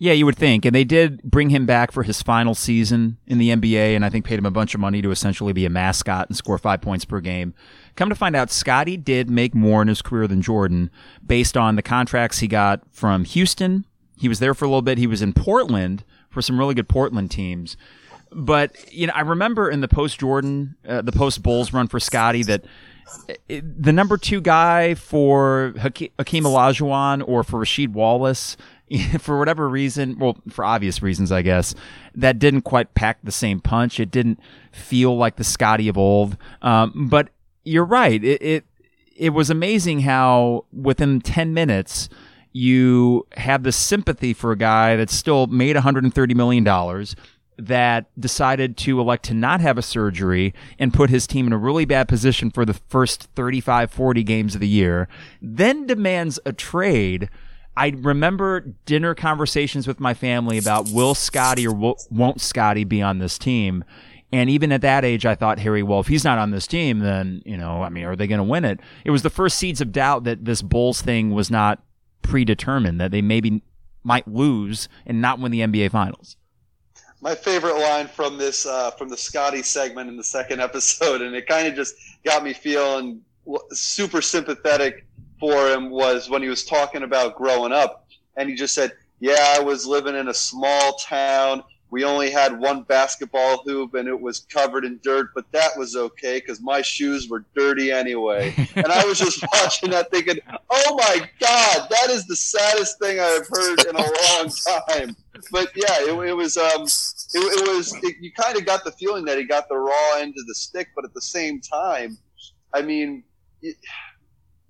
[0.00, 0.64] Yeah, you would think.
[0.64, 4.10] And they did bring him back for his final season in the NBA, and I
[4.10, 6.80] think paid him a bunch of money to essentially be a mascot and score five
[6.80, 7.52] points per game.
[7.96, 10.90] Come to find out, Scottie did make more in his career than Jordan
[11.26, 13.84] based on the contracts he got from Houston.
[14.16, 14.98] He was there for a little bit.
[14.98, 17.76] He was in Portland for some really good Portland teams.
[18.30, 21.98] But, you know, I remember in the post Jordan, uh, the post Bulls run for
[21.98, 22.64] Scottie that
[23.28, 28.56] uh, the number two guy for Hakeem Olajuwon or for Rasheed Wallace
[29.18, 31.74] for whatever reason, well, for obvious reasons, I guess,
[32.14, 34.00] that didn't quite pack the same punch.
[34.00, 34.40] It didn't
[34.72, 36.36] feel like the Scottie of old.
[36.62, 37.28] Um, but
[37.64, 38.22] you're right.
[38.22, 38.64] It, it,
[39.16, 42.08] it was amazing how within 10 minutes,
[42.52, 46.64] you have the sympathy for a guy that still made $130 million
[47.60, 51.58] that decided to elect to not have a surgery and put his team in a
[51.58, 55.08] really bad position for the first 35, 40 games of the year,
[55.42, 57.28] then demands a trade–
[57.78, 63.20] I remember dinner conversations with my family about will Scottie or won't Scottie be on
[63.20, 63.84] this team.
[64.32, 66.98] And even at that age, I thought, Harry, well, if he's not on this team,
[66.98, 68.80] then, you know, I mean, are they going to win it?
[69.04, 71.80] It was the first seeds of doubt that this Bulls thing was not
[72.22, 73.62] predetermined, that they maybe
[74.02, 76.36] might lose and not win the NBA Finals.
[77.20, 81.32] My favorite line from this, uh, from the Scottie segment in the second episode, and
[81.32, 83.22] it kind of just got me feeling
[83.70, 85.06] super sympathetic
[85.40, 89.54] for him was when he was talking about growing up, and he just said, "Yeah,
[89.56, 91.62] I was living in a small town.
[91.90, 95.96] We only had one basketball hoop, and it was covered in dirt, but that was
[95.96, 100.38] okay because my shoes were dirty anyway." and I was just watching that, thinking,
[100.70, 104.50] "Oh my God, that is the saddest thing I've heard in a long
[104.88, 105.16] time."
[105.52, 106.56] But yeah, it, it was.
[106.56, 107.94] Um, it, it was.
[108.02, 110.54] It, you kind of got the feeling that he got the raw end of the
[110.54, 112.18] stick, but at the same time,
[112.74, 113.24] I mean.
[113.60, 113.74] It,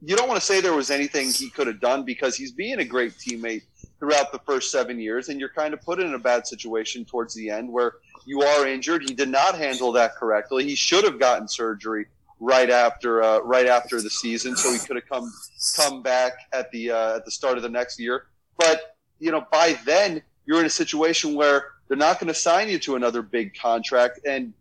[0.02, 2.78] you don't want to say there was anything he could have done because he's being
[2.78, 3.62] a great teammate
[3.98, 7.34] throughout the first seven years, and you're kind of put in a bad situation towards
[7.34, 7.94] the end where
[8.24, 9.02] you are injured.
[9.08, 10.64] He did not handle that correctly.
[10.64, 12.06] He should have gotten surgery
[12.40, 15.32] right after uh, right after the season, so he could have come
[15.74, 18.26] come back at the uh, at the start of the next year.
[18.56, 22.68] But you know, by then you're in a situation where they're not going to sign
[22.68, 24.52] you to another big contract, and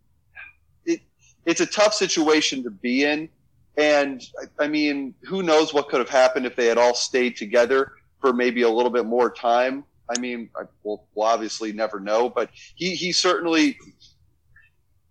[0.84, 1.00] it
[1.46, 3.28] it's a tough situation to be in
[3.78, 4.20] and
[4.58, 8.32] I mean, who knows what could have happened if they had all stayed together for
[8.32, 9.84] maybe a little bit more time.
[10.10, 13.78] I mean, I, we'll, we'll obviously never know, but he, he certainly.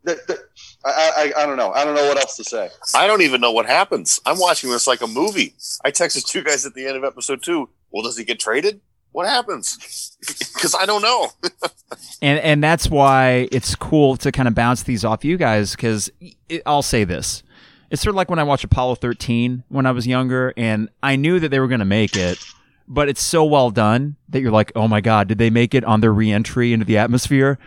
[0.04, 0.40] The, the,
[0.86, 1.72] I, I, I don't know.
[1.72, 2.70] I don't know what else to say.
[2.94, 4.20] I don't even know what happens.
[4.26, 5.56] I'm watching this like a movie.
[5.84, 7.70] I texted two guys at the end of episode two.
[7.92, 8.82] Well, does he get traded?
[9.12, 10.14] What happens?
[10.54, 11.30] Because I don't know.
[12.24, 15.76] and and that's why it's cool to kind of bounce these off you guys.
[15.76, 16.10] Because
[16.66, 17.44] I'll say this:
[17.90, 21.16] it's sort of like when I watched Apollo 13 when I was younger, and I
[21.16, 22.38] knew that they were going to make it,
[22.88, 25.84] but it's so well done that you're like, oh my God, did they make it
[25.84, 27.58] on their reentry into the atmosphere?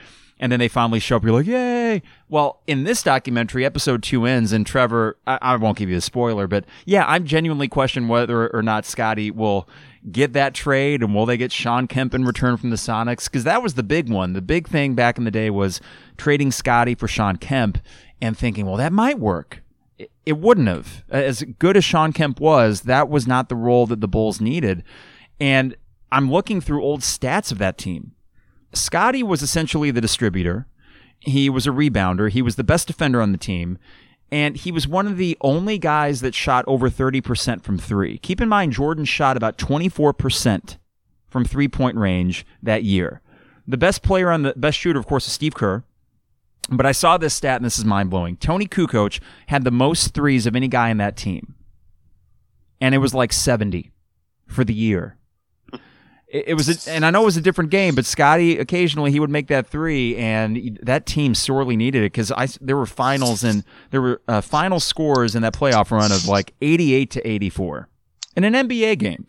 [0.43, 1.23] And then they finally show up.
[1.23, 2.01] You're like, yay!
[2.31, 6.01] Well, in this documentary, episode two ends, and Trevor, I, I won't give you a
[6.01, 9.69] spoiler, but yeah, I'm genuinely questioning whether or not Scottie will
[10.11, 13.25] get that trade and will they get Shawn Kemp in return from the Sonics?
[13.25, 14.33] Because that was the big one.
[14.33, 15.79] The big thing back in the day was
[16.17, 17.79] trading Scottie for Shawn Kemp
[18.23, 19.63] and thinking, well, that might work
[20.31, 21.05] it wouldn't have.
[21.11, 24.85] As good as Shawn Kemp was, that was not the role that the Bulls needed.
[25.41, 25.77] And
[26.13, 28.13] I'm looking through old stats of that team.
[28.73, 30.69] Scottie was essentially the distributor.
[31.19, 32.31] He was a rebounder.
[32.31, 33.77] He was the best defender on the team.
[34.31, 38.19] And he was one of the only guys that shot over 30% from three.
[38.19, 40.79] Keep in mind, Jordan shot about 24%
[41.29, 43.21] from three point range that year.
[43.67, 45.83] The best player on the best shooter, of course, is Steve Kerr.
[46.71, 48.37] But I saw this stat, and this is mind blowing.
[48.37, 51.55] Toni Kukoc had the most threes of any guy in that team,
[52.81, 53.91] and it was like 70
[54.47, 55.17] for the year.
[56.29, 59.11] It, it was, a, and I know it was a different game, but Scottie occasionally
[59.11, 62.87] he would make that three, and that team sorely needed it because I there were
[62.87, 67.29] finals and there were uh, final scores in that playoff run of like 88 to
[67.29, 67.89] 84
[68.37, 69.27] in an NBA game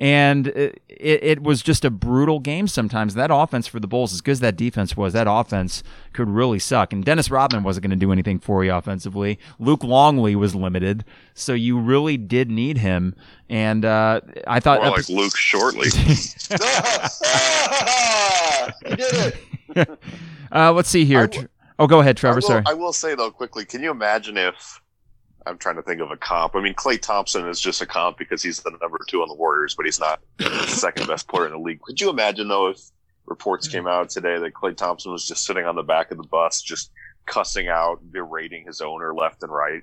[0.00, 3.14] and it, it, was just a brutal game sometimes.
[3.14, 6.58] That offense for the Bulls, as good as that defense was, that offense could really
[6.58, 6.92] suck.
[6.92, 9.38] And Dennis Rodman wasn't going to do anything for you offensively.
[9.58, 13.14] Luke Longley was limited, so you really did need him.
[13.48, 15.88] And uh, I thought more like Luke Shortly.
[18.84, 19.36] he did it.
[20.52, 21.26] uh, let's see here.
[21.26, 22.34] W- oh, go ahead, Trevor.
[22.34, 22.62] I will, sorry.
[22.66, 23.64] I will say though quickly.
[23.64, 24.80] Can you imagine if
[25.46, 26.54] I'm trying to think of a comp.
[26.56, 29.34] I mean, Klay Thompson is just a comp because he's the number two on the
[29.34, 31.80] Warriors, but he's not the second best player in the league.
[31.82, 32.80] Could you imagine though if
[33.26, 36.24] reports came out today that Klay Thompson was just sitting on the back of the
[36.24, 36.90] bus, just
[37.26, 39.82] cussing out, berating his owner left and right.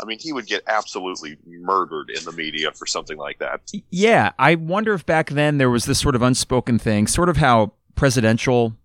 [0.00, 3.60] I mean, he would get absolutely murdered in the media for something like that.
[3.90, 7.36] Yeah, I wonder if back then there was this sort of unspoken thing, sort of
[7.36, 8.76] how presidential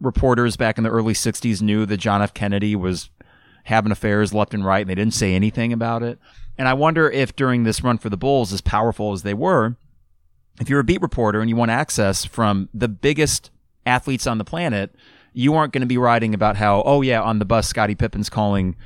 [0.00, 2.34] reporters back in the early 60s knew that John F.
[2.34, 3.10] Kennedy was
[3.64, 6.18] having affairs left and right and they didn't say anything about it.
[6.56, 9.76] And I wonder if during this run for the Bulls, as powerful as they were,
[10.60, 13.50] if you're a beat reporter and you want access from the biggest
[13.84, 14.94] athletes on the planet,
[15.32, 18.30] you aren't going to be writing about how, oh yeah, on the bus, Scottie Pippen's
[18.30, 18.76] calling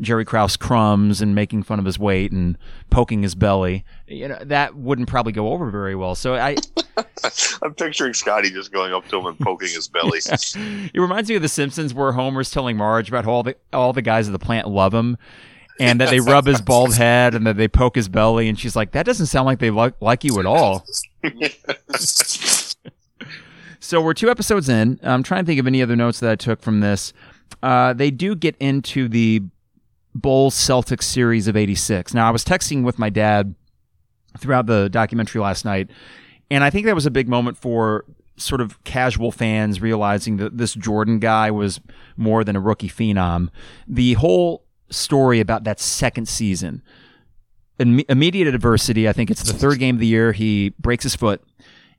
[0.00, 2.58] Jerry Krause crumbs and making fun of his weight and
[2.90, 3.84] poking his belly.
[4.06, 6.14] You know, that wouldn't probably go over very well.
[6.14, 6.56] So I.
[7.62, 10.20] I'm picturing Scottie just going up to him and poking his belly.
[10.26, 10.36] yeah.
[10.94, 13.92] It reminds me of The Simpsons where Homer's telling Marge about how all the all
[13.92, 15.16] the guys at the plant love him,
[15.80, 18.76] and that they rub his bald head and that they poke his belly, and she's
[18.76, 20.86] like, "That doesn't sound like they like like you at all."
[23.80, 24.98] so we're two episodes in.
[25.02, 27.12] I'm trying to think of any other notes that I took from this.
[27.62, 29.42] Uh, they do get into the
[30.20, 32.14] Bulls Celtics series of '86.
[32.14, 33.54] Now I was texting with my dad
[34.38, 35.90] throughout the documentary last night,
[36.50, 38.04] and I think that was a big moment for
[38.36, 41.80] sort of casual fans realizing that this Jordan guy was
[42.16, 43.48] more than a rookie phenom.
[43.88, 46.82] The whole story about that second season,
[47.78, 49.08] immediate adversity.
[49.08, 50.32] I think it's the third game of the year.
[50.32, 51.42] He breaks his foot.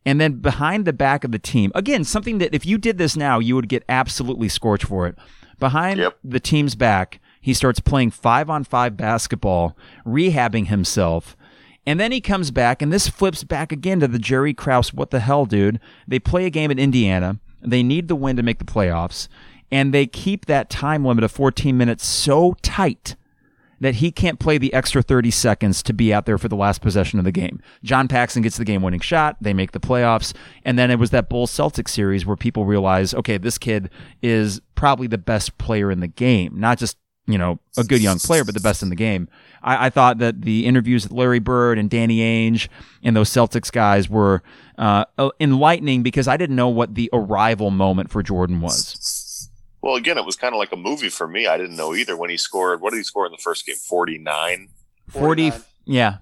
[0.06, 3.18] And then behind the back of the team, again, something that if you did this
[3.18, 5.18] now, you would get absolutely scorched for it.
[5.60, 6.18] Behind Yep.
[6.24, 11.38] the team's back, he starts playing five on five basketball, rehabbing himself.
[11.86, 15.12] And then he comes back, and this flips back again to the Jerry Krause, what
[15.12, 15.80] the hell, dude?
[16.06, 17.40] They play a game in Indiana.
[17.62, 19.30] They need the win to make the playoffs.
[19.72, 23.16] And they keep that time limit of 14 minutes so tight
[23.80, 26.82] that he can't play the extra 30 seconds to be out there for the last
[26.82, 27.62] possession of the game.
[27.82, 29.38] John Paxson gets the game winning shot.
[29.40, 30.36] They make the playoffs.
[30.66, 33.90] And then it was that Bulls Celtics series where people realize, okay, this kid
[34.22, 36.98] is probably the best player in the game, not just
[37.28, 39.28] you know, a good young player, but the best in the game.
[39.62, 42.70] I, I thought that the interviews with Larry Bird and Danny Ainge
[43.04, 44.42] and those Celtics guys were
[44.78, 45.06] uh,
[45.40, 49.50] enlightening because I didn't know what the arrival moment for Jordan was.
[49.82, 51.48] Well, again, it was kind of like a movie for me.
[51.48, 52.82] I didn't know either when he scored.
[52.82, 53.76] What did he score in the first game?
[53.76, 54.70] 49?
[55.10, 55.66] 40, 49.
[55.86, 56.18] yeah.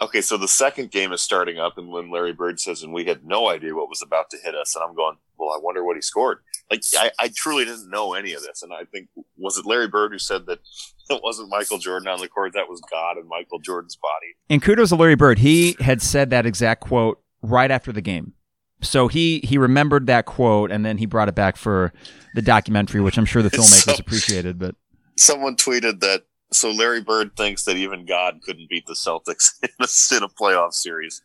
[0.00, 3.04] Okay, so the second game is starting up, and when Larry Bird says, and we
[3.04, 5.84] had no idea what was about to hit us, and I'm going, well, I wonder
[5.84, 6.38] what he scored.
[6.72, 8.62] Like, I, I truly didn't know any of this.
[8.62, 10.60] And I think, was it Larry Bird who said that
[11.10, 12.54] it wasn't Michael Jordan on the court?
[12.54, 14.34] That was God and Michael Jordan's body.
[14.48, 15.38] And kudos to Larry Bird.
[15.40, 18.32] He had said that exact quote right after the game.
[18.80, 21.92] So he he remembered that quote and then he brought it back for
[22.34, 24.58] the documentary, which I'm sure the filmmakers So- appreciated.
[24.58, 24.74] But
[25.16, 29.68] Someone tweeted that, so Larry Bird thinks that even God couldn't beat the Celtics in
[29.78, 31.22] a, in a playoff series.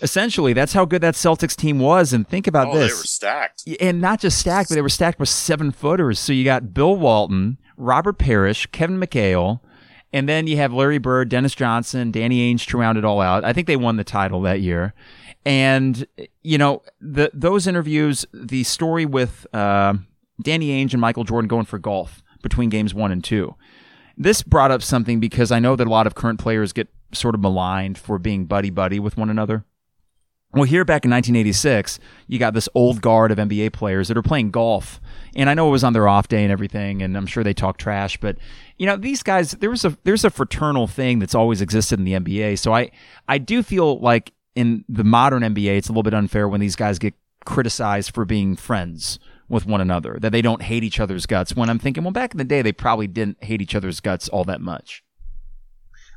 [0.00, 2.12] Essentially, that's how good that Celtics team was.
[2.12, 2.92] And think about oh, this.
[2.92, 3.64] they were stacked.
[3.80, 6.18] and not just stacked, but they were stacked with seven footers.
[6.18, 9.60] So you got Bill Walton, Robert Parish, Kevin McHale,
[10.12, 13.44] and then you have Larry Bird, Dennis Johnson, Danny Ainge to round it all out.
[13.44, 14.94] I think they won the title that year.
[15.44, 16.06] And
[16.42, 19.94] you know the those interviews, the story with uh,
[20.40, 23.56] Danny Ainge and Michael Jordan going for golf between games one and two.
[24.16, 27.34] This brought up something because I know that a lot of current players get sort
[27.34, 29.64] of maligned for being buddy buddy with one another.
[30.54, 34.22] Well, here back in 1986, you got this old guard of NBA players that are
[34.22, 35.00] playing golf.
[35.34, 37.54] And I know it was on their off day and everything, and I'm sure they
[37.54, 38.36] talk trash, but
[38.76, 42.12] you know, these guys, there's a there's a fraternal thing that's always existed in the
[42.12, 42.58] NBA.
[42.58, 42.90] So I
[43.28, 46.76] I do feel like in the modern NBA, it's a little bit unfair when these
[46.76, 47.14] guys get
[47.46, 51.54] criticized for being friends with one another, that they don't hate each other's guts.
[51.54, 54.28] When I'm thinking, well, back in the day, they probably didn't hate each other's guts
[54.28, 55.01] all that much.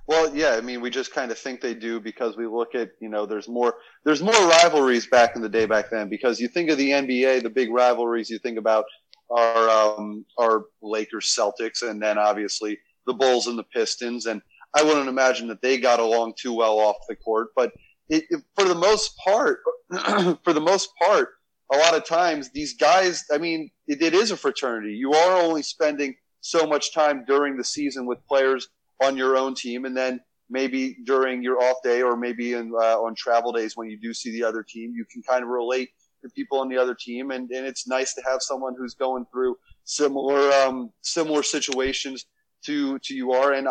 [0.08, 2.91] Well, yeah, I mean, we just kind of think they do because we look at,
[2.99, 6.47] you know, there's more, there's more rivalries back in the day back then because you
[6.47, 8.86] think of the NBA, the big rivalries you think about
[9.32, 12.78] are, um, are Lakers Celtics and then obviously
[13.08, 14.28] the Bulls and the Pistons.
[14.28, 14.43] And
[14.76, 17.72] I wouldn't imagine that they got along too well off the court, but
[18.08, 19.62] it, it, for the most part,
[20.43, 21.30] for the most part,
[21.74, 24.93] a lot of times these guys, I mean, it, it is a fraternity.
[24.93, 28.70] You are only spending so much time during the season with players
[29.04, 30.20] on your own team, and then
[30.50, 34.14] maybe during your off day or maybe in, uh, on travel days when you do
[34.14, 35.89] see the other team, you can kind of relate
[36.22, 39.26] to people on the other team, and, and it's nice to have someone who's going
[39.32, 42.26] through similar um, similar situations
[42.64, 43.68] to to you are, and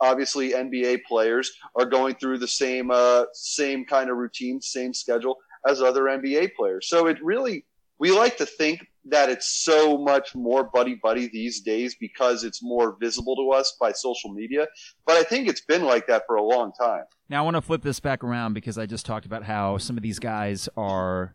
[0.00, 5.36] obviously NBA players are going through the same uh, same kind of routine, same schedule
[5.66, 6.88] as other NBA players.
[6.88, 7.64] So it really
[8.04, 12.62] we like to think that it's so much more buddy buddy these days because it's
[12.62, 14.66] more visible to us by social media.
[15.06, 17.04] But I think it's been like that for a long time.
[17.30, 19.96] Now I want to flip this back around because I just talked about how some
[19.96, 21.34] of these guys are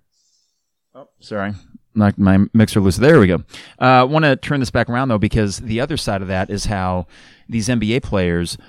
[0.93, 1.53] Oh, sorry.
[1.95, 2.97] Knocked my mixer loose.
[2.97, 3.43] There we go.
[3.79, 6.51] I uh, want to turn this back around, though, because the other side of that
[6.51, 7.07] is how
[7.47, 8.59] these NBA players.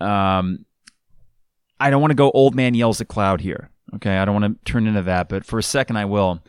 [0.00, 0.64] Um,
[1.78, 3.70] I don't want to go old man yells at cloud here.
[3.94, 4.16] Okay.
[4.16, 6.42] I don't want to turn into that, but for a second, I will.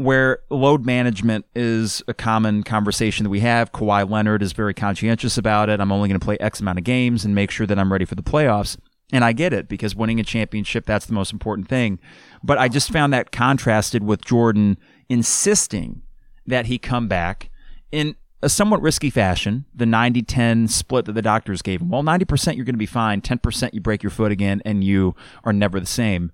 [0.00, 3.70] Where load management is a common conversation that we have.
[3.70, 5.78] Kawhi Leonard is very conscientious about it.
[5.78, 8.06] I'm only going to play X amount of games and make sure that I'm ready
[8.06, 8.78] for the playoffs.
[9.12, 11.98] And I get it because winning a championship, that's the most important thing.
[12.42, 14.78] But I just found that contrasted with Jordan
[15.10, 16.00] insisting
[16.46, 17.50] that he come back
[17.92, 21.90] in a somewhat risky fashion, the 90 10 split that the doctors gave him.
[21.90, 25.14] Well, 90% you're going to be fine, 10% you break your foot again, and you
[25.44, 26.32] are never the same.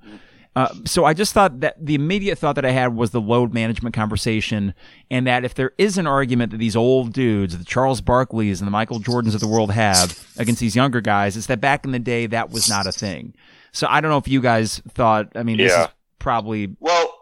[0.56, 3.52] Uh, so I just thought that the immediate thought that I had was the load
[3.52, 4.72] management conversation,
[5.10, 8.66] and that if there is an argument that these old dudes, the Charles Barkleys and
[8.66, 11.92] the Michael Jordans of the world have against these younger guys, is that back in
[11.92, 13.34] the day that was not a thing.
[13.72, 15.28] So I don't know if you guys thought.
[15.34, 15.84] I mean, this yeah.
[15.84, 17.12] is probably well.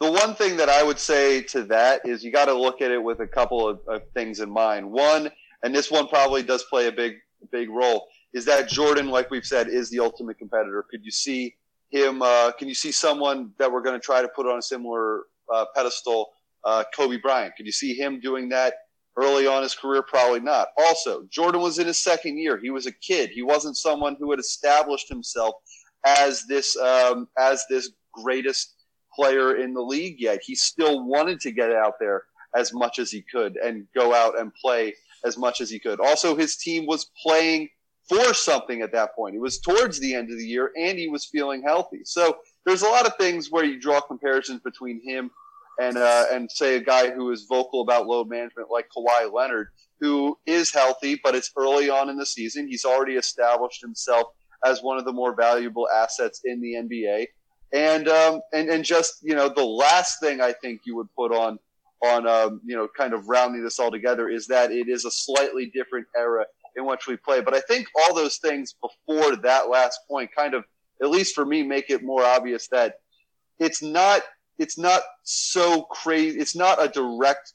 [0.00, 2.90] The one thing that I would say to that is you got to look at
[2.90, 4.90] it with a couple of, of things in mind.
[4.90, 5.30] One,
[5.62, 7.14] and this one probably does play a big
[7.52, 10.84] big role, is that Jordan, like we've said, is the ultimate competitor.
[10.90, 11.54] Could you see?
[11.90, 12.22] Him?
[12.22, 15.22] Uh, can you see someone that we're going to try to put on a similar
[15.52, 16.30] uh, pedestal?
[16.64, 17.54] Uh, Kobe Bryant.
[17.56, 18.74] Can you see him doing that
[19.16, 20.02] early on his career?
[20.02, 20.68] Probably not.
[20.76, 22.58] Also, Jordan was in his second year.
[22.58, 23.30] He was a kid.
[23.30, 25.54] He wasn't someone who had established himself
[26.04, 28.74] as this um, as this greatest
[29.14, 30.40] player in the league yet.
[30.44, 32.24] He still wanted to get out there
[32.54, 36.00] as much as he could and go out and play as much as he could.
[36.00, 37.68] Also, his team was playing
[38.08, 39.34] for something at that point.
[39.34, 42.00] It was towards the end of the year and he was feeling healthy.
[42.04, 45.30] So there's a lot of things where you draw comparisons between him
[45.78, 49.68] and uh, and say a guy who is vocal about load management like Kawhi Leonard,
[50.00, 52.66] who is healthy, but it's early on in the season.
[52.66, 54.28] He's already established himself
[54.64, 57.26] as one of the more valuable assets in the NBA.
[57.72, 61.32] And um, and and just you know the last thing I think you would put
[61.32, 61.58] on
[62.04, 65.10] on um, you know kind of rounding this all together is that it is a
[65.10, 66.46] slightly different era
[66.76, 67.40] in which we play.
[67.40, 70.64] But I think all those things before that last point kind of,
[71.02, 73.00] at least for me, make it more obvious that
[73.58, 74.22] it's not
[74.58, 76.38] it's not so crazy.
[76.38, 77.52] It's not a direct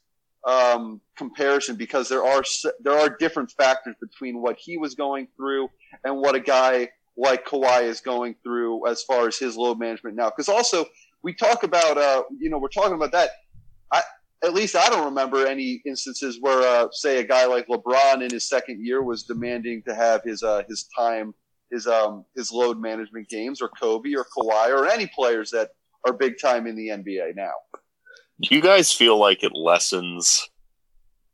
[0.47, 2.43] um, comparison because there are
[2.80, 5.69] there are different factors between what he was going through
[6.03, 10.15] and what a guy like Kawhi is going through as far as his load management
[10.15, 10.30] now.
[10.30, 10.86] Because also
[11.24, 13.32] we talk about uh, you know we're talking about that.
[14.43, 18.31] At least I don't remember any instances where, uh, say, a guy like LeBron in
[18.31, 21.33] his second year was demanding to have his uh, his time,
[21.69, 25.71] his um his load management games, or Kobe or Kawhi or any players that
[26.07, 27.53] are big time in the NBA now.
[28.41, 30.49] Do you guys feel like it lessens?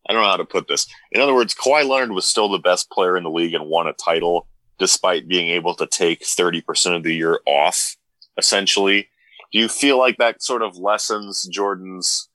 [0.10, 0.88] I don't know how to put this.
[1.12, 3.88] In other words, Kawhi Leonard was still the best player in the league and won
[3.88, 4.48] a title
[4.80, 7.96] despite being able to take 30% of the year off,
[8.38, 9.08] essentially.
[9.52, 12.30] Do you feel like that sort of lessens Jordan's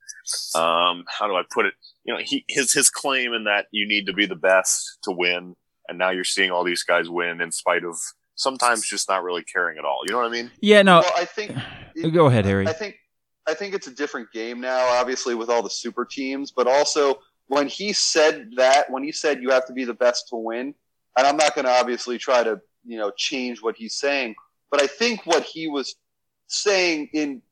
[0.54, 1.74] um, how do I put it?
[2.04, 5.12] You know, he, his, his claim in that you need to be the best to
[5.12, 5.54] win.
[5.88, 7.96] And now you're seeing all these guys win in spite of
[8.34, 10.00] sometimes just not really caring at all.
[10.06, 10.50] You know what I mean?
[10.60, 11.00] Yeah, no.
[11.00, 11.56] Well, I think.
[12.12, 12.66] Go ahead, Harry.
[12.66, 12.96] I think,
[13.46, 17.20] I think it's a different game now, obviously, with all the super teams, but also
[17.48, 20.74] when he said that, when he said you have to be the best to win,
[21.18, 24.34] and I'm not going to obviously try to, you know, change what he's saying,
[24.70, 25.96] but I think what he was
[26.46, 27.42] saying in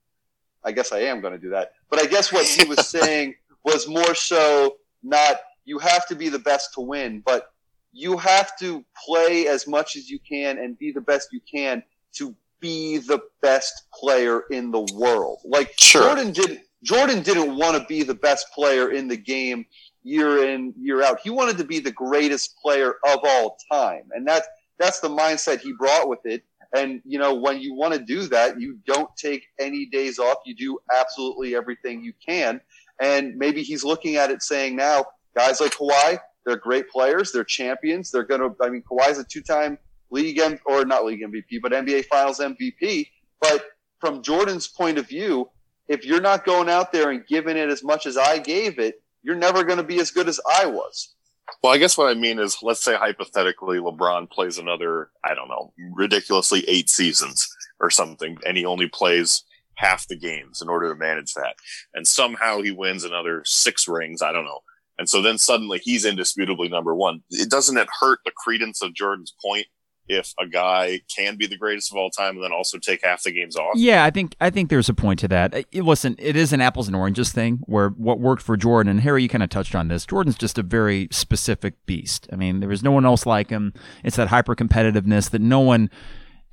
[0.65, 1.73] I guess I am going to do that.
[1.89, 3.35] But I guess what he was saying
[3.65, 7.53] was more so not you have to be the best to win, but
[7.93, 11.83] you have to play as much as you can and be the best you can
[12.13, 15.39] to be the best player in the world.
[15.45, 16.03] Like sure.
[16.03, 19.67] Jordan didn't Jordan didn't want to be the best player in the game
[20.03, 21.21] year in year out.
[21.21, 24.49] He wanted to be the greatest player of all time, and that's
[24.79, 26.43] that's the mindset he brought with it.
[26.75, 30.39] And, you know, when you want to do that, you don't take any days off.
[30.47, 32.61] You do absolutely everything you can.
[33.01, 35.05] And maybe he's looking at it saying now,
[35.37, 37.33] guys like Kawhi, they're great players.
[37.33, 38.11] They're champions.
[38.11, 39.79] They're going to, I mean, Kawhi's a two time
[40.11, 43.09] league, M- or not league MVP, but NBA finals MVP.
[43.41, 43.65] But
[44.01, 45.51] from Jordan's point of view,
[45.89, 49.03] if you're not going out there and giving it as much as I gave it,
[49.23, 51.15] you're never going to be as good as I was.
[51.63, 55.49] Well, I guess what I mean is, let's say hypothetically, LeBron plays another, I don't
[55.49, 57.49] know, ridiculously eight seasons
[57.81, 59.45] or something, and he only plays
[59.75, 61.55] half the games in order to manage that.
[61.95, 64.23] And somehow he wins another six rings.
[64.23, 64.61] I don't know.
[64.99, 67.23] And so then suddenly he's indisputably number one.
[67.31, 69.67] It doesn't it hurt the credence of Jordan's point
[70.11, 73.23] if a guy can be the greatest of all time and then also take half
[73.23, 73.75] the games off.
[73.77, 75.55] Yeah, I think I think there's a point to that.
[75.55, 79.01] Uh, listen, it is an apples and oranges thing where what worked for Jordan and
[79.01, 80.05] Harry, you kind of touched on this.
[80.05, 82.29] Jordan's just a very specific beast.
[82.33, 83.73] I mean, there is no one else like him.
[84.03, 85.91] It's that hyper competitiveness that no one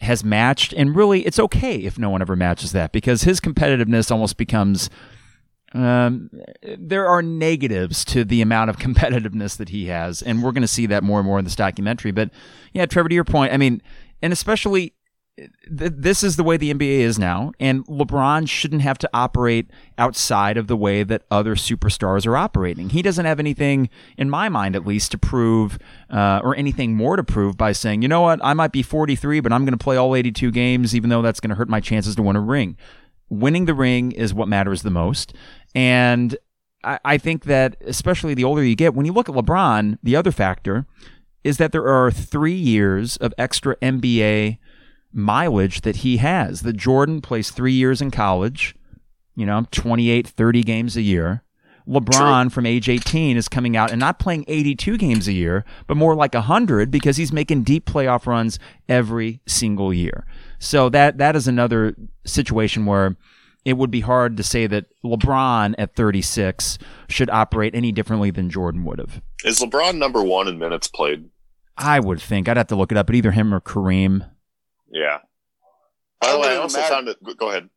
[0.02, 0.72] has matched.
[0.74, 4.90] And really, it's okay if no one ever matches that because his competitiveness almost becomes.
[5.78, 6.32] Um,
[6.78, 10.68] there are negatives to the amount of competitiveness that he has, and we're going to
[10.68, 12.12] see that more and more in this documentary.
[12.12, 12.32] But
[12.74, 13.82] yeah, Trevor, to your point, I mean,
[14.22, 14.94] and especially
[15.38, 19.70] th- this is the way the NBA is now, and LeBron shouldn't have to operate
[19.98, 22.90] outside of the way that other superstars are operating.
[22.90, 25.78] He doesn't have anything, in my mind at least, to prove
[26.10, 29.40] uh, or anything more to prove by saying, you know what, I might be 43,
[29.42, 31.80] but I'm going to play all 82 games, even though that's going to hurt my
[31.80, 32.78] chances to win a ring.
[33.30, 35.34] Winning the ring is what matters the most.
[35.76, 36.38] And
[36.84, 40.16] I, I think that, especially the older you get, when you look at LeBron, the
[40.16, 40.86] other factor
[41.44, 44.58] is that there are three years of extra NBA
[45.14, 46.62] mileage that he has.
[46.62, 48.76] That Jordan plays three years in college,
[49.36, 51.44] you know, 28, 30 games a year.
[51.88, 55.96] LeBron from age 18 is coming out and not playing 82 games a year, but
[55.96, 58.60] more like 100 because he's making deep playoff runs
[58.90, 60.26] every single year.
[60.60, 61.96] So that that is another
[62.26, 63.16] situation where
[63.68, 66.78] it would be hard to say that LeBron at 36
[67.10, 69.22] should operate any differently than Jordan would have.
[69.44, 71.30] Is LeBron number 1 in minutes played?
[71.76, 72.48] I would think.
[72.48, 74.26] I'd have to look it up, but either him or Kareem.
[74.90, 75.18] Yeah.
[76.22, 77.38] By the way, I also imagine, found it.
[77.38, 77.70] Go ahead.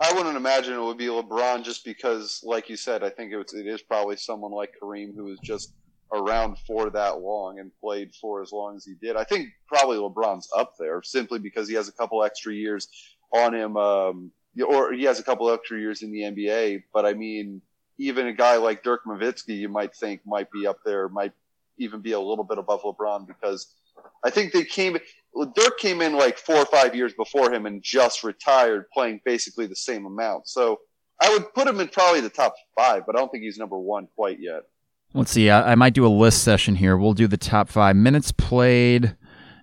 [0.00, 3.52] I wouldn't imagine it would be LeBron just because, like you said, I think it,
[3.52, 5.74] it is probably someone like Kareem who was just
[6.10, 9.14] around for that long and played for as long as he did.
[9.14, 12.88] I think probably LeBron's up there simply because he has a couple extra years
[13.34, 14.32] on him, um,
[14.62, 16.84] or he has a couple extra years in the NBA.
[16.92, 17.62] But I mean,
[17.98, 21.32] even a guy like Dirk Nowitzki, you might think might be up there, might
[21.78, 23.74] even be a little bit above LeBron because
[24.24, 24.96] I think they came.
[25.54, 29.66] Dirk came in like four or five years before him and just retired, playing basically
[29.66, 30.48] the same amount.
[30.48, 30.80] So
[31.20, 33.78] I would put him in probably the top five, but I don't think he's number
[33.78, 34.62] one quite yet.
[35.14, 35.50] Let's see.
[35.50, 36.96] I, I might do a list session here.
[36.96, 39.16] We'll do the top five minutes played,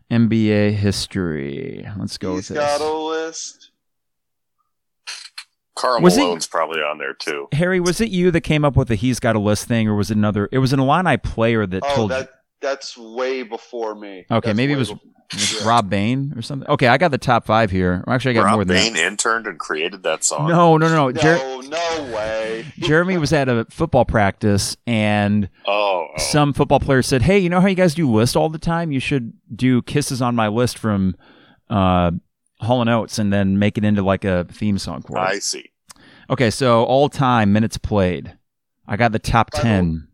[0.10, 1.88] NBA history.
[1.98, 2.58] Let's go he's with this.
[2.58, 3.72] got a list.
[5.76, 7.48] Karl was Malone's it, probably on there too.
[7.52, 9.96] Harry, was it you that came up with the "he's got a list" thing, or
[9.96, 10.50] was it another?
[10.52, 12.12] It was an Illini player that oh, told.
[12.12, 12.30] That,
[12.62, 14.26] that's way before me.
[14.32, 14.90] Okay, that's maybe it was
[15.34, 15.68] yeah.
[15.68, 16.68] Rob Bain or something.
[16.70, 18.04] Okay, I got the top five here.
[18.08, 19.06] Actually, I got Rob more than Bain that.
[19.06, 20.48] interned and created that song.
[20.48, 21.12] No, no, no, no.
[21.12, 22.66] Jer- no, no way.
[22.80, 27.50] Jeremy was at a football practice, and oh, oh, some football player said, "Hey, you
[27.50, 28.92] know how you guys do list all the time?
[28.92, 31.16] You should do kisses on my list from
[31.70, 32.12] uh,
[32.66, 35.39] Hall and Oates, and then make it into like a theme song for us." I
[35.39, 35.72] see.
[36.30, 38.38] Okay, so all time minutes played.
[38.88, 40.07] I got the top by ten.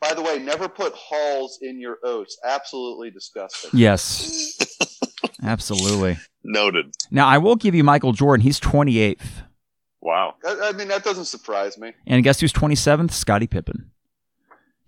[0.00, 2.38] The, by the way, never put halls in your oats.
[2.44, 3.70] Absolutely disgusting.
[3.74, 4.56] Yes.
[5.42, 6.18] Absolutely.
[6.44, 6.94] Noted.
[7.10, 8.42] Now I will give you Michael Jordan.
[8.42, 9.42] He's twenty eighth.
[10.00, 10.34] Wow.
[10.46, 11.92] I, I, mean that doesn't surprise me.
[12.06, 13.12] And guess who's twenty seventh?
[13.12, 13.90] Scottie Pippen.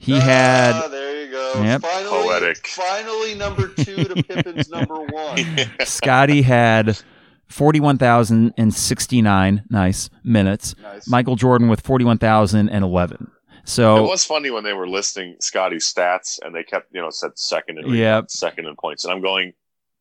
[0.02, 0.88] He ah, had.
[0.88, 1.62] There you go.
[1.62, 1.82] Yep.
[1.82, 2.66] Finally, Poetic.
[2.66, 5.38] Finally, number two to Pippen's number one.
[5.84, 6.98] Scottie had
[7.46, 10.74] 41,069 nice minutes.
[10.82, 11.06] Nice.
[11.06, 13.30] Michael Jordan with 41,011.
[13.64, 17.10] So it was funny when they were listing Scottie's stats and they kept, you know,
[17.10, 18.28] said second in yep.
[18.28, 19.04] second in points.
[19.04, 19.52] And I'm going,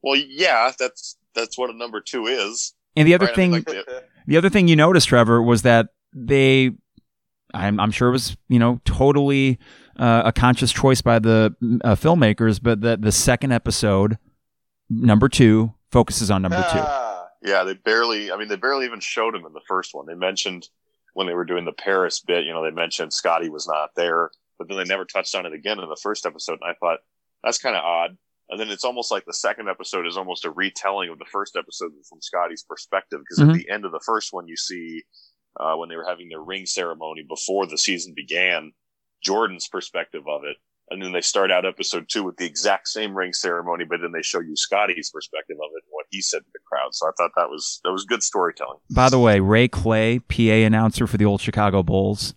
[0.02, 2.74] well, yeah, that's that's what a number two is.
[2.96, 3.36] And the other right?
[3.36, 6.72] thing, I mean, like the, the other thing you noticed, Trevor, was that they,
[7.54, 9.60] I'm, I'm sure it was, you know, totally
[9.98, 14.18] uh, a conscious choice by the uh, filmmakers, but that the second episode,
[14.90, 16.80] number two, focuses on number two.
[16.80, 17.02] Ah.
[17.44, 18.32] Yeah, they barely.
[18.32, 20.06] I mean, they barely even showed him in the first one.
[20.06, 20.70] They mentioned
[21.14, 22.46] when they were doing the Paris bit.
[22.46, 25.54] You know, they mentioned Scottie was not there, but then they never touched on it
[25.54, 26.60] again in the first episode.
[26.62, 27.00] And I thought
[27.44, 28.18] that's kind of odd.
[28.50, 31.56] And then it's almost like the second episode is almost a retelling of the first
[31.56, 33.22] episode from Scottie's perspective.
[33.22, 33.52] Because mm-hmm.
[33.52, 35.04] at the end of the first one, you see
[35.60, 38.72] uh, when they were having their ring ceremony before the season began,
[39.22, 40.58] Jordan's perspective of it
[40.92, 44.12] and then they start out episode two with the exact same ring ceremony, but then
[44.12, 46.94] they show you Scottie's perspective of it and what he said to the crowd.
[46.94, 48.80] So I thought that was that was good storytelling.
[48.90, 52.36] By the way, Ray Clay, PA announcer for the old Chicago Bulls,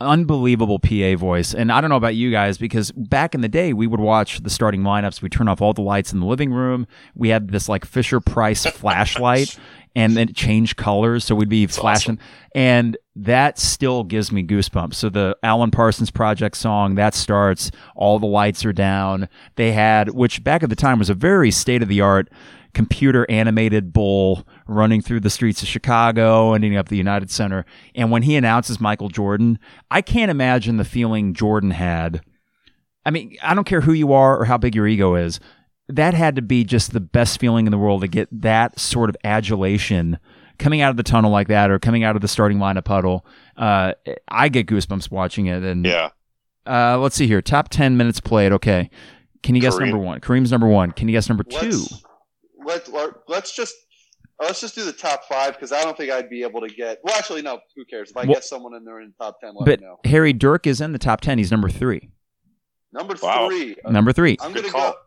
[0.00, 1.54] unbelievable PA voice.
[1.54, 4.42] And I don't know about you guys because back in the day we would watch
[4.42, 5.22] the starting lineups.
[5.22, 6.86] We turn off all the lights in the living room.
[7.14, 9.58] We had this like Fisher Price flashlight
[9.96, 11.24] and then it changed colors.
[11.24, 12.14] So we'd be That's flashing.
[12.14, 12.28] Awesome.
[12.54, 14.94] And that still gives me goosebumps.
[14.94, 19.28] So the Alan Parsons Project song that starts, all the lights are down.
[19.56, 22.28] They had, which back at the time was a very state of the art
[22.72, 27.64] computer animated bull running through the streets of Chicago, ending up the United Center.
[27.94, 29.58] And when he announces Michael Jordan,
[29.90, 32.22] I can't imagine the feeling Jordan had.
[33.04, 35.40] I mean, I don't care who you are or how big your ego is
[35.94, 39.10] that had to be just the best feeling in the world to get that sort
[39.10, 40.18] of adulation
[40.58, 43.24] coming out of the tunnel like that or coming out of the starting lineup huddle.
[43.56, 43.94] Uh,
[44.28, 45.62] I get goosebumps watching it.
[45.62, 46.10] And yeah,
[46.66, 47.40] uh, let's see here.
[47.42, 48.52] Top ten minutes played.
[48.52, 48.90] Okay,
[49.42, 49.88] can you guess Kareem.
[49.88, 50.20] number one?
[50.20, 50.92] Kareem's number one.
[50.92, 51.56] Can you guess number 2
[52.64, 53.74] let's, let or let's just
[54.38, 56.98] let's just do the top five because I don't think I'd be able to get.
[57.02, 57.60] Well, actually, no.
[57.76, 58.10] Who cares?
[58.10, 59.98] If I Well- get someone in there in the top ten, let But me know.
[60.04, 61.38] Harry Dirk is in the top ten.
[61.38, 62.10] He's number three.
[62.92, 63.48] Number Wow.
[63.48, 63.76] three.
[63.84, 64.36] uh, Number three.
[64.40, 64.92] I'm Good gonna call.
[64.92, 64.98] go.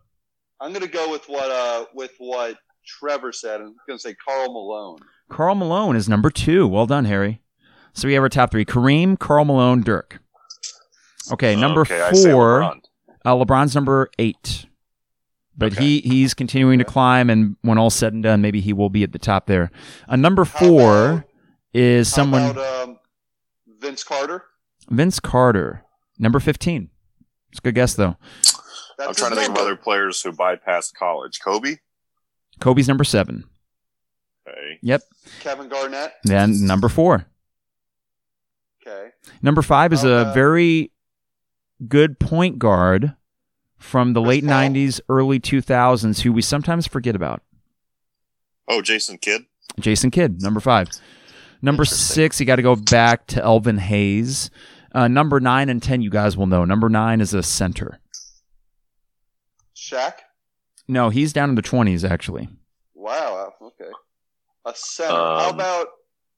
[0.63, 3.61] I'm gonna go with what uh with what Trevor said.
[3.61, 4.99] I'm gonna say Karl Malone.
[5.29, 6.67] Karl Malone is number two.
[6.67, 7.41] Well done, Harry.
[7.93, 10.19] So we have our top three: Kareem, Karl Malone, Dirk.
[11.31, 12.61] Okay, number Okay, four.
[12.61, 12.79] LeBron.
[13.25, 14.65] Uh, LeBron's number eight,
[15.57, 15.83] but Okay.
[15.83, 19.03] he he's continuing to climb, and when all's said and done, maybe he will be
[19.03, 19.69] at the top there.
[20.09, 21.23] Uh, number How four about-
[21.73, 22.99] is someone about, um,
[23.79, 24.43] Vince Carter.
[24.89, 25.83] Vince Carter,
[26.19, 26.89] number fifteen.
[27.51, 28.17] It's a good guess though.
[28.97, 31.39] That's I'm trying to his think of other players who bypassed college.
[31.41, 31.77] Kobe.
[32.59, 33.45] Kobe's number seven.
[34.47, 34.79] Okay.
[34.81, 35.01] Yep.
[35.39, 36.13] Kevin Garnett.
[36.23, 37.25] Then number four.
[38.85, 39.09] Okay.
[39.41, 40.91] Number five is How a very
[41.87, 43.15] good point guard
[43.77, 44.53] from the Chris late Paul?
[44.53, 47.41] '90s, early 2000s, who we sometimes forget about.
[48.67, 49.45] Oh, Jason Kidd.
[49.79, 50.89] Jason Kidd, number five.
[51.61, 54.49] Number six, you got to go back to Elvin Hayes.
[54.93, 56.65] Uh, number nine and ten, you guys will know.
[56.65, 57.99] Number nine is a center.
[59.83, 60.13] Shaq.
[60.87, 62.47] No, he's down in the 20s, actually.
[62.93, 63.53] Wow.
[63.61, 63.89] Okay.
[64.65, 65.11] A center.
[65.11, 65.87] How Um, about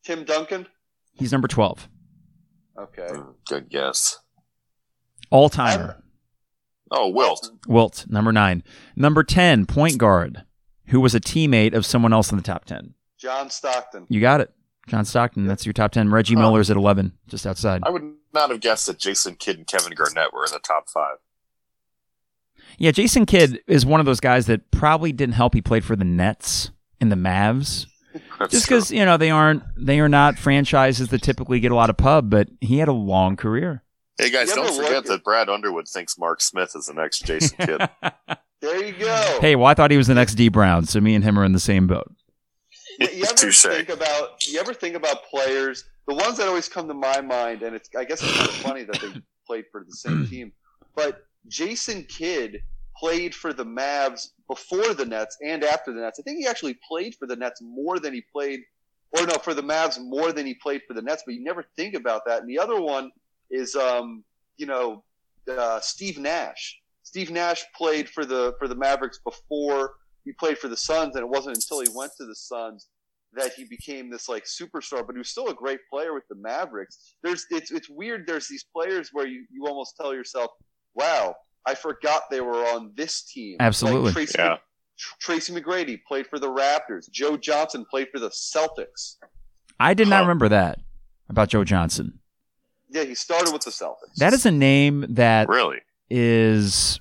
[0.04, 0.68] Tim Duncan?
[1.14, 1.88] He's number 12.
[2.78, 3.08] Okay.
[3.10, 4.20] Hmm, Good guess.
[5.30, 6.04] All timer.
[6.92, 7.50] Oh, Wilt.
[7.68, 8.64] Wilt, number nine.
[8.96, 10.44] Number 10, point guard,
[10.88, 12.94] who was a teammate of someone else in the top 10.
[13.18, 14.06] John Stockton.
[14.10, 14.52] You got it.
[14.88, 16.12] John Stockton, that's your top 10.
[16.12, 16.42] Reggie Huh.
[16.42, 17.82] Miller's at 11, just outside.
[17.84, 18.04] I would
[18.34, 21.18] not have guessed that Jason Kidd and Kevin Garnett were in the top five.
[22.78, 25.54] Yeah, Jason Kidd is one of those guys that probably didn't help.
[25.54, 27.88] He played for the Nets and the Mavs.
[28.40, 31.76] That's just because you know they aren't they are not franchises that typically get a
[31.76, 33.84] lot of pub, but he had a long career.
[34.18, 37.90] Hey guys, don't forget that Brad Underwood thinks Mark Smith is the next Jason Kidd.
[38.62, 39.38] There you go.
[39.42, 41.44] hey, well, I thought he was the next Dee Brown, so me and him are
[41.44, 42.10] in the same boat.
[43.00, 43.62] you you ever Touche.
[43.64, 47.62] think about you ever think about players the ones that always come to my mind
[47.62, 50.52] and it's i guess it's kind of funny that they played for the same team
[50.96, 52.62] but jason kidd
[52.96, 56.78] played for the mavs before the nets and after the nets i think he actually
[56.88, 58.62] played for the nets more than he played
[59.12, 61.66] or no for the mavs more than he played for the nets but you never
[61.76, 63.12] think about that and the other one
[63.52, 64.24] is um
[64.58, 65.04] you know
[65.52, 69.96] uh, steve nash steve nash played for the for the mavericks before
[70.26, 72.90] he played for the Suns, and it wasn't until he went to the Suns
[73.34, 75.06] that he became this like superstar.
[75.06, 77.16] But he was still a great player with the Mavericks.
[77.24, 78.26] There's it's it's weird.
[78.28, 80.52] There's these players where you, you almost tell yourself,
[80.96, 81.36] "Wow,
[81.66, 84.06] I forgot they were on this team." Absolutely.
[84.08, 84.58] Like Tracy, Yeah.
[85.20, 87.10] Tracy McGrady played for the Raptors.
[87.12, 89.16] Joe Johnson played for the Celtics.
[89.80, 90.22] I did not Huh.
[90.24, 90.80] remember that
[91.30, 92.20] about Joe Johnson.
[92.90, 94.16] Yeah, he started with the Celtics.
[94.18, 95.80] That is a name that really?
[96.10, 97.00] is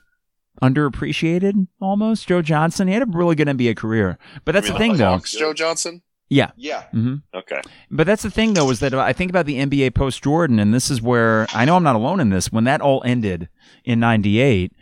[0.63, 2.27] underappreciated almost.
[2.27, 2.89] Joe Johnson.
[2.89, 5.11] He had a really good NBA career, but that's You the thing, the though.
[5.11, 6.03] Hawks, Joe Johnson?
[6.29, 6.51] Yeah.
[6.57, 6.85] yeah.
[6.91, 7.61] hmm Okay.
[7.91, 10.73] But that's the thing, though, is that I think about the NBA post Jordan, and
[10.73, 12.51] this is where I know I'm not alone in this.
[12.51, 13.49] When that all ended
[13.85, 14.73] in '98,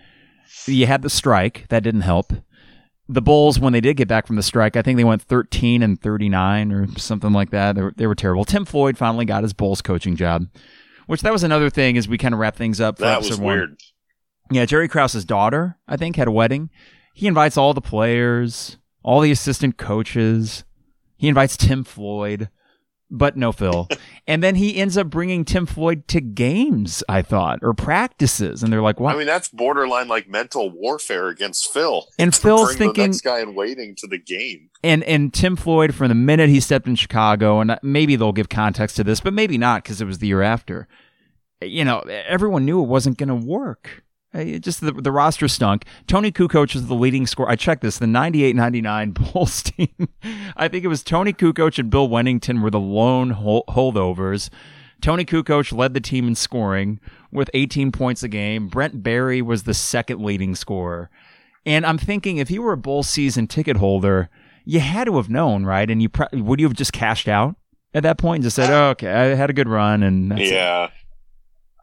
[0.66, 2.32] you had the strike that didn't help.
[3.08, 5.82] The Bulls, when they did get back from the strike, I think they went 13
[5.82, 7.74] and 39 or something like that.
[7.74, 8.44] They were, they were terrible.
[8.44, 10.46] Tim Floyd finally got his Bulls coaching job,
[11.08, 12.98] which that was another thing as we kind of wrap things up.
[12.98, 13.54] For That was episode one.
[13.54, 13.76] weird.
[14.50, 16.70] Yeah, Jerry Krause's daughter, I think, had a wedding.
[17.12, 20.64] He invites all the players, all the assistant coaches.
[21.22, 22.48] He invites Tim Floyd,
[23.08, 23.88] but no Phil.
[24.26, 28.60] and then he ends up bringing Tim Floyd to games, I thought, or practices.
[28.60, 29.14] And they're like, what?
[29.14, 32.08] I mean, that's borderline like mental warfare against Phil.
[32.18, 34.70] and Phil's the thinking, next guy in waiting to the game.
[34.82, 38.48] and and Tim Floyd from the minute he stepped in Chicago, and maybe they'll give
[38.48, 40.88] context to this, but maybe not because it was the year after.
[41.60, 44.02] You know, everyone knew it wasn't going to work.
[44.34, 45.84] Uh, just the, the roster stunk.
[46.06, 47.50] Toni Kukoc was the leading scorer.
[47.50, 47.98] I checked this.
[47.98, 50.08] The 98-99 Bulls team.
[50.56, 54.48] I think it was Toni Kukoc and Bill Wennington were the lone hol- holdovers.
[55.02, 56.98] Toni Kukoc led the team in scoring
[57.30, 58.68] with 18 points a game.
[58.68, 61.10] Brent Barry was the second leading scorer.
[61.66, 64.30] And I'm thinking if you were a Bulls season ticket holder,
[64.64, 65.90] you had to have known, right?
[65.90, 67.56] And you pro- would you have just cashed out
[67.94, 70.40] at that point and just said, oh, "Okay, I had a good run," and that's
[70.40, 70.52] it.
[70.52, 70.88] yeah.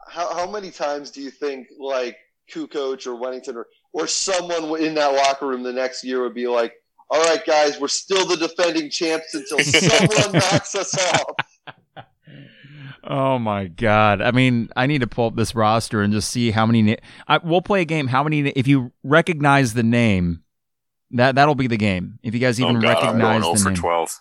[0.08, 2.16] How how many times do you think like
[2.50, 6.46] Kukoc or Wennington or or someone in that locker room the next year would be
[6.46, 6.74] like,
[7.10, 12.04] "All right, guys, we're still the defending champs until someone knocks us off."
[13.02, 14.20] Oh my god!
[14.20, 16.82] I mean, I need to pull up this roster and just see how many.
[16.82, 16.96] Na-
[17.26, 18.06] I, we'll play a game.
[18.08, 18.48] How many?
[18.50, 20.42] If you recognize the name,
[21.12, 22.18] that that'll be the game.
[22.22, 23.76] If you guys even oh, God, I'm recognize going 0 the for name.
[23.76, 24.20] 12.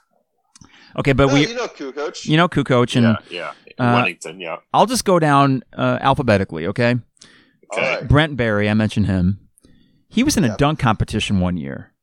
[1.00, 2.26] Okay, but No, we, you know Kukoc.
[2.26, 3.84] you know, Kukoc, and yeah, yeah.
[3.84, 4.58] uh, Wennington, yeah.
[4.74, 6.66] I'll just go down uh, alphabetically.
[6.68, 7.00] Okay, All
[7.74, 7.96] Okay.
[7.96, 8.08] right.
[8.08, 9.40] Brent Barry, I mentioned him.
[10.08, 10.56] He was in a Yeah.
[10.58, 11.94] dunk competition one year.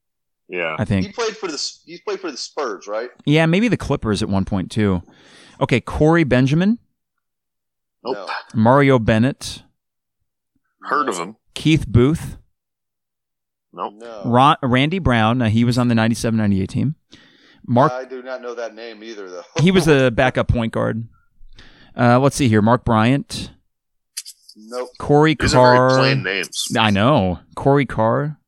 [0.48, 0.76] Yeah.
[0.78, 3.10] I think He played for the he's played for the Spurs, right?
[3.24, 5.02] Yeah, maybe the Clippers at one point too.
[5.60, 6.78] Okay, Corey Benjamin,
[8.04, 8.28] Nope.
[8.54, 9.62] Mario Bennett,
[10.82, 11.36] Heard of him?
[11.54, 12.36] Keith Booth,
[13.72, 13.94] Nope.
[13.96, 14.22] No.
[14.24, 15.38] Ron, Randy Brown.
[15.38, 16.94] Now, he was on the 97-98 team.
[17.66, 19.42] Mark I do not know that name either, though.
[19.60, 21.08] he was a backup point guard.
[21.98, 22.62] Uh, let's see here.
[22.62, 23.50] Mark Bryant,
[24.56, 24.88] nope.
[24.98, 25.88] Corey These are Carr.
[25.90, 26.68] very plain names.
[26.76, 27.38] I know.
[27.54, 28.38] Corey Carr.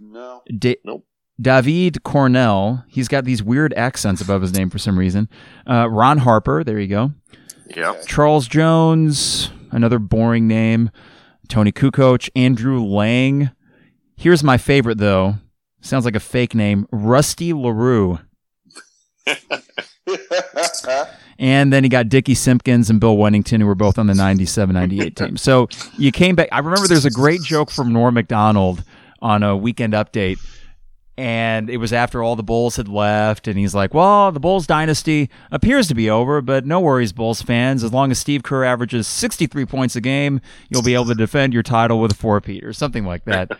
[0.00, 0.42] No.
[0.58, 1.06] Da- Nope.
[1.40, 2.84] David Cornell.
[2.88, 5.28] He's got these weird accents above his name for some reason.
[5.68, 6.62] Uh, Ron Harper.
[6.62, 7.12] There you go.
[7.74, 8.06] Yep.
[8.06, 9.50] Charles Jones.
[9.72, 10.90] Another boring name.
[11.48, 12.30] Toni Kukoc.
[12.36, 13.50] Andrew Lang.
[14.16, 15.36] Here's my favorite, though.
[15.80, 16.86] Sounds like a fake name.
[16.92, 18.20] Rusty LaRue.
[21.38, 24.74] And then he got Dickey Simpkins and Bill Wennington, who were both on the 97
[24.74, 25.36] 98 team.
[25.36, 26.48] So you came back.
[26.52, 28.84] I remember there's a great joke from Norm Macdonald
[29.20, 30.38] on a weekend update.
[31.16, 33.46] And it was after all the Bulls had left.
[33.46, 37.40] And he's like, Well, the Bulls dynasty appears to be over, but no worries, Bulls
[37.40, 37.84] fans.
[37.84, 40.40] As long as Steve Kerr averages 63 points a game,
[40.70, 43.52] you'll be able to defend your title with a four-peat or something like that.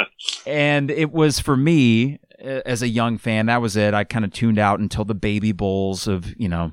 [0.46, 3.94] and it was for me, as a young fan, that was it.
[3.94, 6.72] I kind of tuned out until the baby Bulls of, you know,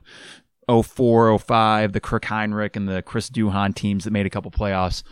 [0.69, 5.03] 04, 05, the Kirk Hinrich and the Chris Duhon teams that made a couple playoffs.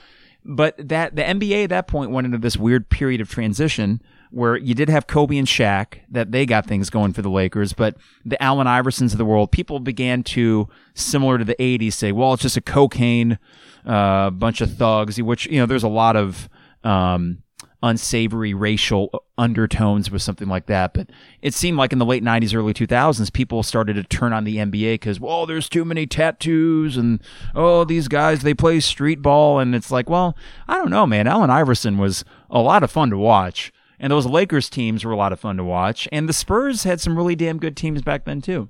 [0.46, 4.02] But that the NBA at that point went into this weird period of transition
[4.32, 7.74] where you did have Kobe and Shaq that they got things going for the Lakers,
[7.74, 12.12] but the Allen Iversons of the world, people began to similar to the 80s say,
[12.12, 13.40] well, it's just a cocaine
[13.86, 16.50] uh, bunch of thugs, which you know there's a lot of
[16.84, 17.42] um,
[17.84, 20.94] unsavory racial undertones with something like that.
[20.94, 21.10] But
[21.42, 24.58] it seemed like in the late 90s, early 2000s, people started to turn on the
[24.58, 27.22] NBA because, well, there's too many tattoos and,
[27.56, 29.60] oh, these guys, they play street ball.
[29.60, 30.36] And it's like, well,
[30.68, 31.28] I don't know, man.
[31.28, 33.72] Allen Iverson was a lot of fun to watch.
[34.00, 36.08] And those Lakers teams were a lot of fun to watch.
[36.12, 38.70] And the Spurs had some really damn good teams back then, too.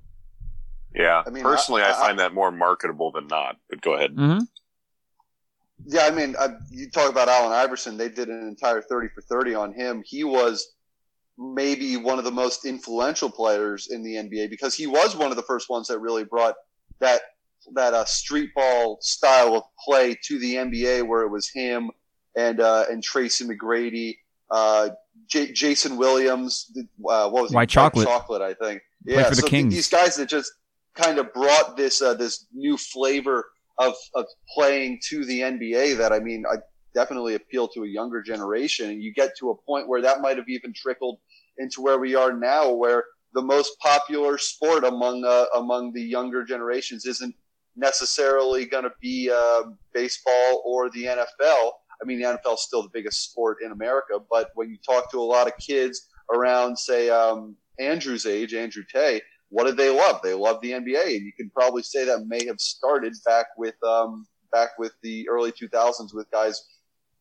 [0.95, 1.21] Yeah.
[1.25, 3.57] I mean, Personally, I- I, I- find that more marketable than not.
[3.69, 4.15] But go ahead.
[4.15, 4.39] Mm-hmm.
[5.85, 7.97] Yeah, I mean, I, you talk about Allen Iverson.
[7.97, 10.03] They did an entire 30 for 30 on him.
[10.05, 10.75] He was
[11.37, 15.37] maybe one of the most influential players in the NBA because he was one of
[15.37, 16.55] the first ones that really brought
[16.99, 17.21] that
[17.73, 21.91] that uh, street ball style of play to the NBA, where it was him
[22.35, 24.17] and uh, and Tracy McGrady,
[24.49, 24.89] uh,
[25.27, 26.71] J- Jason Williams.
[26.77, 27.55] Uh, what was he?
[27.55, 28.07] White Chocolate.
[28.07, 28.81] chocolate, I think.
[29.05, 30.51] Yeah, the so these guys that just
[30.95, 33.45] kind of brought this uh, this new flavor
[33.79, 36.57] of, of playing to the NBA that I mean, I
[36.93, 38.89] definitely appeal to a younger generation.
[38.89, 41.19] And you get to a point where that might have even trickled
[41.57, 46.43] into where we are now, where the most popular sport among uh, among the younger
[46.43, 47.35] generations isn't
[47.75, 49.63] necessarily going to be uh,
[49.93, 51.71] baseball or the NFL.
[52.01, 55.11] I mean, the NFL is still the biggest sport in America, but when you talk
[55.11, 59.89] to a lot of kids around, say, um, Andrew's age, Andrew Tay, what did they
[59.89, 60.19] love?
[60.23, 63.75] They love the NBA, and you can probably say that may have started back with
[63.83, 66.63] um, back with the early 2000s with guys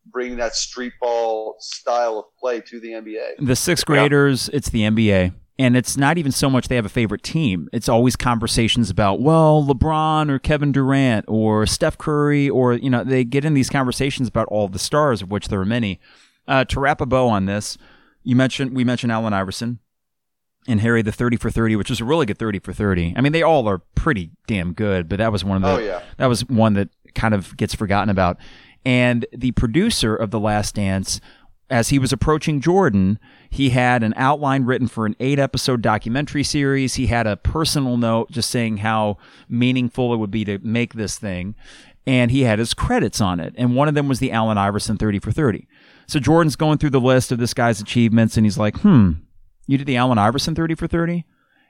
[0.06, 3.44] bringing that street ball style of play to the NBA.
[3.46, 5.34] The sixth graders, it's the NBA.
[5.58, 7.68] And it's not even so much they have a favorite team.
[7.72, 13.02] It's always conversations about, well, LeBron or Kevin Durant or Steph Curry, or, you know,
[13.02, 15.98] they get in these conversations about all the stars, of which there are many.
[16.46, 17.78] Uh, to wrap a bow on this,
[18.22, 19.78] you mentioned, we mentioned Allen Iverson
[20.68, 23.14] and Harry the 30 for 30, which was a really good 30 for 30.
[23.16, 25.78] I mean, they all are pretty damn good, but that was one of the, Oh
[25.78, 28.36] yeah, that was one that kind of gets forgotten about.
[28.84, 31.20] And the producer of The Last Dance,
[31.68, 33.18] as he was approaching Jordan,
[33.50, 36.94] he had an outline written for an eight episode documentary series.
[36.94, 39.18] He had a personal note just saying how
[39.48, 41.56] meaningful it would be to make this thing.
[42.06, 43.52] And he had his credits on it.
[43.56, 45.66] And one of them was the Allen Iverson 30 for 30.
[46.06, 49.12] So Jordan's going through the list of this guy's achievements and he's like, hmm,
[49.66, 51.24] you did the Allen Iverson 30 for 30?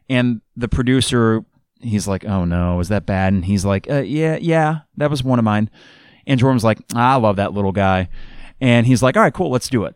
[0.08, 1.44] And the producer,
[1.80, 3.32] he's like, oh no, is that bad?
[3.32, 5.70] And he's like, uh, yeah, yeah, that was one of mine.
[6.26, 8.08] And Jordan's like, I love that little guy.
[8.60, 9.94] And he's like, all right, cool, let's do it.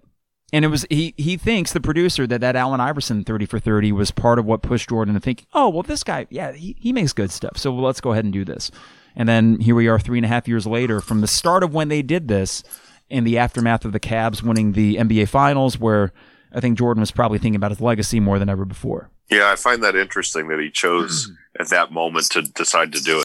[0.53, 3.93] And it was he he thinks the producer that that Allen Iverson 30 for 30
[3.93, 6.93] was part of what pushed Jordan to think, oh well, this guy, yeah, he, he
[6.93, 7.57] makes good stuff.
[7.57, 8.71] So let's go ahead and do this.
[9.15, 11.73] And then here we are, three and a half years later, from the start of
[11.73, 12.63] when they did this,
[13.11, 16.13] in the aftermath of the Cavs winning the NBA Finals, where
[16.53, 19.11] I think Jordan was probably thinking about his legacy more than ever before.
[19.31, 23.21] Yeah, I find that interesting that he chose at that moment to decide to do
[23.21, 23.25] it.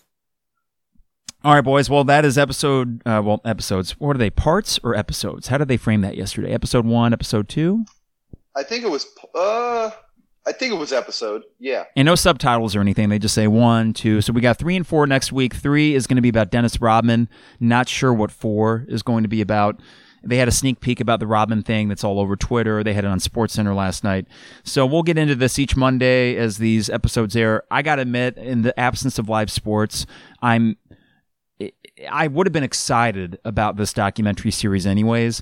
[1.44, 1.90] All right, boys.
[1.90, 3.02] Well, that is episode.
[3.06, 3.92] Uh, well, episodes.
[4.00, 4.32] What are they?
[4.32, 5.48] Parts or episodes?
[5.48, 6.52] How did they frame that yesterday?
[6.52, 7.86] Episode one, episode two,
[8.56, 9.06] I think it was.
[9.36, 9.92] Uh,
[10.48, 11.44] I think it was episode.
[11.60, 11.86] Yeah.
[11.96, 13.10] and no subtitles or anything.
[13.10, 14.22] They just say one, two.
[14.22, 15.56] So we got three and four next week.
[15.56, 17.30] Three is going to be about Dennis Rodman.
[17.60, 19.80] Not sure what four is going to be about.
[20.26, 22.84] They had a sneak peek about the Robin thing that's all over Twitter.
[22.84, 24.26] They had it on SportsCenter last night.
[24.64, 27.64] So we'll get into this each Monday as these episodes air.
[27.70, 30.06] I got to admit, in the absence of live sports,
[30.42, 30.78] I'm
[32.10, 35.42] I would have been excited about this documentary series anyways,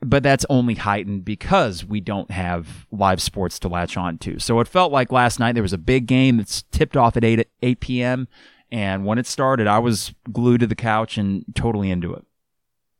[0.00, 4.38] but that's only heightened because we don't have live sports to latch on to.
[4.38, 7.24] So it felt like last night there was a big game that's tipped off at
[7.24, 8.28] 8 8 p.m.
[8.70, 12.24] and when it started, I was glued to the couch and totally into it.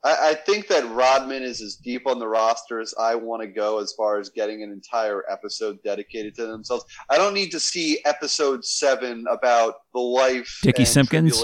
[0.05, 3.49] I, I think that Rodman is as deep on the roster as I want to
[3.49, 6.85] go as far as getting an entire episode dedicated to themselves.
[7.11, 11.43] I don't need to see episode seven about the life Dickey and Simpkins?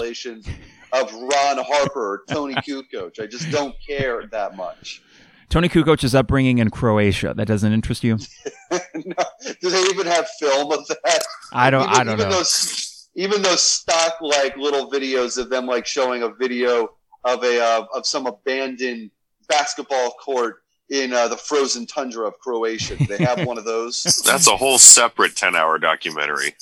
[0.93, 3.19] of Ron Harper or Toni Kukoc.
[3.21, 5.01] I just don't care that much.
[5.49, 7.33] Toni Kukoc's upbringing in Croatia.
[7.35, 8.17] That doesn't interest you?
[8.71, 9.15] no,
[9.61, 11.23] do they even have film of that?
[11.51, 11.83] I don't.
[11.83, 12.37] even, I don't even know.
[12.37, 16.89] Those, even those stock like little videos of them like showing a video
[17.25, 19.11] of a uh, of some abandoned
[19.49, 22.95] basketball court in uh, the frozen tundra of Croatia.
[22.95, 24.03] Do They have one of those.
[24.25, 26.53] That's a whole separate ten-hour documentary.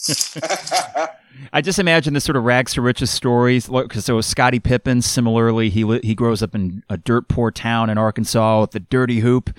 [1.51, 3.67] I just imagine this sort of rags to riches stories.
[3.67, 7.89] Because so Scottie Pippen, similarly, he li- he grows up in a dirt poor town
[7.89, 9.49] in Arkansas with the dirty hoop,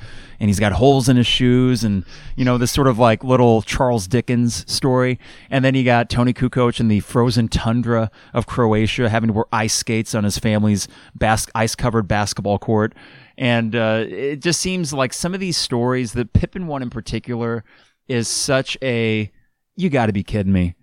[0.40, 2.04] and he's got holes in his shoes, and
[2.36, 5.18] you know this sort of like little Charles Dickens story.
[5.50, 9.44] And then you got Toni Kukoc in the frozen tundra of Croatia, having to wear
[9.52, 12.94] ice skates on his family's bas- ice covered basketball court.
[13.36, 17.64] And uh, it just seems like some of these stories, the Pippen one in particular,
[18.08, 19.30] is such a
[19.76, 20.74] you got to be kidding me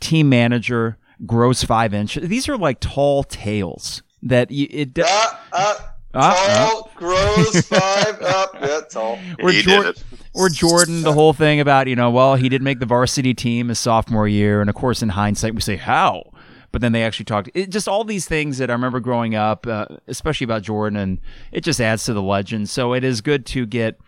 [0.00, 2.28] team manager, grows five inches.
[2.28, 4.98] These are like tall tales that you, it.
[4.98, 5.74] Uh, uh,
[6.12, 8.56] Ah, tall, grows five up.
[8.60, 9.16] Yeah, tall.
[9.40, 10.04] Or, he Jor- did it.
[10.34, 13.68] or Jordan, the whole thing about you know, well, he did make the varsity team
[13.68, 16.32] his sophomore year, and of course, in hindsight, we say how.
[16.72, 17.50] But then they actually talked.
[17.54, 21.18] It, just all these things that I remember growing up, uh, especially about Jordan, and
[21.50, 22.68] it just adds to the legend.
[22.68, 23.98] So it is good to get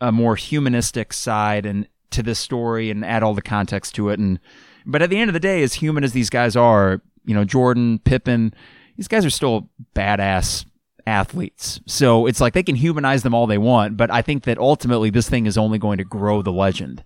[0.00, 4.18] a more humanistic side and to this story and add all the context to it.
[4.18, 4.40] And
[4.86, 7.44] but at the end of the day, as human as these guys are, you know,
[7.44, 8.54] Jordan, Pippen,
[8.96, 10.64] these guys are still badass
[11.06, 11.80] athletes.
[11.86, 15.10] So it's like they can humanize them all they want, but I think that ultimately
[15.10, 17.04] this thing is only going to grow the legend.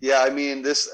[0.00, 0.88] Yeah, I mean, this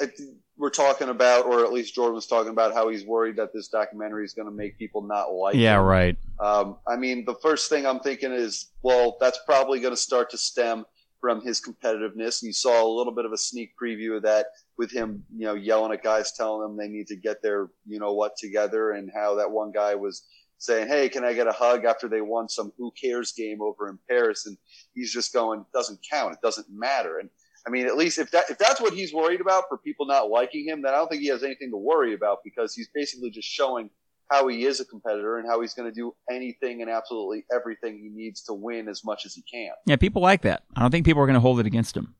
[0.60, 3.68] we're talking about, or at least Jordan was talking about, how he's worried that this
[3.68, 5.54] documentary is going to make people not like.
[5.54, 5.86] Yeah, him.
[5.86, 6.18] right.
[6.38, 10.28] Um, I mean, the first thing I'm thinking is, well, that's probably going to start
[10.30, 10.84] to stem
[11.18, 12.42] from his competitiveness.
[12.42, 15.54] You saw a little bit of a sneak preview of that with him, you know,
[15.54, 19.10] yelling at guys, telling them they need to get their, you know, what together, and
[19.14, 20.24] how that one guy was
[20.58, 23.88] saying, "Hey, can I get a hug?" after they won some who cares game over
[23.88, 24.58] in Paris, and
[24.94, 26.34] he's just going, "Doesn't count.
[26.34, 27.30] It doesn't matter." And
[27.66, 30.30] I mean, at least if that if that's what he's worried about for people not
[30.30, 33.30] liking him, then I don't think he has anything to worry about because he's basically
[33.30, 33.90] just showing
[34.30, 37.98] how he is a competitor and how he's going to do anything and absolutely everything
[37.98, 39.72] he needs to win as much as he can.
[39.86, 40.62] Yeah, people like that.
[40.76, 42.14] I don't think people are going to hold it against him.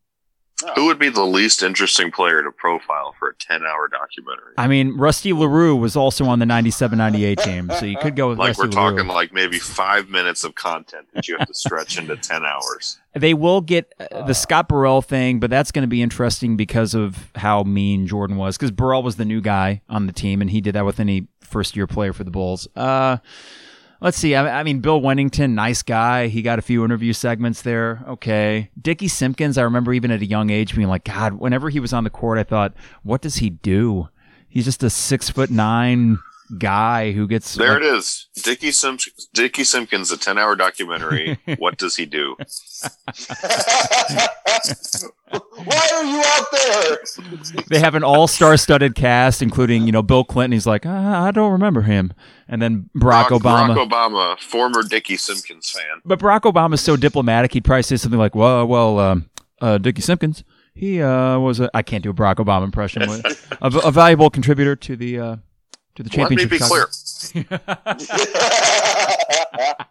[0.75, 4.55] Who would be the least interesting player to profile for a ten-hour documentary?
[4.59, 8.39] I mean, Rusty LaRue was also on the 97-98 team, so you could go with
[8.39, 9.13] like Rusty we're talking LaRue.
[9.13, 12.99] like maybe five minutes of content that you have to stretch into ten hours.
[13.15, 16.95] They will get uh, the Scott Burrell thing, but that's going to be interesting because
[16.95, 18.57] of how mean Jordan was.
[18.57, 21.27] Because Burrell was the new guy on the team, and he did that with any
[21.41, 22.69] first year player for the Bulls.
[22.77, 23.19] Uh,
[24.01, 24.35] let's see.
[24.35, 26.29] I, I mean, Bill Wennington, nice guy.
[26.29, 28.05] He got a few interview segments there.
[28.09, 28.71] Okay.
[28.81, 31.93] Dickey Simpkins, I remember even at a young age being like, God, whenever he was
[31.93, 34.09] on the court, I thought, what does he do?
[34.49, 36.19] He's just a six foot nine
[36.59, 37.55] guy who gets.
[37.55, 39.29] There like- it is, Dickey Simpkins.
[39.33, 41.39] Dickey Simpkins, a ten-hour documentary.
[41.59, 42.37] what does he do?
[45.31, 46.99] Why are you out there?
[47.69, 50.53] they have an all-star studded cast, including you know Bill Clinton.
[50.53, 52.13] He's like, uh, I don't remember him,
[52.51, 53.75] and then Barack, Obama.
[53.75, 56.03] Barack Obama, former Dickey Simpkins fan.
[56.05, 57.55] but Barack Obama is so diplomatic.
[57.55, 60.45] He'd probably say something like, "Well, well, um, uh, Dickey Simpkins,
[60.75, 64.29] he uh, was a I can't do a Barack Obama impression, but a, a valuable
[64.31, 65.37] contributor to the uh,
[65.95, 66.51] to the championship.
[66.51, 66.89] Let me be clear.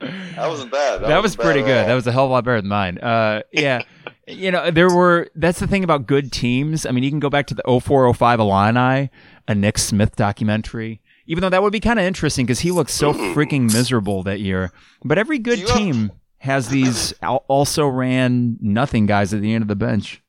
[0.00, 1.02] that wasn't bad.
[1.02, 1.82] that was wasn't bad pretty good.
[1.82, 1.86] all.
[1.86, 2.98] That was a hell of a lot better than mine.
[2.98, 3.82] Uh, yeah.
[4.26, 6.84] you know, there were, that's the thing about good teams.
[6.84, 9.10] I mean, you can go back to the 0405 Illini,
[9.48, 12.90] a Nick Smith documentary, even though that would be kind of interesting because he looked
[12.90, 14.72] so freaking miserable that year.
[15.04, 17.12] But every good you have- team has these
[17.48, 20.22] also ran nothing guys at the end of the bench.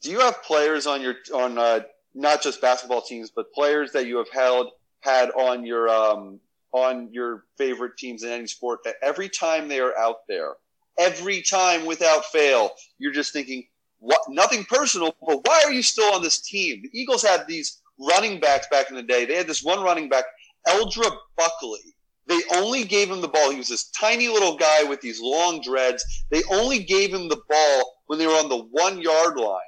[0.00, 1.80] Do you have players on your on uh,
[2.14, 4.70] not just basketball teams, but players that you have held
[5.00, 6.40] had on your um,
[6.72, 10.54] on your favorite teams in any sport that every time they are out there,
[10.98, 13.66] every time without fail, you're just thinking,
[13.98, 14.20] what?
[14.28, 16.82] Nothing personal, but why are you still on this team?
[16.82, 19.24] The Eagles had these running backs back in the day.
[19.24, 20.24] They had this one running back,
[20.66, 21.94] Eldra Buckley.
[22.26, 23.50] They only gave him the ball.
[23.50, 26.24] He was this tiny little guy with these long dreads.
[26.30, 29.60] They only gave him the ball when they were on the one yard line.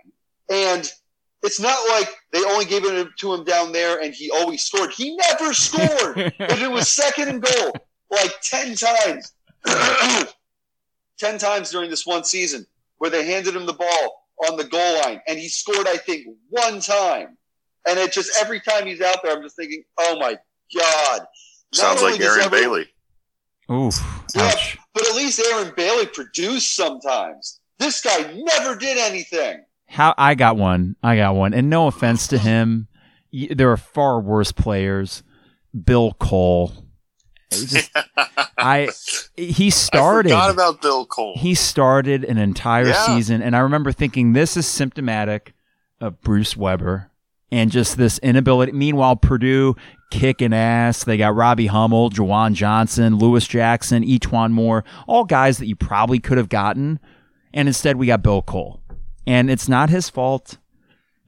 [0.51, 0.91] And
[1.43, 4.91] it's not like they only gave it to him down there and he always scored.
[4.91, 6.19] He never scored.
[6.39, 7.73] if it was second and goal,
[8.11, 9.33] like 10 times,
[11.19, 12.67] 10 times during this one season
[12.99, 16.27] where they handed him the ball on the goal line and he scored, I think,
[16.49, 17.37] one time.
[17.89, 20.36] And it just, every time he's out there, I'm just thinking, oh my
[20.77, 21.27] God.
[21.73, 22.86] Sounds like Aaron every, Bailey.
[23.70, 23.94] Oof.
[24.35, 24.52] Yeah,
[24.94, 27.60] but at least Aaron Bailey produced sometimes.
[27.78, 29.65] This guy never did anything.
[29.86, 30.97] How I got one.
[31.02, 31.55] I got one.
[31.55, 32.89] And no offense to him,
[33.32, 35.23] there are far worse players.
[35.85, 36.73] Bill Cole.
[37.51, 37.90] Just,
[38.59, 38.90] I
[39.36, 40.32] he started.
[40.32, 41.35] I forgot about Bill Cole.
[41.39, 43.06] He started an entire yeah.
[43.06, 45.55] season, and I remember thinking this is symptomatic
[46.01, 47.07] of Bruce Weber
[47.51, 48.73] and just this inability.
[48.73, 49.75] Meanwhile, Purdue
[50.11, 51.05] kicking ass.
[51.05, 56.19] They got Robbie Hummel, Juwan Johnson, Lewis Jackson, E'Twaun Moore, all guys that you probably
[56.19, 56.99] could have gotten.
[57.53, 58.81] And instead, we got Bill Cole.
[59.27, 60.59] And it's not his fault.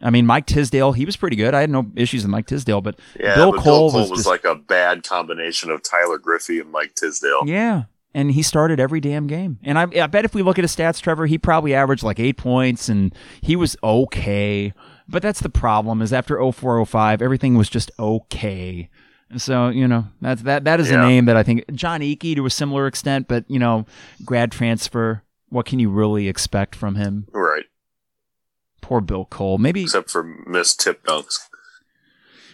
[0.02, 1.54] I mean, Mike Tisdale, he was pretty good.
[1.54, 4.10] I had no issues with Mike Tisdale, but yeah, Bill, but Cole, Bill Cole was,
[4.10, 7.42] was just, like a bad combination of Tyler Griffey and Mike Tisdale.
[7.44, 7.84] Yeah.
[8.14, 9.58] And he started every damn game.
[9.62, 12.18] And I, I bet if we look at his stats, Trevor, he probably averaged like
[12.18, 14.72] eight points and he was okay.
[15.10, 18.88] But that's the problem is after 0405, everything was just okay.
[19.36, 21.04] So, you know, that's that that is yeah.
[21.04, 23.86] a name that I think Jon Ekey to a similar extent, but you know,
[24.24, 27.26] grad transfer, what can you really expect from him?
[27.32, 27.64] Right.
[28.80, 29.58] Poor Bill Cole.
[29.58, 31.38] Maybe except for missed tip dunks.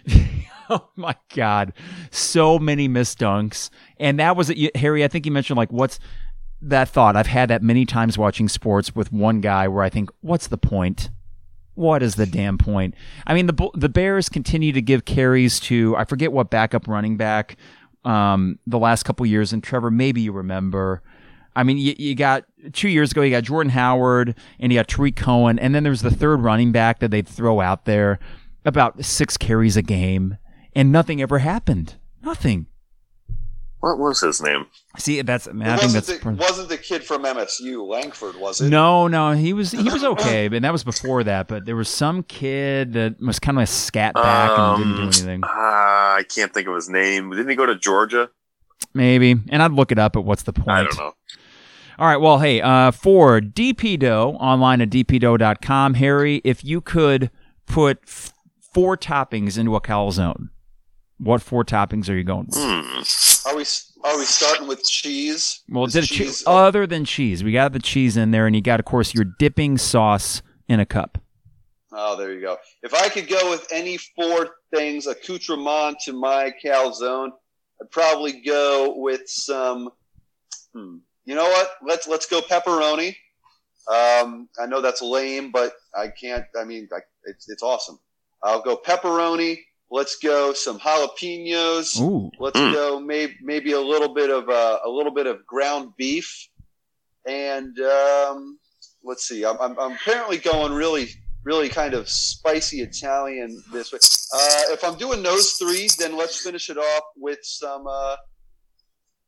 [0.71, 1.73] oh my god.
[2.11, 3.71] So many missed dunks.
[3.99, 5.99] And that was it Harry, I think you mentioned like what's
[6.63, 7.17] that thought.
[7.17, 10.59] I've had that many times watching sports with one guy where I think, what's the
[10.59, 11.11] point?
[11.77, 12.95] What is the damn point?
[13.27, 17.17] I mean, the the Bears continue to give carries to I forget what backup running
[17.17, 17.57] back
[18.05, 21.03] um, the last couple years, and Trevor, maybe you remember.
[21.55, 22.45] I mean, you, you, got
[22.75, 26.03] two years ago, you got Jordan Howard and you got Tarik Cohen, and then there's
[26.03, 28.19] the third running back that they'd throw out there
[28.67, 30.37] about six carries a game,
[30.75, 31.95] and nothing ever happened.
[32.23, 32.67] Nothing.
[33.87, 34.67] What was his name?
[34.99, 38.69] See, that's man, I think that's the, wasn't the kid from MSU Langford, was it?
[38.69, 41.47] No, no, he was he was okay, but that was before that.
[41.47, 44.97] But there was some kid that was kind of a scat back um, and didn't
[44.97, 45.45] do um, anything.
[45.45, 47.31] Uh, I can't think of his name.
[47.31, 48.29] Didn't he go to Georgia?
[48.93, 50.15] Maybe, and I'd look it up.
[50.15, 50.69] But what's the point?
[50.69, 51.15] I don't know.
[52.01, 52.17] All right.
[52.17, 57.31] Well, hey, uh, for DP Dough online at dpdough.com, Harry, if you could
[57.67, 60.49] put f- four toppings into a calzone,
[61.19, 62.57] what four toppings are you going with?
[62.59, 63.03] Hmm.
[63.47, 63.65] Are we
[64.05, 65.61] are we starting with cheese?
[65.69, 68.63] Well, did cheese che- other than cheese, we got the cheese in there, and you
[68.63, 71.19] got, of course, your dipping sauce in a cup.
[71.93, 72.57] Oh, there you go.
[72.83, 77.31] If I could go with any four things accoutrement to my calzone,
[77.81, 79.91] I'd probably go with some.
[80.75, 81.71] Hmm, you know what?
[81.83, 83.15] Let's let's go pepperoni.
[83.89, 86.45] Um, I know that's lame, but I can't.
[86.59, 87.99] I mean, I, it's it's awesome.
[88.43, 89.61] I'll go pepperoni,
[89.91, 92.01] Let's go some jalapenos.
[92.01, 92.31] Ooh.
[92.41, 92.73] Let's mm.
[92.73, 96.49] go maybe maybe a little bit of uh, a little bit of ground beef,
[97.27, 98.59] and um,
[99.05, 99.45] let's see.
[99.45, 101.09] I'm, I'm, I'm, apparently going really
[101.45, 104.01] really kind of spicy Italian this way.
[104.35, 108.17] Uh, if I'm doing those three, then let's finish it off with some uh,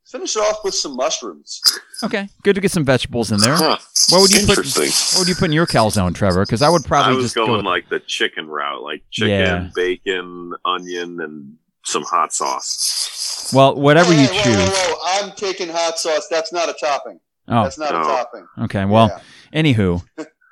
[0.09, 1.60] finish it off with some mushrooms.
[2.02, 3.55] Okay, good to get some vegetables in there.
[3.55, 3.78] Huh.
[4.10, 4.59] What would you put?
[4.59, 6.44] What would you put in your calzone, Trevor?
[6.44, 7.64] Because I would probably I was just going go with...
[7.64, 9.70] like the chicken route, like chicken, yeah.
[9.74, 13.51] bacon, onion, and some hot sauce.
[13.55, 14.56] Well, whatever hey, you hey, choose.
[14.56, 15.26] Whoa, whoa, whoa.
[15.26, 16.26] I'm taking hot sauce.
[16.28, 17.20] That's not a topping.
[17.48, 17.62] Oh.
[17.62, 18.01] That's not oh.
[18.01, 18.47] a topping.
[18.60, 19.09] Okay, well,
[19.52, 19.62] yeah.
[19.62, 20.02] anywho,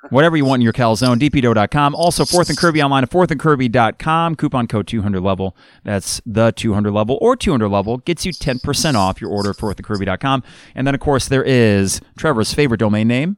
[0.09, 1.95] whatever you want in your calzone, dpdough.com.
[1.95, 4.35] Also, Fourth and Kirby online at fourthandkirby.com.
[4.35, 5.55] Coupon code 200 level.
[5.83, 10.43] That's the 200 level or 200 level gets you 10% off your order at fourthandkirby.com.
[10.75, 13.37] And then, of course, there is Trevor's favorite domain name.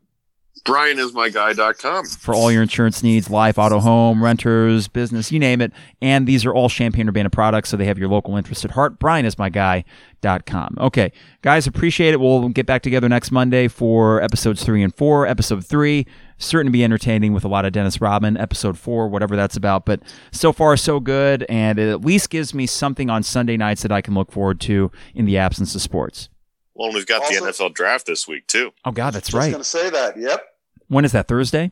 [0.66, 2.06] BrianIsMyGuy.com.
[2.06, 5.72] For all your insurance needs, life, auto, home, renters, business, you name it.
[6.02, 9.00] And these are all Champaign Urbana products, so they have your local interest at heart.
[9.00, 10.78] BrianIsMyGuy.com.
[10.80, 12.20] Okay, guys, appreciate it.
[12.20, 15.26] We'll get back together next Monday for episodes three and four.
[15.28, 16.06] Episode three,
[16.40, 18.36] certain to be entertaining with a lot of Dennis Rodman.
[18.38, 19.86] Episode four, whatever that's about.
[19.86, 20.02] But
[20.32, 21.45] so far, so good.
[21.48, 24.60] And it at least gives me something on Sunday nights that I can look forward
[24.61, 26.30] to in the absence of sports.
[26.74, 28.72] Well, we've got also, the NFL draft this week, too.
[28.86, 29.53] Oh, God, that's just right.
[29.53, 30.18] I was going to say that.
[30.18, 30.44] Yep.
[30.88, 31.72] When is that, Thursday?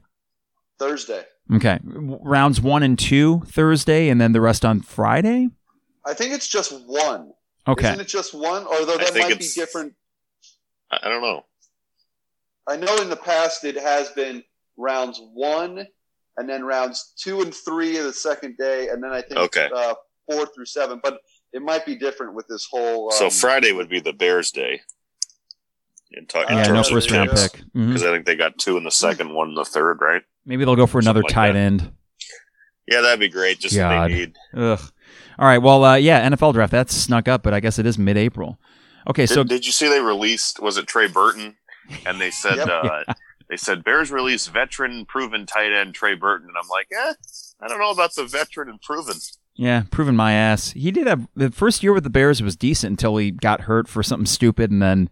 [0.77, 1.23] Thursday.
[1.53, 1.79] Okay.
[1.83, 5.49] Rounds one and two Thursday, and then the rest on Friday?
[6.05, 7.31] I think it's just one.
[7.67, 7.87] Okay.
[7.87, 8.65] Isn't it just one?
[8.65, 9.93] Although that might be different.
[10.91, 11.45] I don't know.
[12.67, 14.43] I know in the past it has been
[14.77, 15.85] rounds one
[16.37, 19.69] and then rounds two and three of the second day, and then I think okay.
[19.75, 19.95] uh,
[20.29, 20.99] four through seven.
[21.03, 21.19] But
[21.53, 23.11] it might be different with this whole.
[23.11, 24.81] Um, so Friday would be the Bears' day.
[26.11, 27.49] In, t- in Uh, yeah, no first round picks.
[27.49, 27.63] pick.
[27.73, 30.21] Because I think they got two in the second, one in the third, right?
[30.45, 31.59] Maybe they'll go for another like tight that.
[31.59, 31.91] end.
[32.87, 33.59] Yeah, that'd be great.
[33.59, 34.09] Just what God.
[34.09, 34.35] they need.
[34.55, 34.79] Ugh.
[35.39, 35.57] All right.
[35.57, 38.57] Well, uh, yeah, NFL draft that's snuck up, but I guess it is mid-April.
[39.09, 40.61] Okay, Did, so did you see they released?
[40.61, 41.55] Was it Trey Burton?
[42.05, 42.67] And they said Yep.
[42.69, 43.03] uh,
[43.49, 47.13] they said Bears released veteran proven tight end Trey Burton, and I'm like, eh,
[47.61, 49.15] I don't know about the veteran and proven.
[49.55, 50.71] yeah, proven my ass.
[50.71, 53.87] He did have the first year with the Bears was decent until he got hurt
[53.87, 55.09] for something stupid, and then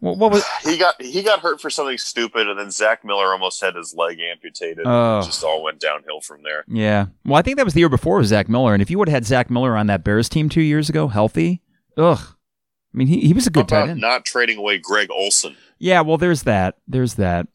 [0.00, 0.44] what, what was?
[0.64, 3.94] He got he got hurt for something stupid, and then Zach Miller almost had his
[3.96, 4.84] leg amputated.
[4.86, 5.22] Oh.
[5.22, 6.64] just all went downhill from there.
[6.68, 7.06] Yeah.
[7.24, 9.08] Well, I think that was the year before with Zach Miller, and if you would
[9.08, 11.62] have had Zach Miller on that Bears team two years ago, healthy,
[11.96, 12.18] ugh.
[12.22, 14.00] I mean, he, he was a How good tight end.
[14.00, 15.54] not trading away Greg Olson?
[15.78, 16.00] Yeah.
[16.00, 16.76] Well, there's that.
[16.88, 17.46] There's that.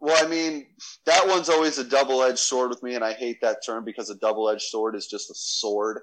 [0.00, 0.66] Well, I mean,
[1.06, 4.10] that one's always a double edged sword with me, and I hate that term because
[4.10, 6.00] a double edged sword is just a sword.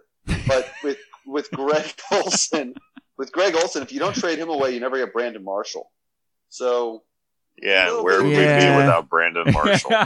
[0.48, 2.74] But with with Greg Olsen,
[3.18, 5.92] with Greg Olsen, if you don't trade him away, you never get Brandon Marshall.
[6.50, 7.04] So
[7.62, 8.60] Yeah, No, where would Yeah.
[8.60, 9.92] we be without Brandon Marshall?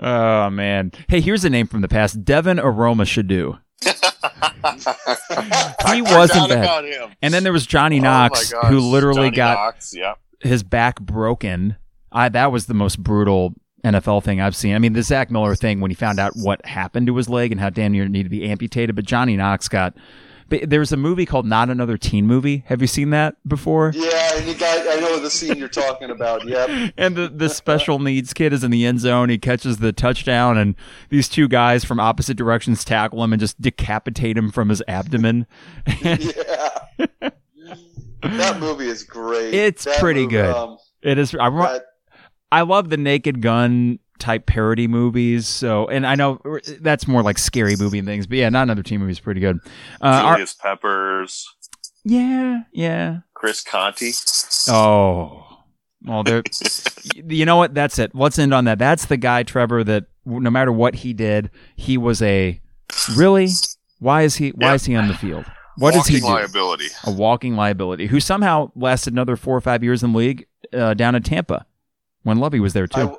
[0.00, 0.92] oh man.
[1.08, 2.24] Hey, here's a name from the past.
[2.24, 3.58] Devin Aromashodu.
[5.92, 6.64] He wasn't bad.
[6.64, 7.10] about him.
[7.22, 10.14] And then there was Johnny Oh Knox, gosh, who literally Johnny got Knox, yeah.
[10.44, 11.76] His back broken.
[12.12, 13.54] I that was the most brutal
[13.84, 14.74] NFL thing I've seen.
[14.74, 17.52] I mean, the Zach Miller thing when he found out what happened to his leg
[17.52, 18.96] and how damn near needed to be amputated.
[18.96, 19.94] But Johnny Knox got.
[20.50, 22.64] But there's a movie called Not Another Teen Movie.
[22.66, 23.92] Have you seen that before?
[23.94, 26.46] yeah, and you got I know the scene you're talking about.
[26.46, 26.92] Yep.
[26.98, 29.30] And the, the special needs kid is in the end zone.
[29.30, 30.74] He catches the touchdown, and
[31.08, 35.46] these two guys from opposite directions tackle him and just decapitate him from his abdomen.
[36.02, 37.30] yeah.
[38.24, 39.54] That movie is great.
[39.54, 40.54] It's That pretty movie, good.
[40.54, 41.34] Um, It is.
[41.34, 41.84] I, that-
[42.52, 45.46] I love the Naked Gun type parody movies.
[45.48, 46.40] So, and I know
[46.80, 49.40] that's more like scary movie and things, but yeah, not another teen movie is pretty
[49.40, 49.58] good.
[50.00, 51.46] Uh, our- Julius Peppers,
[52.04, 53.18] yeah, yeah.
[53.34, 54.12] Chris Conte.
[54.68, 55.46] Oh,
[56.04, 56.42] well, there.
[57.14, 57.74] you know what?
[57.74, 58.14] That's it.
[58.14, 58.78] Let's end on that.
[58.78, 59.84] That's the guy, Trevor.
[59.84, 62.60] That no matter what he did, he was a
[63.16, 63.48] really.
[64.00, 64.50] Why is he?
[64.50, 64.74] Why Yep.
[64.76, 65.44] is he on the field?
[65.76, 66.34] What does he Walking do?
[66.34, 66.86] liability.
[67.04, 68.06] A walking liability.
[68.06, 71.66] Who somehow lasted another four or five years in the league uh, down in Tampa
[72.22, 73.00] when Lovie was there too.
[73.00, 73.18] w-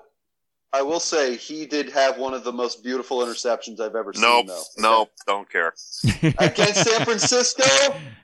[0.73, 4.47] I will say he did have one of the most beautiful interceptions I've ever Nope,
[4.49, 4.81] seen.
[4.83, 4.97] Though.
[4.97, 5.73] nope, don't care.
[6.39, 7.63] Against San Francisco,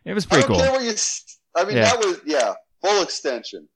[0.05, 0.59] it was I pretty don't cool.
[0.59, 0.89] care what you.
[0.91, 1.85] s- I mean, Yeah.
[1.85, 2.53] that was yeah,
[2.83, 3.67] full extension.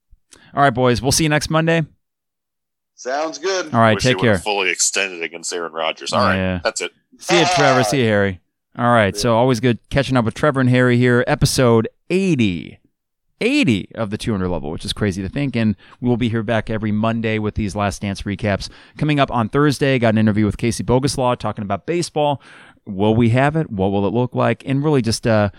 [0.54, 1.02] All right, boys.
[1.02, 1.84] We'll see you next Monday.
[2.96, 3.74] Sounds good.
[3.74, 4.38] All right, Wish take he care.
[4.38, 6.14] Fully extended against Aaron Rodgers.
[6.14, 6.60] All right, Yeah.
[6.64, 6.92] that's it.
[7.20, 7.54] See you, Ah.
[7.56, 7.84] Trevor.
[7.84, 8.40] See you, Harry.
[8.78, 9.16] All right.
[9.16, 11.24] So always good catching up with Trevor and Harry here.
[11.28, 12.80] Episode 80.
[13.40, 15.56] 80 of the 200 level, which is crazy to think.
[15.56, 18.70] And we will be here back every Monday with these Last Dance recaps.
[18.98, 22.42] Coming up on Thursday, got an interview with Casey Boguslaw talking about baseball.
[22.86, 23.70] Will we have it?
[23.70, 24.64] What will it look like?
[24.66, 25.52] And really just uh,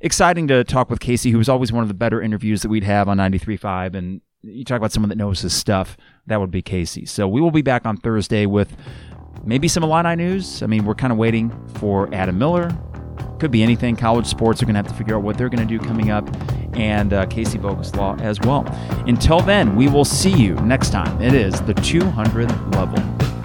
[0.00, 2.84] exciting to talk with Casey, who was always one of the better interviews that we'd
[2.84, 3.94] have on 93.5.
[3.94, 5.96] And you talk about someone that knows his stuff,
[6.26, 7.06] that would be Casey.
[7.06, 8.76] So we will be back on Thursday with
[9.44, 10.62] maybe some Illini news.
[10.62, 12.70] I mean, we're kind of waiting for Adam Miller.
[13.38, 13.96] Could be anything.
[13.96, 16.10] College sports are going to have to figure out what they're going to do coming
[16.10, 16.28] up,
[16.76, 18.66] and uh, Casey Boguslaw as well.
[19.06, 21.20] Until then, we will see you next time.
[21.22, 23.37] It is the 200 level.